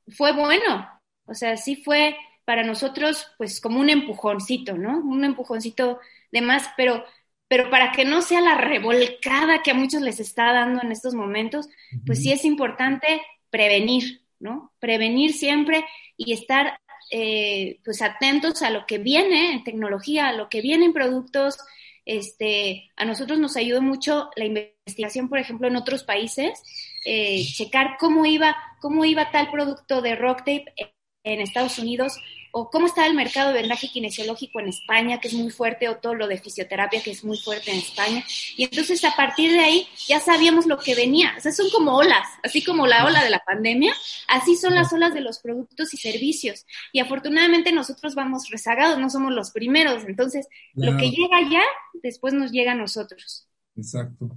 fue 0.07 0.33
bueno. 0.33 0.89
O 1.25 1.33
sea, 1.33 1.57
sí 1.57 1.75
fue 1.75 2.15
para 2.45 2.63
nosotros 2.63 3.27
pues 3.37 3.61
como 3.61 3.79
un 3.79 3.89
empujoncito, 3.89 4.77
¿no? 4.77 4.99
Un 4.99 5.23
empujoncito 5.23 5.99
de 6.31 6.41
más, 6.41 6.69
pero, 6.75 7.03
pero 7.47 7.69
para 7.69 7.91
que 7.91 8.05
no 8.05 8.21
sea 8.21 8.41
la 8.41 8.55
revolcada 8.55 9.61
que 9.63 9.71
a 9.71 9.75
muchos 9.75 10.01
les 10.01 10.19
está 10.19 10.51
dando 10.51 10.81
en 10.81 10.91
estos 10.91 11.13
momentos, 11.13 11.69
pues 12.05 12.21
sí 12.21 12.31
es 12.31 12.43
importante 12.43 13.21
prevenir, 13.49 14.23
¿no? 14.39 14.73
Prevenir 14.79 15.33
siempre 15.33 15.85
y 16.17 16.33
estar 16.33 16.79
eh, 17.11 17.79
pues 17.85 18.01
atentos 18.01 18.61
a 18.61 18.69
lo 18.69 18.85
que 18.85 18.97
viene 18.97 19.53
en 19.53 19.63
tecnología, 19.63 20.29
a 20.29 20.33
lo 20.33 20.49
que 20.49 20.61
viene 20.61 20.85
en 20.85 20.93
productos. 20.93 21.57
Este, 22.05 22.91
a 22.97 23.05
nosotros 23.05 23.39
nos 23.39 23.55
ayudó 23.55 23.81
mucho 23.81 24.29
la 24.35 24.45
investigación, 24.45 25.29
por 25.29 25.39
ejemplo, 25.39 25.67
en 25.67 25.77
otros 25.77 26.03
países, 26.03 26.61
eh, 27.05 27.43
checar 27.45 27.97
cómo 27.99 28.25
iba, 28.25 28.55
cómo 28.79 29.05
iba 29.05 29.31
tal 29.31 29.51
producto 29.51 30.01
de 30.01 30.15
rock 30.15 30.39
tape 30.39 30.65
en 31.23 31.39
Estados 31.39 31.79
Unidos, 31.79 32.17
o 32.55 32.69
cómo 32.69 32.85
está 32.85 33.07
el 33.07 33.15
mercado 33.15 33.51
de 33.51 33.61
vendaje 33.61 33.87
kinesiológico 33.87 34.59
en 34.59 34.67
España, 34.67 35.19
que 35.19 35.27
es 35.27 35.33
muy 35.33 35.49
fuerte, 35.49 35.89
o 35.89 35.97
todo 35.97 36.13
lo 36.13 36.27
de 36.27 36.37
fisioterapia, 36.37 37.01
que 37.01 37.09
es 37.09 37.23
muy 37.23 37.35
fuerte 37.35 37.71
en 37.71 37.79
España. 37.79 38.23
Y 38.55 38.65
entonces 38.65 39.03
a 39.05 39.15
partir 39.15 39.51
de 39.51 39.59
ahí 39.59 39.87
ya 40.07 40.19
sabíamos 40.19 40.67
lo 40.67 40.77
que 40.77 40.93
venía. 40.93 41.33
O 41.35 41.41
sea, 41.41 41.51
son 41.51 41.71
como 41.71 41.95
olas, 41.95 42.27
así 42.43 42.63
como 42.63 42.85
la 42.85 43.05
ola 43.05 43.23
de 43.23 43.31
la 43.31 43.39
pandemia, 43.39 43.91
así 44.27 44.55
son 44.55 44.75
las 44.75 44.93
olas 44.93 45.15
de 45.15 45.21
los 45.21 45.39
productos 45.39 45.95
y 45.95 45.97
servicios. 45.97 46.67
Y 46.91 46.99
afortunadamente 46.99 47.71
nosotros 47.71 48.13
vamos 48.13 48.47
rezagados, 48.51 48.99
no 48.99 49.09
somos 49.09 49.33
los 49.33 49.49
primeros. 49.49 50.03
Entonces, 50.05 50.47
lo 50.75 50.95
que 50.95 51.09
llega 51.09 51.49
ya, 51.49 51.63
después 52.03 52.35
nos 52.35 52.51
llega 52.51 52.73
a 52.73 52.75
nosotros. 52.75 53.47
Exacto. 53.75 54.29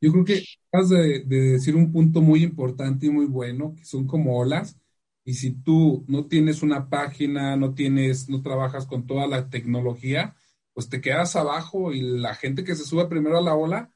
Yo 0.00 0.12
creo 0.12 0.24
que 0.24 0.44
acabas 0.68 0.88
de, 0.90 1.20
de 1.24 1.40
decir 1.52 1.76
un 1.76 1.92
punto 1.92 2.20
muy 2.20 2.42
importante 2.42 3.06
y 3.06 3.10
muy 3.10 3.26
bueno, 3.26 3.74
que 3.76 3.84
son 3.84 4.06
como 4.06 4.38
olas 4.38 4.76
y 5.24 5.34
si 5.34 5.52
tú 5.52 6.04
no 6.08 6.26
tienes 6.26 6.62
una 6.62 6.88
página, 6.88 7.56
no 7.56 7.74
tienes, 7.74 8.28
no 8.28 8.42
trabajas 8.42 8.86
con 8.86 9.06
toda 9.06 9.26
la 9.26 9.48
tecnología, 9.50 10.34
pues 10.72 10.88
te 10.88 11.00
quedas 11.00 11.36
abajo 11.36 11.92
y 11.92 12.00
la 12.00 12.34
gente 12.34 12.64
que 12.64 12.74
se 12.74 12.84
sube 12.84 13.06
primero 13.06 13.38
a 13.38 13.42
la 13.42 13.54
ola, 13.54 13.92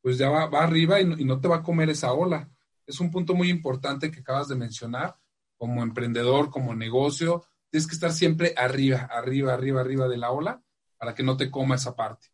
pues 0.00 0.18
ya 0.18 0.30
va, 0.30 0.44
arriba 0.62 1.00
y 1.00 1.04
no, 1.04 1.40
te 1.40 1.48
va 1.48 1.56
a 1.56 1.62
comer 1.62 1.90
esa 1.90 2.12
ola. 2.12 2.48
Es 2.86 3.00
un 3.00 3.10
punto 3.10 3.34
muy 3.34 3.50
importante 3.50 4.10
que 4.10 4.20
acabas 4.20 4.48
de 4.48 4.56
mencionar. 4.56 5.16
Como 5.58 5.82
emprendedor, 5.82 6.50
como 6.50 6.74
negocio, 6.74 7.44
tienes 7.68 7.86
que 7.88 7.94
estar 7.94 8.12
siempre 8.12 8.54
arriba, 8.56 9.08
arriba, 9.10 9.54
arriba, 9.54 9.80
arriba 9.80 10.08
de 10.08 10.16
la 10.16 10.30
ola 10.30 10.62
para 10.96 11.14
que 11.14 11.22
no 11.24 11.36
te 11.36 11.50
coma 11.50 11.74
esa 11.74 11.96
parte. 11.96 12.28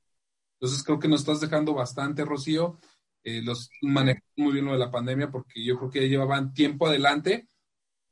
Entonces 0.60 0.84
creo 0.84 0.98
que 0.98 1.08
nos 1.08 1.20
estás 1.20 1.40
dejando 1.40 1.74
bastante, 1.74 2.24
Rocío. 2.24 2.78
Eh, 3.24 3.42
los 3.42 3.70
manejamos 3.82 4.28
muy 4.37 4.52
bien 4.52 4.66
lo 4.66 4.72
de 4.72 4.78
la 4.78 4.90
pandemia 4.90 5.30
porque 5.30 5.64
yo 5.64 5.78
creo 5.78 5.90
que 5.90 6.02
ya 6.02 6.08
llevaban 6.08 6.52
tiempo 6.52 6.87
adelante 6.87 7.48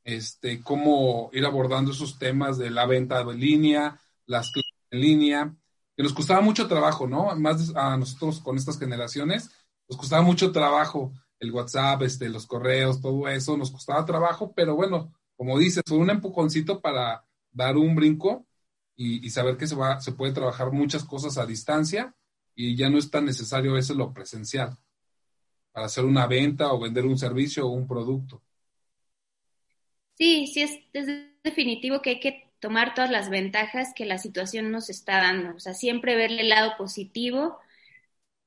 este, 0.05 0.62
cómo 0.62 1.31
ir 1.33 1.44
abordando 1.44 1.92
esos 1.92 2.18
temas 2.18 2.59
de 2.59 2.70
la 2.70 2.87
venta 2.87 3.20
en 3.20 3.40
línea, 3.40 4.01
las 4.27 4.51
clases 4.51 4.72
en 4.90 5.01
línea, 5.01 5.57
que 5.96 6.03
nos 6.03 6.12
costaba 6.12 6.40
mucho 6.40 6.66
trabajo, 6.68 7.07
¿no? 7.07 7.35
Más 7.37 7.72
a 7.77 7.96
nosotros 7.96 8.40
con 8.40 8.57
estas 8.57 8.79
generaciones, 8.79 9.51
nos 9.88 9.98
costaba 9.98 10.22
mucho 10.22 10.53
trabajo 10.53 11.12
el 11.38 11.53
WhatsApp, 11.53 12.03
este, 12.03 12.29
los 12.29 12.46
correos, 12.46 13.01
todo 13.01 13.29
eso, 13.29 13.57
nos 13.57 13.70
costaba 13.70 14.05
trabajo, 14.05 14.53
pero 14.55 14.75
bueno, 14.77 15.12
como 15.37 15.59
dices, 15.59 15.83
fue 15.87 15.98
un 15.98 16.11
empujoncito 16.11 16.81
para 16.81 17.25
dar 17.51 17.77
un 17.77 17.94
brinco 17.94 18.46
y, 18.96 19.29
saber 19.31 19.57
que 19.57 19.66
se, 19.66 19.75
va, 19.75 20.01
se 20.01 20.12
puede 20.12 20.33
trabajar 20.33 20.70
muchas 20.70 21.05
cosas 21.05 21.38
a 21.38 21.46
distancia 21.46 22.14
y 22.55 22.77
ya 22.77 22.88
no 22.90 22.98
es 22.98 23.11
tan 23.11 23.25
necesario 23.25 23.77
eso 23.77 23.94
lo 23.94 24.12
presencial 24.12 24.79
para 25.73 25.87
hacer 25.87 26.05
una 26.05 26.27
venta 26.27 26.73
o 26.73 26.79
vender 26.79 27.05
un 27.07 27.19
servicio 27.19 27.67
o 27.67 27.71
un 27.71 27.89
producto. 27.89 28.43
Sí, 30.19 30.47
sí, 30.47 30.63
es, 30.63 30.79
definitivo 31.43 32.01
que 32.03 32.11
hay 32.11 32.21
que 32.21 32.51
tomar 32.61 32.95
todas 32.95 33.11
las 33.11 33.29
ventajas 33.31 33.93
que 33.95 34.05
la 34.07 34.19
situación 34.19 34.71
nos 34.71 34.89
está 34.89 35.17
dando, 35.19 35.57
o 35.57 35.61
sea, 35.61 35.75
siempre 35.75 36.15
verle 36.15 36.43
el 36.43 36.49
lado 36.51 36.75
positivo. 36.79 37.59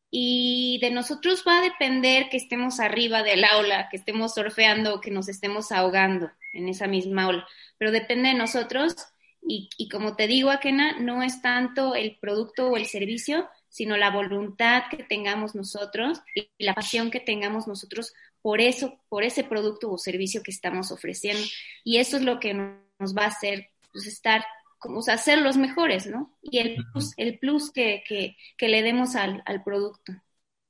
Y 0.10 0.80
de 0.82 0.92
nosotros 0.92 1.44
va 1.46 1.60
a 1.60 1.62
depender 1.64 2.30
que 2.30 2.38
estemos 2.38 2.80
arriba 2.80 3.24
del 3.24 3.44
aula, 3.44 3.90
que 3.90 3.98
estemos 3.98 4.34
surfeando, 4.34 5.02
que 5.02 5.12
nos 5.12 5.28
estemos 5.28 5.72
ahogando 5.74 6.32
en 6.54 6.70
esa 6.70 6.88
misma 6.88 7.28
ola, 7.28 7.46
pero 7.78 7.92
depende 7.92 8.30
de 8.30 8.36
nosotros. 8.36 8.96
Y, 9.42 9.70
y 9.78 9.90
como 9.90 10.16
te 10.16 10.28
digo, 10.28 10.52
Akena, 10.52 11.00
no 11.00 11.22
es 11.22 11.42
tanto 11.42 11.96
el 11.96 12.18
producto 12.18 12.70
o 12.70 12.78
el 12.78 12.86
servicio, 12.86 13.50
sino 13.76 13.98
la 13.98 14.10
voluntad 14.10 14.84
que 14.90 15.04
tengamos 15.04 15.54
nosotros 15.54 16.22
y 16.34 16.48
la 16.60 16.74
pasión 16.74 17.12
que 17.12 17.20
tengamos 17.20 17.68
nosotros 17.68 18.14
por 18.42 18.62
eso, 18.62 19.02
por 19.10 19.26
ese 19.26 19.44
producto 19.44 19.92
o 19.92 19.98
servicio 19.98 20.42
que 20.44 20.52
estamos 20.52 20.94
ofreciendo. 20.94 21.44
Y 21.84 21.98
eso 21.98 22.16
es 22.16 22.24
lo 22.24 22.40
que 22.40 22.54
nos 22.54 23.14
va 23.14 23.24
a 23.24 23.28
hacer 23.28 23.72
pues, 23.92 24.08
estar, 24.08 24.46
como, 24.80 25.00
o 25.00 25.02
sea, 25.02 25.18
ser 25.18 25.42
los 25.42 25.58
mejores, 25.58 26.08
¿no? 26.08 26.38
Y 26.42 26.60
el 26.60 26.86
plus, 26.94 27.14
el 27.18 27.38
plus 27.38 27.70
que, 27.70 28.02
que, 28.08 28.70
le 28.70 28.82
demos 28.82 29.18
al, 29.18 29.44
al, 29.46 29.62
producto. 29.62 30.14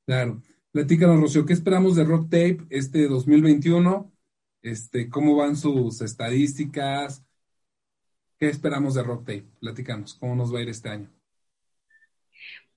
Claro. 0.08 0.41
Platícanos, 0.72 1.22
Rocío, 1.22 1.46
¿qué 1.46 1.54
esperamos 1.54 1.96
de 1.96 2.06
Rock 2.06 2.24
Tape 2.24 2.58
este 2.72 3.08
2021? 3.08 4.12
Este, 4.63 5.10
¿Cómo 5.12 5.36
van 5.36 5.56
sus 5.56 6.02
estadísticas? 6.02 7.24
¿Qué 8.39 8.50
esperamos 8.50 8.96
de 8.96 9.04
Rock 9.04 9.26
Tape? 9.26 9.46
Platícanos, 9.60 10.15
¿cómo 10.15 10.36
nos 10.36 10.52
va 10.52 10.58
a 10.58 10.62
ir 10.63 10.70
este 10.70 10.89
año? 10.89 11.14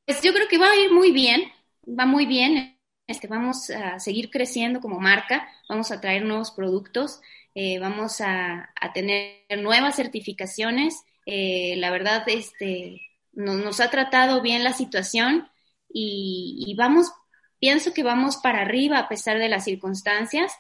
Pues 0.09 0.23
yo 0.23 0.33
creo 0.33 0.49
que 0.49 0.57
va 0.57 0.71
a 0.71 0.77
ir 0.77 0.91
muy 0.91 1.13
bien, 1.13 1.53
va 1.87 2.07
muy 2.07 2.25
bien 2.25 2.79
este, 3.07 3.27
vamos 3.27 3.69
a 3.69 3.99
seguir 3.99 4.31
creciendo 4.31 4.81
como 4.81 5.01
marca, 5.01 5.47
vamos 5.69 5.91
a 5.91 6.01
traer 6.01 6.25
nuevos 6.25 6.51
productos, 6.51 7.21
eh, 7.55 7.79
vamos 7.79 8.23
a, 8.23 8.71
tener 8.95 9.45
nuevas 9.59 9.97
certificaciones. 9.97 11.03
Eh, 11.27 11.75
la 11.77 11.91
verdad, 11.91 12.25
este, 12.27 13.03
nos 13.35 13.81
ha 13.81 13.91
tratado 13.91 14.41
bien 14.41 14.65
la 14.65 14.73
situación 14.73 15.47
y, 15.91 16.75
vamos, 16.79 17.13
pienso 17.59 17.93
que 17.93 18.03
vamos 18.03 18.39
para 18.39 18.63
arriba 18.63 19.01
a 19.01 19.09
pesar 19.11 19.39
de 19.39 19.51
las 19.51 19.65
circunstancias, 19.65 20.55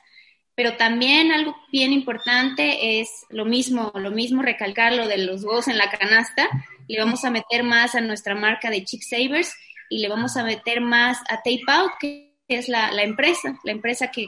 pero 0.54 0.76
también 0.76 1.32
algo 1.32 1.56
bien 1.72 1.94
importante 1.94 3.00
es 3.00 3.08
lo 3.30 3.46
mismo, 3.46 3.92
lo 3.94 4.10
mismo 4.10 4.42
recalcar 4.42 4.92
lo 4.92 5.08
de 5.08 5.16
los 5.16 5.42
huevos 5.42 5.68
en 5.68 5.78
la 5.78 5.90
canasta, 5.90 6.50
le 6.88 6.98
vamos 6.98 7.24
a 7.24 7.30
meter 7.30 7.62
más 7.62 7.94
a 7.94 8.00
nuestra 8.00 8.34
marca 8.34 8.70
de 8.70 8.84
Chick 8.84 9.02
Savers 9.02 9.54
y 9.90 10.00
le 10.00 10.08
vamos 10.08 10.36
a 10.36 10.44
meter 10.44 10.80
más 10.80 11.18
a 11.28 11.36
Tape 11.36 11.62
Out, 11.68 11.92
que 12.00 12.34
es 12.48 12.68
la, 12.68 12.90
empresa, 13.02 13.58
la 13.62 13.72
empresa 13.72 14.10
que, 14.10 14.26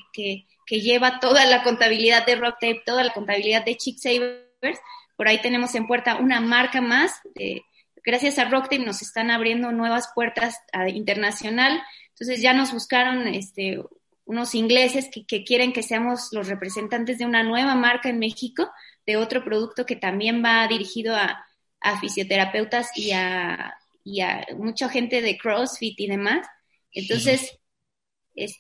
lleva 0.68 1.18
toda 1.18 1.46
la 1.46 1.64
contabilidad 1.64 2.24
de 2.24 2.36
Rocktape, 2.36 2.82
toda 2.86 3.02
la 3.02 3.12
contabilidad 3.12 3.64
de 3.64 3.76
Chick 3.76 3.98
Savers. 3.98 4.78
Por 5.16 5.26
ahí 5.26 5.40
tenemos 5.40 5.74
en 5.74 5.86
puerta 5.86 6.16
una 6.16 6.40
marca 6.40 6.80
más. 6.80 7.12
gracias 8.04 8.38
a 8.38 8.44
Rocktape 8.44 8.84
nos 8.84 9.02
están 9.02 9.30
abriendo 9.30 9.72
nuevas 9.72 10.10
puertas 10.14 10.60
a, 10.72 10.88
internacional. 10.88 11.82
Entonces 12.10 12.42
ya 12.42 12.52
nos 12.52 12.72
buscaron 12.72 13.26
este, 13.26 13.82
unos 14.26 14.54
ingleses 14.54 15.08
que, 15.10 15.44
quieren 15.44 15.72
que 15.72 15.82
seamos 15.82 16.28
los 16.32 16.46
representantes 16.46 17.18
de 17.18 17.26
una 17.26 17.42
nueva 17.42 17.74
marca 17.74 18.08
en 18.08 18.18
México 18.18 18.70
de 19.06 19.16
otro 19.16 19.42
producto 19.42 19.86
que 19.86 19.96
también 19.96 20.44
va 20.44 20.68
dirigido 20.68 21.16
a, 21.16 21.44
fisioterapeutas 22.00 22.90
y 22.96 23.12
a, 23.12 23.74
y 24.04 24.20
a 24.20 24.46
mucha 24.56 24.88
gente 24.88 25.22
de 25.22 25.38
CrossFit 25.38 25.98
y 26.00 26.06
demás. 26.06 26.46
Entonces, 26.92 27.58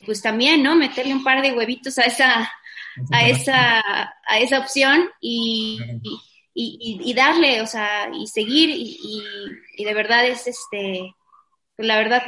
pues 0.04 0.22
también, 0.22 0.62
¿no? 0.62 0.74
Meterle 0.76 1.14
un 1.14 1.24
par 1.24 1.42
de 1.42 1.52
huevitos 1.52 1.98
a 1.98 2.02
esa, 2.02 2.50
a 3.12 3.28
esa, 3.28 3.80
a 4.26 4.38
esa 4.38 4.58
opción 4.58 5.08
y, 5.20 5.78
y, 6.54 7.14
darle, 7.14 7.62
o 7.62 7.66
sea, 7.66 8.10
y 8.12 8.26
seguir 8.26 8.70
y, 8.70 9.84
de 9.84 9.94
verdad 9.94 10.26
es 10.26 10.46
este, 10.46 11.14
pues 11.76 11.88
la 11.88 11.96
verdad 11.96 12.22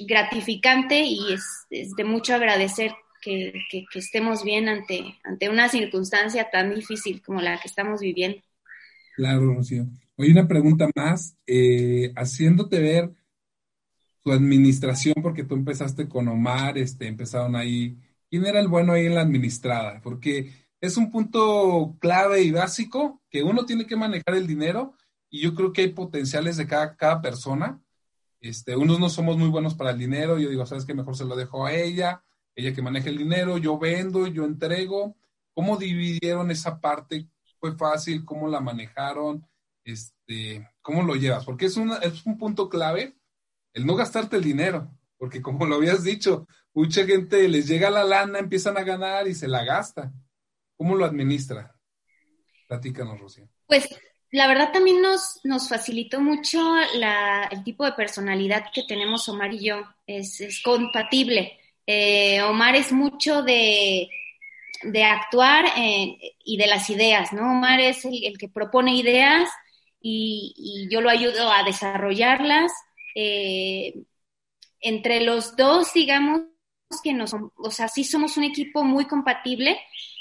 gratificante 0.00 1.00
y 1.00 1.32
es, 1.32 1.94
de 1.96 2.04
mucho 2.04 2.34
agradecer 2.34 2.92
que, 3.22 3.52
estemos 3.94 4.44
bien 4.44 4.68
ante, 4.68 5.18
ante 5.24 5.48
una 5.48 5.68
circunstancia 5.68 6.50
tan 6.50 6.74
difícil 6.74 7.22
como 7.22 7.40
la 7.40 7.58
que 7.60 7.68
estamos 7.68 8.00
viviendo. 8.00 8.42
Claro, 9.16 9.54
Rocío. 9.54 9.86
Oye, 10.20 10.32
una 10.32 10.48
pregunta 10.48 10.90
más, 10.96 11.36
eh, 11.46 12.12
haciéndote 12.16 12.80
ver 12.80 13.14
tu 14.22 14.32
administración, 14.32 15.14
porque 15.22 15.44
tú 15.44 15.54
empezaste 15.54 16.08
con 16.08 16.28
Omar, 16.28 16.76
este, 16.76 17.06
empezaron 17.06 17.54
ahí, 17.56 17.96
¿quién 18.30 18.44
era 18.46 18.60
el 18.60 18.68
bueno 18.68 18.92
ahí 18.92 19.06
en 19.06 19.14
la 19.14 19.22
administrada? 19.22 20.00
Porque 20.02 20.52
es 20.80 20.96
un 20.96 21.10
punto 21.12 21.96
clave 22.00 22.42
y 22.42 22.50
básico 22.50 23.22
que 23.30 23.42
uno 23.44 23.64
tiene 23.64 23.86
que 23.86 23.96
manejar 23.96 24.34
el 24.34 24.46
dinero 24.48 24.94
y 25.30 25.40
yo 25.42 25.54
creo 25.54 25.72
que 25.72 25.82
hay 25.82 25.88
potenciales 25.92 26.56
de 26.56 26.66
cada, 26.66 26.96
cada 26.96 27.20
persona. 27.22 27.80
Este, 28.40 28.76
unos 28.76 29.00
no 29.00 29.10
somos 29.10 29.36
muy 29.38 29.48
buenos 29.48 29.74
para 29.74 29.90
el 29.92 29.98
dinero, 29.98 30.38
yo 30.38 30.48
digo, 30.50 30.66
¿sabes 30.66 30.84
qué? 30.84 30.94
Mejor 30.94 31.16
se 31.16 31.24
lo 31.24 31.36
dejo 31.36 31.66
a 31.66 31.74
ella, 31.74 32.24
ella 32.56 32.74
que 32.74 32.82
maneja 32.82 33.08
el 33.08 33.18
dinero, 33.18 33.58
yo 33.58 33.78
vendo, 33.78 34.26
yo 34.26 34.44
entrego. 34.44 35.16
¿Cómo 35.54 35.76
dividieron 35.76 36.50
esa 36.50 36.80
parte? 36.80 37.28
¿Fue 37.60 37.76
fácil? 37.76 38.24
¿Cómo 38.24 38.48
la 38.48 38.60
manejaron? 38.60 39.47
Este, 39.88 40.68
¿Cómo 40.82 41.02
lo 41.02 41.14
llevas? 41.14 41.46
Porque 41.46 41.64
es, 41.64 41.78
una, 41.78 41.96
es 41.96 42.26
un 42.26 42.36
punto 42.36 42.68
clave 42.68 43.14
el 43.72 43.86
no 43.86 43.94
gastarte 43.94 44.36
el 44.36 44.44
dinero, 44.44 44.90
porque 45.16 45.40
como 45.40 45.64
lo 45.64 45.76
habías 45.76 46.04
dicho, 46.04 46.46
mucha 46.74 47.06
gente 47.06 47.48
les 47.48 47.66
llega 47.66 47.88
la 47.88 48.04
lana, 48.04 48.38
empiezan 48.38 48.76
a 48.76 48.82
ganar 48.82 49.26
y 49.28 49.34
se 49.34 49.48
la 49.48 49.64
gasta. 49.64 50.12
¿Cómo 50.76 50.94
lo 50.94 51.06
administra? 51.06 51.74
Platícanos, 52.66 53.18
Rocío. 53.18 53.48
Pues 53.66 53.88
la 54.30 54.46
verdad 54.46 54.72
también 54.72 55.00
nos, 55.00 55.40
nos 55.44 55.70
facilitó 55.70 56.20
mucho 56.20 56.60
el 57.50 57.64
tipo 57.64 57.86
de 57.86 57.92
personalidad 57.92 58.66
que 58.74 58.82
tenemos 58.82 59.26
Omar 59.30 59.54
y 59.54 59.64
yo. 59.64 59.82
Es, 60.06 60.60
compatible. 60.62 61.58
Eh, 61.86 62.42
Omar 62.42 62.76
es 62.76 62.92
mucho 62.92 63.42
de, 63.42 64.10
de 64.82 65.04
actuar 65.04 65.64
eh, 65.78 66.18
y 66.44 66.58
de 66.58 66.66
las 66.66 66.90
ideas, 66.90 67.32
¿no? 67.32 67.52
Omar 67.52 67.80
es 67.80 68.04
el, 68.04 68.36
que 68.36 68.50
propone 68.50 68.94
ideas 68.94 69.48
y, 70.00 70.54
y, 70.56 70.92
yo 70.92 71.00
lo 71.00 71.10
ayudo 71.10 71.50
a 71.50 71.64
desarrollarlas. 71.64 72.72
Eh, 73.14 74.04
entre 74.80 75.20
los 75.22 75.56
dos, 75.56 75.92
digamos 75.92 76.42
que 77.02 77.12
nos, 77.12 77.34
o 77.34 77.70
sea, 77.70 77.88
sí 77.88 78.04
somos 78.04 78.36
un 78.36 78.44
equipo 78.44 78.84
muy 78.84 79.06
compatible 79.06 79.78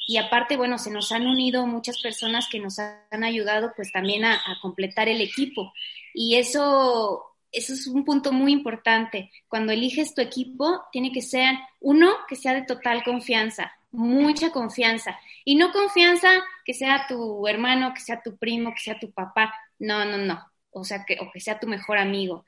y 0.07 0.17
aparte, 0.17 0.55
bueno, 0.55 0.77
se 0.77 0.89
nos 0.89 1.11
han 1.11 1.27
unido 1.27 1.67
muchas 1.67 1.99
personas 2.01 2.47
que 2.49 2.59
nos 2.59 2.79
han 2.79 3.23
ayudado 3.23 3.73
pues 3.75 3.91
también 3.91 4.23
a, 4.23 4.41
completar 4.61 5.09
el 5.09 5.19
equipo. 5.19 5.73
Y 6.13 6.35
eso, 6.35 7.35
eso 7.51 7.73
es 7.73 7.87
un 7.87 8.05
punto 8.05 8.31
muy 8.31 8.53
importante. 8.53 9.29
Cuando 9.49 9.73
eliges 9.73 10.15
tu 10.15 10.21
equipo, 10.21 10.81
tiene 10.93 11.11
que 11.11 11.21
ser 11.21 11.55
uno 11.81 12.09
que 12.29 12.37
sea 12.37 12.53
de 12.53 12.61
total 12.61 13.03
confianza, 13.03 13.73
mucha 13.91 14.51
confianza. 14.51 15.19
Y 15.47 15.55
no 15.55 15.71
confianza 15.71 16.43
que 16.65 16.73
sea 16.73 17.05
tu 17.07 17.47
hermano, 17.47 17.93
que 17.93 18.01
sea 18.01 18.21
tu 18.21 18.35
primo, 18.35 18.73
que 18.73 18.81
sea 18.81 18.99
tu 18.99 19.13
papá. 19.13 19.53
No, 19.79 20.03
no, 20.03 20.17
no. 20.17 20.45
O 20.71 20.83
sea, 20.83 21.05
que, 21.05 21.17
o 21.21 21.31
que 21.31 21.39
sea 21.39 21.57
tu 21.57 21.67
mejor 21.67 21.99
amigo. 21.99 22.43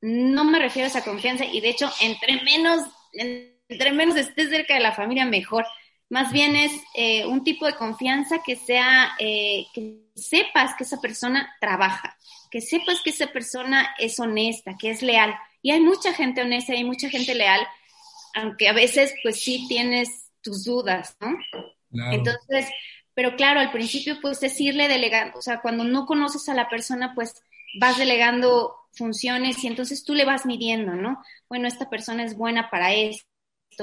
No 0.00 0.44
me 0.44 0.58
refiero 0.58 0.86
a 0.86 0.88
esa 0.88 1.04
confianza 1.04 1.44
y 1.44 1.60
de 1.60 1.68
hecho, 1.68 1.92
entre 2.00 2.40
menos, 2.40 2.84
entre 3.12 3.92
menos 3.92 4.16
estés 4.16 4.48
cerca 4.48 4.72
de 4.72 4.80
la 4.80 4.94
familia, 4.94 5.26
mejor 5.26 5.66
más 6.08 6.32
bien 6.32 6.56
es 6.56 6.72
eh, 6.94 7.26
un 7.26 7.44
tipo 7.44 7.66
de 7.66 7.74
confianza 7.74 8.38
que 8.42 8.56
sea, 8.56 9.10
eh, 9.18 9.66
que 9.74 10.06
sepas 10.14 10.74
que 10.74 10.84
esa 10.84 11.02
persona 11.02 11.54
trabaja, 11.60 12.16
que 12.50 12.62
sepas 12.62 13.02
que 13.02 13.10
esa 13.10 13.26
persona 13.26 13.94
es 13.98 14.18
honesta, 14.18 14.74
que 14.78 14.88
es 14.88 15.02
leal. 15.02 15.34
Y 15.60 15.72
hay 15.72 15.80
mucha 15.80 16.14
gente 16.14 16.40
honesta 16.40 16.72
hay 16.72 16.84
mucha 16.84 17.10
gente 17.10 17.34
leal, 17.34 17.60
aunque 18.32 18.70
a 18.70 18.72
veces 18.72 19.12
pues 19.22 19.38
sí 19.38 19.66
tienes 19.68 20.30
tus 20.40 20.64
dudas, 20.64 21.14
¿no? 21.20 21.36
Entonces, 21.90 22.68
pero 23.14 23.36
claro, 23.36 23.60
al 23.60 23.72
principio 23.72 24.18
pues 24.20 24.42
es 24.42 24.60
irle 24.60 24.88
delegando, 24.88 25.38
o 25.38 25.42
sea, 25.42 25.60
cuando 25.60 25.84
no 25.84 26.06
conoces 26.06 26.48
a 26.48 26.54
la 26.54 26.68
persona 26.68 27.14
pues 27.14 27.34
vas 27.80 27.98
delegando 27.98 28.74
funciones 28.92 29.62
y 29.64 29.66
entonces 29.66 30.04
tú 30.04 30.14
le 30.14 30.24
vas 30.24 30.46
midiendo, 30.46 30.94
¿no? 30.94 31.22
Bueno, 31.48 31.68
esta 31.68 31.88
persona 31.88 32.24
es 32.24 32.36
buena 32.36 32.70
para 32.70 32.92
esto 32.92 33.28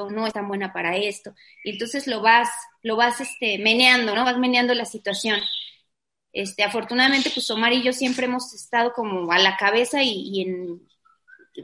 no 0.10 0.28
es 0.28 0.34
tan 0.34 0.48
buena 0.48 0.74
para 0.74 0.96
esto. 0.98 1.34
Y 1.64 1.72
entonces 1.72 2.08
lo 2.08 2.22
vas, 2.22 2.50
lo 2.84 2.96
vas 2.96 3.22
este, 3.22 3.58
meneando, 3.60 4.16
¿no? 4.16 4.26
Vas 4.26 4.38
meneando 4.38 4.74
la 4.74 4.86
situación. 4.86 5.40
Este, 6.34 6.64
afortunadamente, 6.64 7.32
pues 7.34 7.50
Omar 7.50 7.74
y 7.74 7.84
yo 7.84 7.94
siempre 7.94 8.26
hemos 8.26 8.54
estado 8.54 8.92
como 8.94 9.32
a 9.32 9.40
la 9.40 9.56
cabeza 9.58 10.04
y, 10.04 10.42
en, 10.42 10.88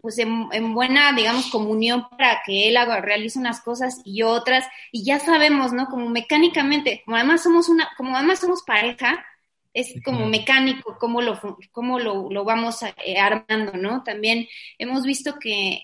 pues 0.01 0.17
en, 0.19 0.73
buena, 0.73 1.11
digamos, 1.13 1.49
comunión 1.49 2.07
para 2.09 2.41
que 2.45 2.69
él 2.69 2.77
haga, 2.77 3.01
realice 3.01 3.39
unas 3.39 3.61
cosas 3.61 4.01
y 4.05 4.23
otras, 4.23 4.67
y 4.91 5.03
ya 5.03 5.19
sabemos, 5.19 5.73
¿no? 5.73 5.87
Como 5.87 6.09
mecánicamente, 6.09 7.01
como 7.05 7.17
además 7.17 7.43
somos 7.43 7.69
una, 7.69 7.89
como 7.97 8.15
además 8.15 8.39
somos 8.39 8.63
pareja, 8.63 9.25
es 9.73 9.93
como 10.03 10.25
mecánico 10.27 10.97
cómo 10.99 11.21
lo, 11.21 11.39
cómo 11.71 11.99
lo, 11.99 12.29
lo 12.29 12.43
vamos 12.43 12.83
eh, 12.83 13.17
armando, 13.17 13.73
¿no? 13.73 14.03
También 14.03 14.47
hemos 14.77 15.03
visto 15.03 15.35
que, 15.39 15.81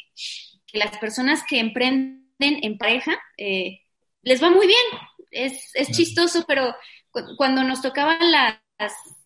que 0.65 0.77
las 0.77 0.97
personas 0.97 1.43
que 1.47 1.59
emprenden 1.59 2.27
en 2.39 2.77
pareja, 2.77 3.17
eh, 3.37 3.81
les 4.21 4.43
va 4.43 4.49
muy 4.49 4.67
bien. 4.67 4.85
Es, 5.31 5.71
es 5.75 5.91
chistoso, 5.91 6.45
pero 6.47 6.75
cuando 7.37 7.63
nos 7.63 7.81
tocaban 7.81 8.31
las, 8.31 8.59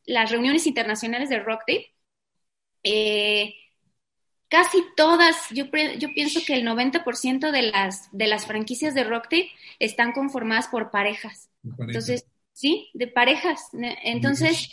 las 0.06 0.32
reuniones 0.32 0.68
internacionales 0.68 1.30
de 1.30 1.40
Rock 1.40 1.62
Day, 1.68 1.88
eh, 2.84 3.56
casi 4.52 4.84
todas, 4.98 5.50
yo, 5.52 5.66
yo 5.98 6.10
pienso 6.14 6.42
que 6.46 6.56
el 6.56 6.68
90% 6.68 7.52
de 7.52 7.62
las, 7.64 8.10
de 8.12 8.28
las 8.28 8.46
franquicias 8.46 8.94
de 8.94 9.06
Rock 9.06 9.30
Day 9.32 9.50
están 9.80 10.12
conformadas 10.12 10.68
por 10.68 10.92
parejas. 10.92 11.50
Entonces, 11.80 12.26
sí, 12.52 12.90
de 12.94 13.08
parejas. 13.08 13.70
Entonces, 14.04 14.70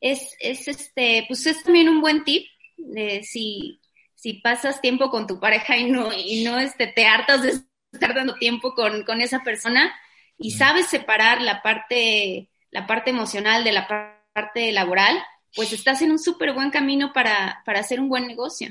es, 0.00 0.34
es, 0.40 0.66
este, 0.66 1.24
pues 1.28 1.46
es 1.46 1.62
también 1.62 1.88
un 1.88 2.00
buen 2.00 2.24
tip. 2.24 2.46
de 2.76 3.22
si, 3.22 3.80
si 4.16 4.34
pasas 4.34 4.80
tiempo 4.80 5.10
con 5.10 5.28
tu 5.28 5.38
pareja 5.38 5.76
y 5.76 5.90
no, 5.90 6.12
y 6.12 6.42
no 6.42 6.58
este, 6.58 6.88
te 6.88 7.06
hartas 7.06 7.42
de 7.42 7.60
estar 7.92 8.14
dando 8.14 8.34
tiempo 8.34 8.74
con, 8.74 9.20
esa 9.20 9.44
persona 9.44 9.94
y 10.38 10.52
sabes 10.52 10.86
separar 10.86 11.40
la 11.40 11.62
parte, 11.62 12.50
la 12.70 12.86
parte 12.86 13.10
emocional 13.10 13.62
de 13.62 13.72
la 13.72 13.86
parte 14.32 14.72
laboral, 14.72 15.16
pues 15.54 15.72
estás 15.72 16.02
en 16.02 16.10
un 16.10 16.18
súper 16.18 16.52
buen 16.52 16.70
camino 16.70 17.12
para, 17.12 17.62
hacer 17.66 18.00
un 18.00 18.08
buen 18.08 18.26
negocio. 18.26 18.70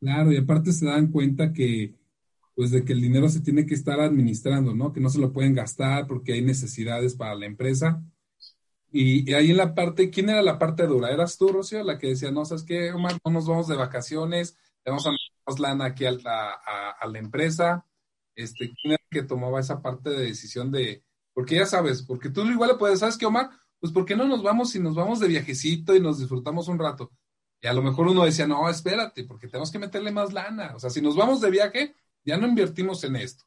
Claro, 0.00 0.32
y 0.32 0.38
aparte 0.38 0.72
se 0.72 0.86
dan 0.86 1.10
cuenta 1.10 1.52
que, 1.52 1.94
pues 2.54 2.70
de 2.70 2.84
que 2.84 2.92
el 2.94 3.02
dinero 3.02 3.28
se 3.28 3.40
tiene 3.40 3.66
que 3.66 3.74
estar 3.74 4.00
administrando, 4.00 4.74
¿no? 4.74 4.92
Que 4.92 5.00
no 5.00 5.10
se 5.10 5.18
lo 5.18 5.32
pueden 5.32 5.54
gastar 5.54 6.06
porque 6.06 6.32
hay 6.32 6.42
necesidades 6.42 7.14
para 7.14 7.34
la 7.34 7.46
empresa. 7.46 8.02
Y, 8.92 9.32
ahí 9.34 9.50
en 9.50 9.56
la 9.56 9.74
parte, 9.74 10.10
¿quién 10.10 10.30
era 10.30 10.42
la 10.42 10.58
parte 10.58 10.86
dura? 10.86 11.10
¿Eras 11.10 11.36
tú, 11.38 11.48
Rocío, 11.48 11.84
la 11.84 11.98
que 11.98 12.08
decía, 12.08 12.30
no, 12.30 12.44
sabes 12.44 12.64
qué, 12.64 12.92
Omar, 12.92 13.18
no 13.24 13.30
nos 13.30 13.46
vamos 13.46 13.68
de 13.68 13.76
vacaciones, 13.76 14.56
le 14.84 14.90
vamos 14.90 15.06
a 15.06 15.10
meter 15.10 15.60
lana 15.60 15.84
aquí 15.86 16.06
a, 16.06 16.12
la 16.12 17.18
empresa, 17.18 17.86
este, 18.34 18.72
quién 18.80 18.92
era 18.92 19.02
que 19.10 19.22
tomaba 19.22 19.60
esa 19.60 19.82
parte 19.82 20.10
de 20.10 20.26
decisión 20.26 20.70
de, 20.70 21.04
porque 21.34 21.56
ya 21.56 21.66
sabes, 21.66 22.02
porque 22.02 22.30
tú 22.30 22.42
igual 22.44 22.70
le 22.70 22.76
puedes, 22.76 23.00
¿sabes 23.00 23.16
qué, 23.18 23.26
Omar? 23.26 23.50
Pues 23.80 23.92
¿por 23.92 24.04
qué 24.04 24.16
no 24.16 24.26
nos 24.26 24.42
vamos 24.42 24.74
y 24.74 24.80
nos 24.80 24.94
vamos 24.94 25.20
de 25.20 25.28
viajecito 25.28 25.94
y 25.96 26.00
nos 26.00 26.18
disfrutamos 26.18 26.68
un 26.68 26.78
rato? 26.78 27.10
Y 27.60 27.66
a 27.66 27.72
lo 27.72 27.82
mejor 27.82 28.08
uno 28.08 28.24
decía, 28.24 28.46
no, 28.46 28.68
espérate, 28.68 29.24
porque 29.24 29.46
tenemos 29.46 29.70
que 29.70 29.78
meterle 29.78 30.10
más 30.10 30.32
lana. 30.32 30.72
O 30.74 30.80
sea, 30.80 30.90
si 30.90 31.02
nos 31.02 31.16
vamos 31.16 31.40
de 31.40 31.50
viaje, 31.50 31.94
ya 32.24 32.36
no 32.36 32.46
invertimos 32.46 33.04
en 33.04 33.16
esto. 33.16 33.44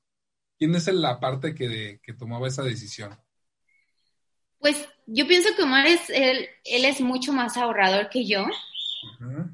¿Quién 0.57 0.75
es 0.75 0.87
la 0.87 1.19
parte 1.19 1.55
que, 1.55 1.99
que 2.03 2.13
tomaba 2.13 2.47
esa 2.47 2.63
decisión? 2.63 3.17
Pues 4.59 4.87
yo 5.07 5.27
pienso 5.27 5.49
que 5.55 5.63
Omar 5.63 5.87
es, 5.87 6.09
él, 6.09 6.47
él 6.63 6.85
es 6.85 7.01
mucho 7.01 7.33
más 7.33 7.57
ahorrador 7.57 8.09
que 8.09 8.25
yo. 8.25 8.45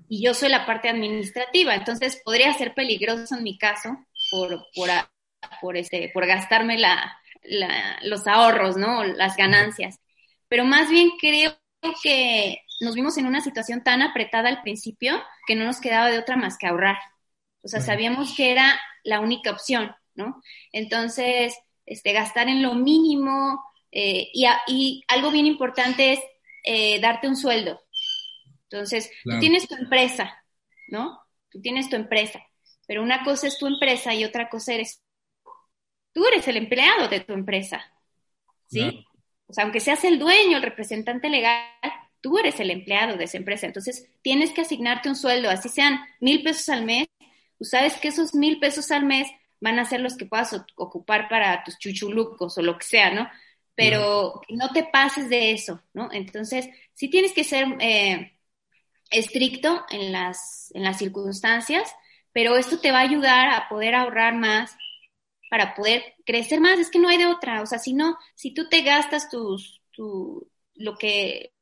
Y 0.07 0.24
yo 0.24 0.36
soy 0.36 0.49
la 0.49 0.68
parte 0.68 0.89
administrativa, 0.89 1.74
entonces 1.74 2.22
podría 2.24 2.53
ser 2.53 2.76
peligroso 2.76 3.36
en 3.36 3.41
mi 3.43 3.57
caso 3.57 3.89
por, 4.30 4.64
por, 4.76 4.89
por, 5.60 5.78
este, 5.78 6.12
por 6.14 6.28
gastarme 6.28 6.78
la, 6.78 7.18
los 8.03 8.28
ahorros, 8.28 8.78
¿no? 8.78 9.03
Las 9.03 9.36
ganancias. 9.36 9.99
Pero 10.47 10.66
más 10.66 10.91
bien 10.91 11.10
creo 11.20 11.57
que 12.03 12.60
nos 12.80 12.95
vimos 12.95 13.17
en 13.17 13.25
una 13.25 13.41
situación 13.41 13.84
tan 13.84 14.01
apretada 14.01 14.49
al 14.49 14.61
principio 14.61 15.21
que 15.47 15.55
no 15.55 15.65
nos 15.65 15.80
quedaba 15.80 16.09
de 16.09 16.19
otra 16.19 16.36
más 16.36 16.57
que 16.57 16.67
ahorrar. 16.67 16.97
O 17.61 17.67
sea, 17.67 17.82
sabíamos 17.82 18.36
que 18.36 18.51
era 18.51 18.80
la 19.03 19.19
única 19.19 19.51
opción, 19.51 19.95
¿no? 20.15 20.41
Entonces, 20.71 21.57
este, 21.86 22.13
gastar 22.13 22.47
en 22.47 22.61
lo 22.61 22.75
mínimo, 22.75 23.63
Eh, 23.91 24.30
y, 24.34 25.03
algo 25.07 25.32
bien 25.32 25.47
importante 25.47 26.13
es 26.13 26.19
eh, 26.63 26.99
darte 27.01 27.27
un 27.27 27.36
sueldo. 27.36 27.82
Entonces, 28.63 29.09
tú 29.23 29.39
tienes 29.39 29.67
tu 29.67 29.75
empresa, 29.75 30.43
¿no? 30.89 31.19
Tú 31.49 31.59
tienes 31.59 31.89
tu 31.89 31.95
empresa, 31.95 32.39
pero 32.86 33.01
una 33.01 33.23
cosa 33.23 33.47
es 33.47 33.57
tu 33.57 33.65
empresa 33.65 34.13
y 34.13 34.23
otra 34.25 34.47
cosa 34.47 34.73
eres 34.73 35.01
tú 36.13 36.25
eres 36.27 36.47
el 36.47 36.57
empleado 36.57 37.07
de 37.07 37.21
tu 37.21 37.34
empresa, 37.34 37.84
¿sí? 38.67 39.05
O 39.47 39.53
sea, 39.53 39.63
aunque 39.63 39.80
seas 39.80 40.03
el 40.03 40.19
dueño, 40.19 40.57
el 40.57 40.63
representante 40.63 41.30
legal, 41.30 41.63
tú 42.22 42.38
eres 42.38 42.59
el 42.59 42.72
empleado 42.72 43.17
de 43.17 43.26
esa 43.26 43.38
empresa. 43.38 43.67
Entonces, 43.67 44.09
tienes 44.22 44.51
que 44.51 44.61
asignarte 44.61 45.09
un 45.09 45.15
sueldo, 45.15 45.49
así 45.49 45.70
sean 45.70 45.99
mil 46.20 46.43
pesos 46.43 46.70
al 46.70 46.86
mes. 46.86 47.07
Tú 47.57 47.65
sabes 47.65 47.97
que 47.97 48.09
esos 48.09 48.36
mil 48.36 48.59
pesos 48.59 48.91
al 48.91 49.05
mes 49.05 49.28
van 49.59 49.80
a 49.80 49.86
ser 49.86 49.99
los 49.99 50.15
que 50.15 50.26
puedas 50.26 50.55
ocupar 50.76 51.30
para 51.30 51.63
tus 51.63 51.78
chuchulucos 51.78 52.57
o 52.57 52.61
lo 52.61 52.78
que 52.78 52.86
sea, 52.86 53.11
¿no? 53.11 53.30
Pero 53.76 54.41
no 54.49 54.70
te 54.72 54.84
pases 54.84 55.30
de 55.30 55.51
eso, 55.51 55.82
¿no? 55.93 56.09
Entonces, 56.11 56.70
sí 56.93 57.09
tienes 57.09 57.34
que 57.34 57.43
ser 57.43 57.65
eh, 57.80 58.38
estricto 59.09 59.86
en 59.89 60.11
las, 60.11 60.72
en 60.74 60.84
las 60.84 60.97
circunstancias, 60.97 61.93
pero 62.34 62.57
esto 62.57 62.80
te 62.80 62.91
va 62.91 62.99
a 62.99 63.03
ayudar 63.03 63.49
a 63.49 63.70
poder 63.70 63.95
ahorrar 63.95 64.36
más, 64.36 64.76
para 65.49 65.76
poder 65.76 66.15
crecer 66.26 66.61
más. 66.61 66.80
Es 66.80 66.89
que 66.89 66.99
no 66.99 67.09
hay 67.09 67.17
de 67.17 67.26
otra. 67.26 67.61
O 67.61 67.65
sea, 67.65 67.80
si 67.80 67.93
no, 67.93 68.17
si 68.36 68.53
tú 68.53 68.70
te 68.70 68.82
gastas 68.82 69.30
tus, 69.30 69.82
tu, 69.91 70.49
lo 70.76 70.95
que, 70.95 71.53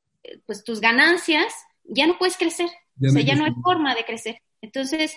pues 0.46 0.64
tus 0.64 0.80
ganancias, 0.82 1.54
ya 1.84 2.08
no 2.08 2.18
puedes 2.18 2.38
crecer. 2.38 2.70
o 3.02 3.10
sea, 3.10 3.22
ya 3.22 3.36
no 3.36 3.46
hay 3.46 3.54
forma 3.64 3.96
de 3.96 4.06
crecer. 4.06 4.42
Entonces, 4.62 5.16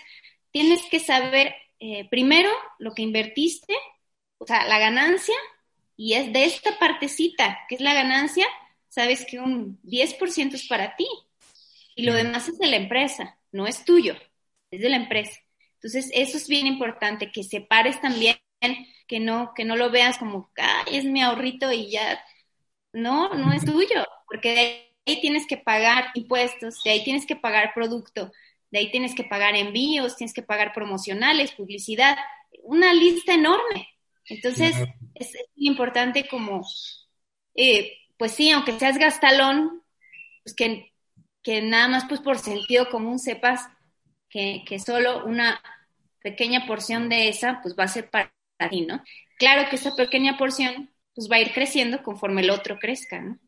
tienes 0.51 0.83
que 0.91 1.01
saber 1.01 1.55
eh, 1.79 2.09
primero 2.11 2.51
lo 2.79 2.93
que 2.93 3.03
invertiste, 3.03 3.75
o 4.39 4.47
sea, 4.47 4.67
la 4.67 4.79
ganancia, 4.79 5.35
y 5.97 6.15
es 6.15 6.33
de 6.33 6.45
esta 6.45 6.79
partecita, 6.79 7.59
que 7.69 7.75
es 7.75 7.81
la 7.81 7.95
ganancia, 7.95 8.47
sabes 8.89 9.27
que 9.27 9.39
un 9.39 9.81
10% 9.83 10.55
es 10.55 10.67
para 10.67 10.97
ti. 10.97 11.07
Y 11.95 12.05
lo 12.05 12.15
demás 12.15 12.49
es 12.49 12.59
de 12.59 12.69
la 12.69 12.77
empresa, 12.77 13.39
no 13.53 13.67
es 13.67 13.85
tuyo, 13.85 14.15
es 14.71 14.81
de 14.81 14.89
la 14.89 14.97
empresa. 14.97 15.39
Entonces, 15.75 16.11
eso 16.15 16.37
es 16.37 16.49
bien 16.49 16.67
importante, 16.67 17.33
que 17.33 17.43
separes 17.43 18.01
también 18.01 18.37
que 19.07 19.21
no, 19.21 19.55
que 19.55 19.65
no 19.65 19.77
lo 19.77 19.91
veas 19.91 20.19
como, 20.19 20.51
ay, 20.57 20.99
es 20.99 21.05
mi 21.05 21.23
ahorrito 21.23 21.73
y 21.73 21.91
ya. 21.91 22.23
No, 22.93 23.35
no 23.35 23.53
es 23.53 23.65
tuyo, 23.67 24.07
porque 24.27 24.55
de 24.55 24.90
ahí 25.07 25.21
tienes 25.21 25.47
que 25.47 25.57
pagar 25.57 26.07
impuestos, 26.15 26.83
de 26.85 26.91
ahí 26.91 27.05
tienes 27.05 27.27
que 27.27 27.37
pagar 27.37 27.73
producto, 27.75 28.33
de 28.71 28.79
ahí 28.79 28.91
tienes 28.91 29.15
que 29.15 29.25
pagar 29.25 29.57
envíos, 29.57 30.17
tienes 30.17 30.35
que 30.35 30.43
pagar 30.43 30.73
promocionales, 30.73 31.53
publicidad, 31.53 32.17
una 32.63 32.93
lista 32.93 33.35
enorme. 33.35 33.89
Entonces, 34.27 34.77
es, 35.15 35.37
importante 35.57 36.29
como, 36.29 36.65
eh, 37.55 37.93
pues 38.17 38.33
sí, 38.33 38.51
aunque 38.51 38.79
seas 38.79 38.99
gastalón, 38.99 39.83
pues 40.45 40.55
que, 40.55 40.93
que 41.43 41.63
nada 41.63 41.89
más 41.89 42.05
pues 42.09 42.21
por 42.21 42.39
sentido 42.39 42.89
común 42.89 43.19
sepas 43.19 43.69
que, 44.29 44.63
que 44.67 44.79
solo 44.79 45.25
una 45.25 45.61
pequeña 46.23 46.67
porción 46.67 47.09
de 47.09 47.29
esa 47.29 47.61
pues 47.63 47.75
va 47.77 47.85
a 47.85 47.89
ser 47.89 48.11
para 48.11 48.33
¿no? 48.87 49.03
Claro 49.39 49.69
que 49.71 49.77
esa 49.77 49.95
pequeña 49.97 50.37
porción 50.37 50.91
pues 51.15 51.31
va 51.31 51.37
a 51.37 51.41
ir 51.41 51.53
creciendo 51.53 52.03
conforme 52.03 52.43
el 52.43 52.51
otro 52.51 52.79
crezca, 52.79 53.21
¿no? 53.21 53.39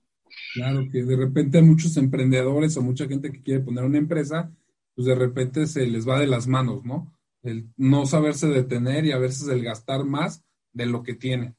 Claro, 0.54 0.82
que 0.90 1.02
de 1.02 1.16
repente 1.16 1.62
muchos 1.62 1.96
emprendedores 1.96 2.76
o 2.76 2.82
mucha 2.82 3.06
gente 3.06 3.32
que 3.32 3.42
quiere 3.42 3.60
poner 3.60 3.84
una 3.84 3.98
empresa, 3.98 4.52
pues 4.94 5.06
de 5.06 5.14
repente 5.14 5.66
se 5.66 5.86
les 5.86 6.06
va 6.06 6.18
de 6.18 6.26
las 6.26 6.46
manos, 6.46 6.84
¿no? 6.84 7.12
El 7.42 7.68
no 7.76 8.06
saberse 8.06 8.46
detener 8.48 9.04
y 9.04 9.12
a 9.12 9.18
veces 9.18 9.48
el 9.48 9.62
gastar 9.62 10.04
más 10.04 10.44
de 10.72 10.86
lo 10.86 11.02
que 11.02 11.14
tiene. 11.14 11.54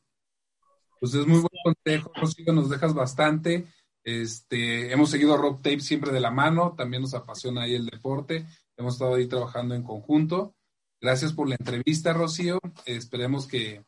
Pues 0.99 1.13
es 1.15 1.28
muy 1.28 1.39
buen 1.39 1.49
consejo, 1.63 2.11
Rocío, 2.15 2.53
nos 2.53 2.69
dejas 2.69 2.93
bastante. 2.93 3.67
Este, 4.03 4.91
hemos 4.91 5.09
seguido 5.09 5.34
a 5.34 5.38
Rock 5.38 5.57
Tape 5.61 5.80
siempre 5.80 6.11
de 6.11 6.19
la 6.19 6.32
mano, 6.32 6.76
también 6.78 7.01
nos 7.01 7.13
apasiona 7.13 7.63
ahí 7.63 7.76
el 7.76 7.86
deporte, 7.86 8.45
hemos 8.78 8.93
estado 8.93 9.15
ahí 9.15 9.28
trabajando 9.28 9.76
en 9.76 9.84
conjunto. 9.84 10.55
Gracias 11.01 11.34
por 11.34 11.49
la 11.49 11.55
entrevista, 11.55 12.13
Rocío. 12.13 12.59
esperemos 12.86 13.47
que 13.47 13.84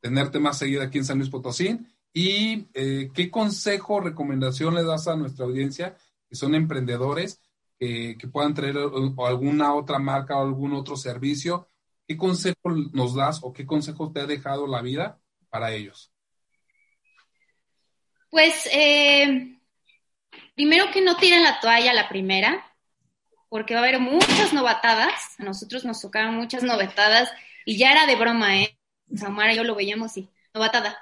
tenerte 0.00 0.38
más 0.38 0.58
seguida 0.58 0.84
aquí 0.84 0.98
en 0.98 1.04
San 1.04 1.18
Luis 1.18 1.30
Potosí. 1.30 1.80
¿Y 2.12 2.66
eh, 2.74 3.10
qué 3.14 3.30
consejo 3.30 3.94
o 3.94 4.00
recomendación 4.00 4.74
le 4.74 4.84
das 4.84 5.08
a 5.08 5.16
nuestra 5.16 5.46
audiencia 5.46 5.96
que 6.28 6.36
son 6.36 6.54
emprendedores 6.54 7.40
que, 7.78 8.16
puedan 8.30 8.54
traer 8.54 8.76
alguna 8.78 9.74
otra 9.74 9.98
marca 9.98 10.36
o 10.36 10.42
algún 10.42 10.72
otro 10.74 10.96
servicio? 10.96 11.66
¿Qué 12.06 12.16
consejo 12.16 12.70
nos 12.92 13.14
das 13.14 13.40
o 13.42 13.52
qué 13.52 13.66
consejo 13.66 14.12
te 14.12 14.20
ha 14.20 14.26
dejado 14.26 14.66
la 14.66 14.82
vida 14.82 15.18
para 15.48 15.72
ellos? 15.72 16.12
Pues 18.30 18.68
eh, 18.72 19.58
primero 20.54 20.86
que 20.92 21.02
no 21.02 21.16
tiren 21.16 21.42
la 21.42 21.60
toalla 21.60 21.92
la 21.92 22.08
primera, 22.08 22.64
porque 23.48 23.74
va 23.74 23.80
a 23.80 23.82
haber 23.82 24.00
muchas 24.00 24.52
novatadas. 24.52 25.38
A 25.38 25.44
nosotros 25.44 25.84
nos 25.84 26.00
tocaron 26.00 26.36
muchas 26.36 26.62
novatadas 26.62 27.30
y 27.66 27.76
ya 27.76 27.92
era 27.92 28.06
de 28.06 28.16
broma, 28.16 28.62
¿eh? 28.62 28.78
Samara 29.14 29.52
y 29.52 29.56
yo 29.56 29.64
lo 29.64 29.74
veíamos 29.74 30.16
y 30.16 30.30
novatada, 30.54 30.98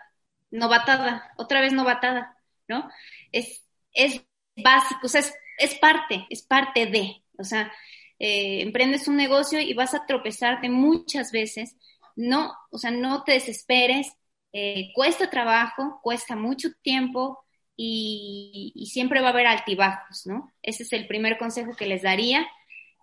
novatada, 0.51 1.33
otra 1.37 1.61
vez 1.61 1.73
novatada, 1.73 2.37
¿no? 2.69 2.89
Es, 3.33 3.65
es 3.93 4.25
básico, 4.57 5.01
o 5.05 5.09
sea, 5.09 5.23
es, 5.59 5.75
parte, 5.77 6.27
es 6.31 6.43
parte 6.43 6.87
de, 6.87 7.23
o 7.39 7.45
sea, 7.45 7.73
eh, 8.19 8.61
emprendes 8.63 9.09
un 9.09 9.17
negocio 9.17 9.61
y 9.61 9.75
vas 9.75 9.95
a 9.95 10.07
tropezarte 10.07 10.69
muchas 10.69 11.33
veces, 11.33 11.77
no, 12.17 12.53
o 12.71 12.79
sea, 12.79 12.91
no 12.91 13.25
te 13.25 13.33
desesperes, 13.33 14.13
eh, 14.53 14.93
cuesta 14.95 15.31
trabajo, 15.31 16.01
cuesta 16.03 16.37
mucho 16.37 16.71
tiempo, 16.83 17.45
y, 17.83 18.87
siempre 18.93 19.21
va 19.21 19.29
a 19.29 19.31
haber 19.31 19.47
altibajos, 19.47 20.27
¿no? 20.27 20.53
Ese 20.63 20.83
es 20.83 20.93
el 20.93 21.07
primer 21.07 21.39
consejo 21.39 21.75
que 21.75 21.87
les 21.87 22.03
daría. 22.03 22.47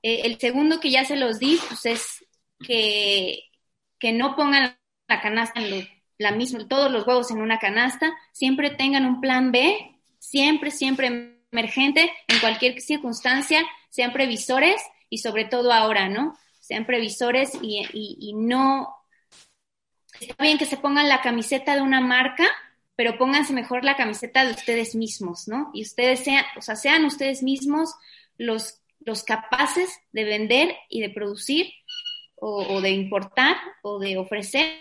Eh, 0.04 0.22
el 0.26 0.40
segundo 0.40 0.80
que 0.80 0.92
ya 0.92 1.04
se 1.04 1.16
los 1.16 1.40
di, 1.40 1.58
pues 1.68 1.86
es 1.88 2.26
que, 2.60 3.40
que 4.00 4.14
no 4.14 4.36
pongan 4.36 4.78
la 5.08 5.22
canasta 5.22 5.62
en 5.62 5.72
la 6.18 6.32
misma, 6.32 6.68
todos 6.68 6.92
los 6.92 7.06
huevos 7.06 7.32
en 7.32 7.42
una 7.42 7.60
canasta, 7.60 8.16
siempre 8.32 8.72
tengan 8.72 9.06
un 9.06 9.22
plan 9.22 9.52
B, 9.52 10.00
siempre, 10.20 10.72
siempre 10.72 11.40
emergente, 11.52 12.12
en 12.28 12.40
cualquier 12.40 12.82
circunstancia, 12.82 13.64
sean 13.90 14.14
previsores 14.14 14.82
y 15.10 15.20
sobre 15.20 15.46
todo 15.46 15.72
ahora, 15.72 16.10
¿no? 16.10 16.38
Sean 16.60 16.86
previsores 16.86 17.58
y, 17.62 17.88
y 17.94 18.34
no, 18.34 18.94
está 20.20 20.44
bien 20.44 20.58
que 20.58 20.66
se 20.66 20.78
pongan 20.78 21.08
la 21.08 21.22
camiseta 21.22 21.76
de 21.76 21.82
una 21.82 22.02
marca, 22.02 22.46
pero 22.98 23.18
pónganse 23.18 23.54
mejor 23.54 23.86
la 23.86 23.96
camiseta 23.96 24.44
de 24.44 24.52
ustedes 24.52 24.96
mismos, 24.96 25.48
¿no? 25.48 25.70
Y 25.74 25.84
ustedes 25.84 26.22
sean, 26.24 26.44
o 26.58 26.62
sea, 26.62 26.76
sean 26.76 27.06
ustedes 27.06 27.44
mismos 27.44 27.94
los, 28.38 28.82
los 29.02 29.24
capaces 29.24 30.00
de 30.12 30.24
vender 30.24 30.76
y 30.90 31.02
de 31.02 31.12
producir 31.12 31.72
o, 32.36 32.82
de 32.82 32.92
importar 32.92 33.56
o 33.84 34.00
de 34.00 34.18
ofrecer, 34.18 34.80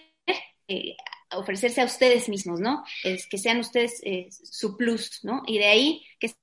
eh, 0.68 0.96
ofrecerse 1.32 1.80
a 1.80 1.86
ustedes 1.86 2.28
mismos, 2.28 2.60
¿no? 2.60 2.84
Es 3.04 3.26
que 3.26 3.38
sean 3.38 3.60
ustedes 3.60 4.00
eh, 4.04 4.28
su 4.30 4.76
plus, 4.76 5.20
¿no? 5.24 5.42
Y 5.46 5.58
de 5.58 5.66
ahí 5.66 6.06
que 6.18 6.34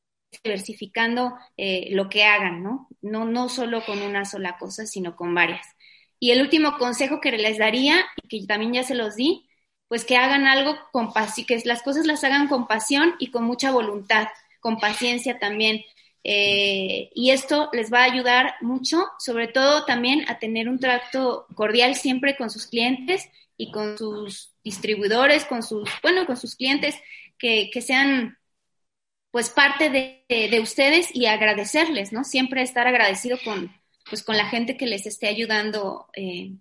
diversificando 0.43 1.33
eh, 1.57 1.89
lo 1.91 2.09
que 2.09 2.23
hagan, 2.23 2.63
¿no? 2.63 2.87
¿no? 3.01 3.25
No 3.25 3.49
solo 3.49 3.85
con 3.85 4.01
una 4.01 4.25
sola 4.25 4.57
cosa, 4.57 4.85
sino 4.85 5.15
con 5.15 5.33
varias. 5.35 5.65
Y 6.19 6.31
el 6.31 6.41
último 6.41 6.77
consejo 6.77 7.19
que 7.21 7.31
les 7.31 7.57
daría, 7.57 8.05
y 8.23 8.27
que 8.27 8.47
también 8.47 8.73
ya 8.73 8.83
se 8.83 8.95
los 8.95 9.15
di, 9.15 9.47
pues 9.87 10.05
que 10.05 10.17
hagan 10.17 10.47
algo 10.47 10.75
con 10.91 11.13
pasión, 11.13 11.45
que 11.45 11.61
las 11.65 11.83
cosas 11.83 12.05
las 12.05 12.23
hagan 12.23 12.47
con 12.47 12.67
pasión 12.67 13.15
y 13.19 13.29
con 13.29 13.43
mucha 13.43 13.71
voluntad, 13.71 14.27
con 14.59 14.79
paciencia 14.79 15.37
también. 15.39 15.81
Eh, 16.23 17.11
y 17.13 17.31
esto 17.31 17.69
les 17.73 17.91
va 17.91 17.99
a 17.99 18.11
ayudar 18.11 18.55
mucho, 18.61 19.03
sobre 19.19 19.49
todo 19.49 19.85
también 19.85 20.23
a 20.29 20.39
tener 20.39 20.69
un 20.69 20.79
trato 20.79 21.45
cordial 21.53 21.95
siempre 21.95 22.37
con 22.37 22.49
sus 22.49 22.67
clientes 22.67 23.29
y 23.57 23.71
con 23.71 23.97
sus 23.97 24.52
distribuidores, 24.63 25.45
con 25.45 25.63
sus, 25.63 25.89
bueno, 26.01 26.25
con 26.25 26.37
sus 26.37 26.55
clientes 26.55 26.95
que, 27.37 27.69
sean 27.81 28.37
pues 29.31 29.49
parte 29.49 29.89
de, 29.89 30.59
ustedes 30.61 31.13
y 31.13 31.25
agradecerles, 31.25 32.13
¿no? 32.13 32.23
Siempre 32.23 32.61
estar 32.61 32.87
agradecido 32.87 33.37
con, 33.43 33.75
pues, 34.09 34.23
con 34.23 34.37
la 34.37 34.47
gente 34.47 34.77
que 34.77 34.85
les 34.85 35.05
esté 35.05 35.27
ayudando 35.27 36.07
eh, 36.13 36.51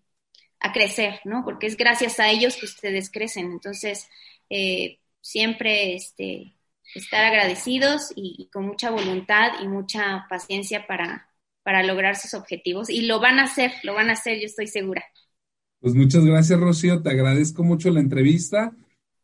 a 0.61 0.73
crecer, 0.73 1.21
¿no? 1.25 1.45
Porque 1.45 1.67
es 1.67 1.77
gracias 1.77 2.19
a 2.19 2.31
ellos 2.31 2.57
que 2.57 2.67
ustedes 2.67 3.11
crecen. 3.11 3.53
Entonces, 3.53 4.09
eh, 4.49 4.99
siempre 5.21 5.95
este, 5.95 6.55
estar 6.95 7.25
agradecidos 7.25 8.13
y, 8.15 8.49
con 8.53 8.67
mucha 8.67 8.91
voluntad 8.91 9.53
y 9.63 9.69
mucha 9.69 10.27
paciencia 10.29 10.87
para, 10.87 11.29
para 11.63 11.83
lograr 11.83 12.17
sus 12.17 12.35
objetivos. 12.35 12.91
Y 12.91 13.03
lo 13.03 13.21
van 13.21 13.39
a 13.39 13.45
hacer, 13.45 13.73
lo 13.83 13.95
van 13.95 14.11
a 14.11 14.15
hacer, 14.15 14.39
yo 14.39 14.47
estoy 14.47 14.67
segura. 14.67 15.05
Pues 15.83 15.97
muchas 15.97 16.25
gracias, 16.25 16.61
Rocío. 16.61 17.03
Te 17.03 17.11
agradezco 17.11 17.65
mucho 17.65 17.91
la 17.91 17.99
entrevista. 17.99 18.73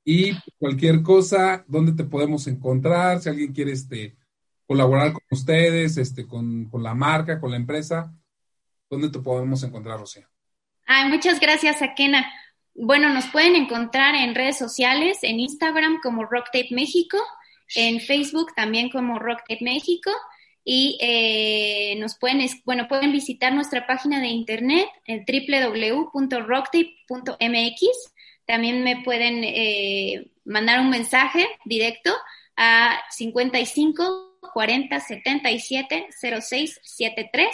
Y 0.05 0.33
cualquier 0.59 1.03
cosa, 1.03 1.65
¿dónde 1.69 1.93
te 1.93 2.03
podemos 2.03 2.49
encontrar? 2.49 3.21
Si 3.21 3.29
alguien 3.29 3.53
quiere 3.53 3.71
este, 3.71 4.17
colaborar 4.67 5.13
con 5.13 5.23
ustedes, 5.31 5.99
este, 5.99 6.27
con, 6.27 6.69
con 6.69 6.83
la 6.83 6.95
marca, 6.95 7.39
con 7.39 7.53
la 7.53 7.59
empresa, 7.59 8.13
¿dónde 8.91 9.09
te 9.09 9.21
podemos 9.21 9.63
encontrar, 9.63 10.01
Rocío? 10.01 10.27
Ay, 10.85 11.09
muchas 11.09 11.39
gracias, 11.39 11.81
Akena. 11.81 12.27
bueno, 12.75 13.15
nos 13.15 13.27
pueden 13.27 13.55
encontrar 13.55 14.17
en 14.17 14.35
redes 14.35 14.59
sociales, 14.59 15.19
en 15.23 15.39
Instagram 15.39 16.01
como 16.03 16.25
Rocktape 16.25 16.71
México, 16.73 17.19
en 17.77 18.01
Facebook 18.01 18.53
también 18.57 18.91
como 18.91 19.21
Rocktape 19.21 19.63
México 19.63 20.11
y 20.65 20.99
eh, 21.01 21.97
nos 21.99 22.17
pueden, 22.19 22.47
bueno, 22.65 22.89
pueden 22.89 23.13
visitar 23.13 23.53
nuestra 23.53 23.87
página 23.87 24.21
de 24.21 24.29
internet 24.29 24.89
en 25.07 25.25
www.rocktape.mx. 25.27 28.13
También 28.47 28.85
me 28.85 29.03
pueden 29.03 29.43
eh, 29.45 30.31
mandar 30.45 30.81
un 30.81 30.91
mensaje 30.91 31.47
directo 31.65 32.13
a 32.57 33.01
55 33.11 34.29
40 34.53 35.01
77 35.01 36.09
06 36.41 36.81
73 36.83 37.49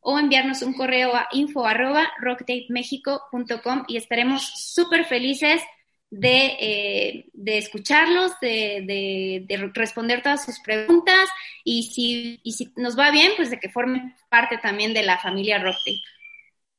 o 0.00 0.18
enviarnos 0.18 0.62
un 0.62 0.72
correo 0.72 1.14
a 1.14 1.28
info 1.32 1.66
arroba 1.66 2.10
rocktapemexico.com 2.20 3.84
y 3.86 3.96
estaremos 3.96 4.50
súper 4.56 5.04
felices 5.04 5.62
de, 6.10 6.56
eh, 6.60 7.30
de 7.32 7.58
escucharlos, 7.58 8.32
de, 8.40 9.44
de, 9.48 9.70
responder 9.74 10.22
todas 10.22 10.44
sus 10.44 10.58
preguntas 10.60 11.28
y 11.64 11.84
si, 11.84 12.40
y 12.42 12.52
si 12.52 12.72
nos 12.76 12.98
va 12.98 13.10
bien, 13.10 13.32
pues 13.36 13.50
de 13.50 13.58
que 13.58 13.70
formen 13.70 14.14
parte 14.28 14.58
también 14.58 14.92
de 14.92 15.02
la 15.02 15.18
familia 15.18 15.62
Rocktape. 15.62 16.02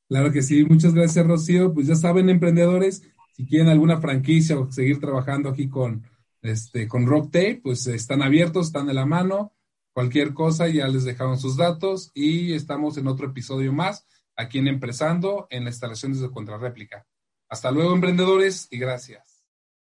Claro 0.09 0.31
que 0.31 0.41
sí, 0.41 0.63
muchas 0.65 0.93
gracias 0.93 1.25
Rocío. 1.25 1.73
Pues 1.73 1.87
ya 1.87 1.95
saben, 1.95 2.29
emprendedores, 2.29 3.03
si 3.35 3.45
quieren 3.45 3.69
alguna 3.69 4.01
franquicia 4.01 4.59
o 4.59 4.71
seguir 4.71 4.99
trabajando 4.99 5.49
aquí 5.49 5.69
con, 5.69 6.05
este, 6.41 6.87
con 6.87 7.05
Rocktape, 7.05 7.61
pues 7.63 7.87
están 7.87 8.21
abiertos, 8.21 8.67
están 8.67 8.87
de 8.87 8.93
la 8.93 9.05
mano 9.05 9.53
Cualquier 9.93 10.33
cosa 10.33 10.69
ya 10.69 10.87
les 10.87 11.03
dejaron 11.03 11.37
sus 11.37 11.57
datos 11.57 12.11
y 12.13 12.53
estamos 12.53 12.97
en 12.97 13.07
otro 13.07 13.27
episodio 13.27 13.73
más 13.73 14.07
aquí 14.37 14.59
en 14.59 14.69
Empresando 14.69 15.47
en 15.49 15.65
las 15.65 15.73
instalaciones 15.73 16.21
de 16.21 16.31
Contrarréplica. 16.31 17.05
Hasta 17.51 17.69
luego, 17.69 17.93
emprendedores, 17.93 18.69
y 18.71 18.79
gracias. 18.79 19.30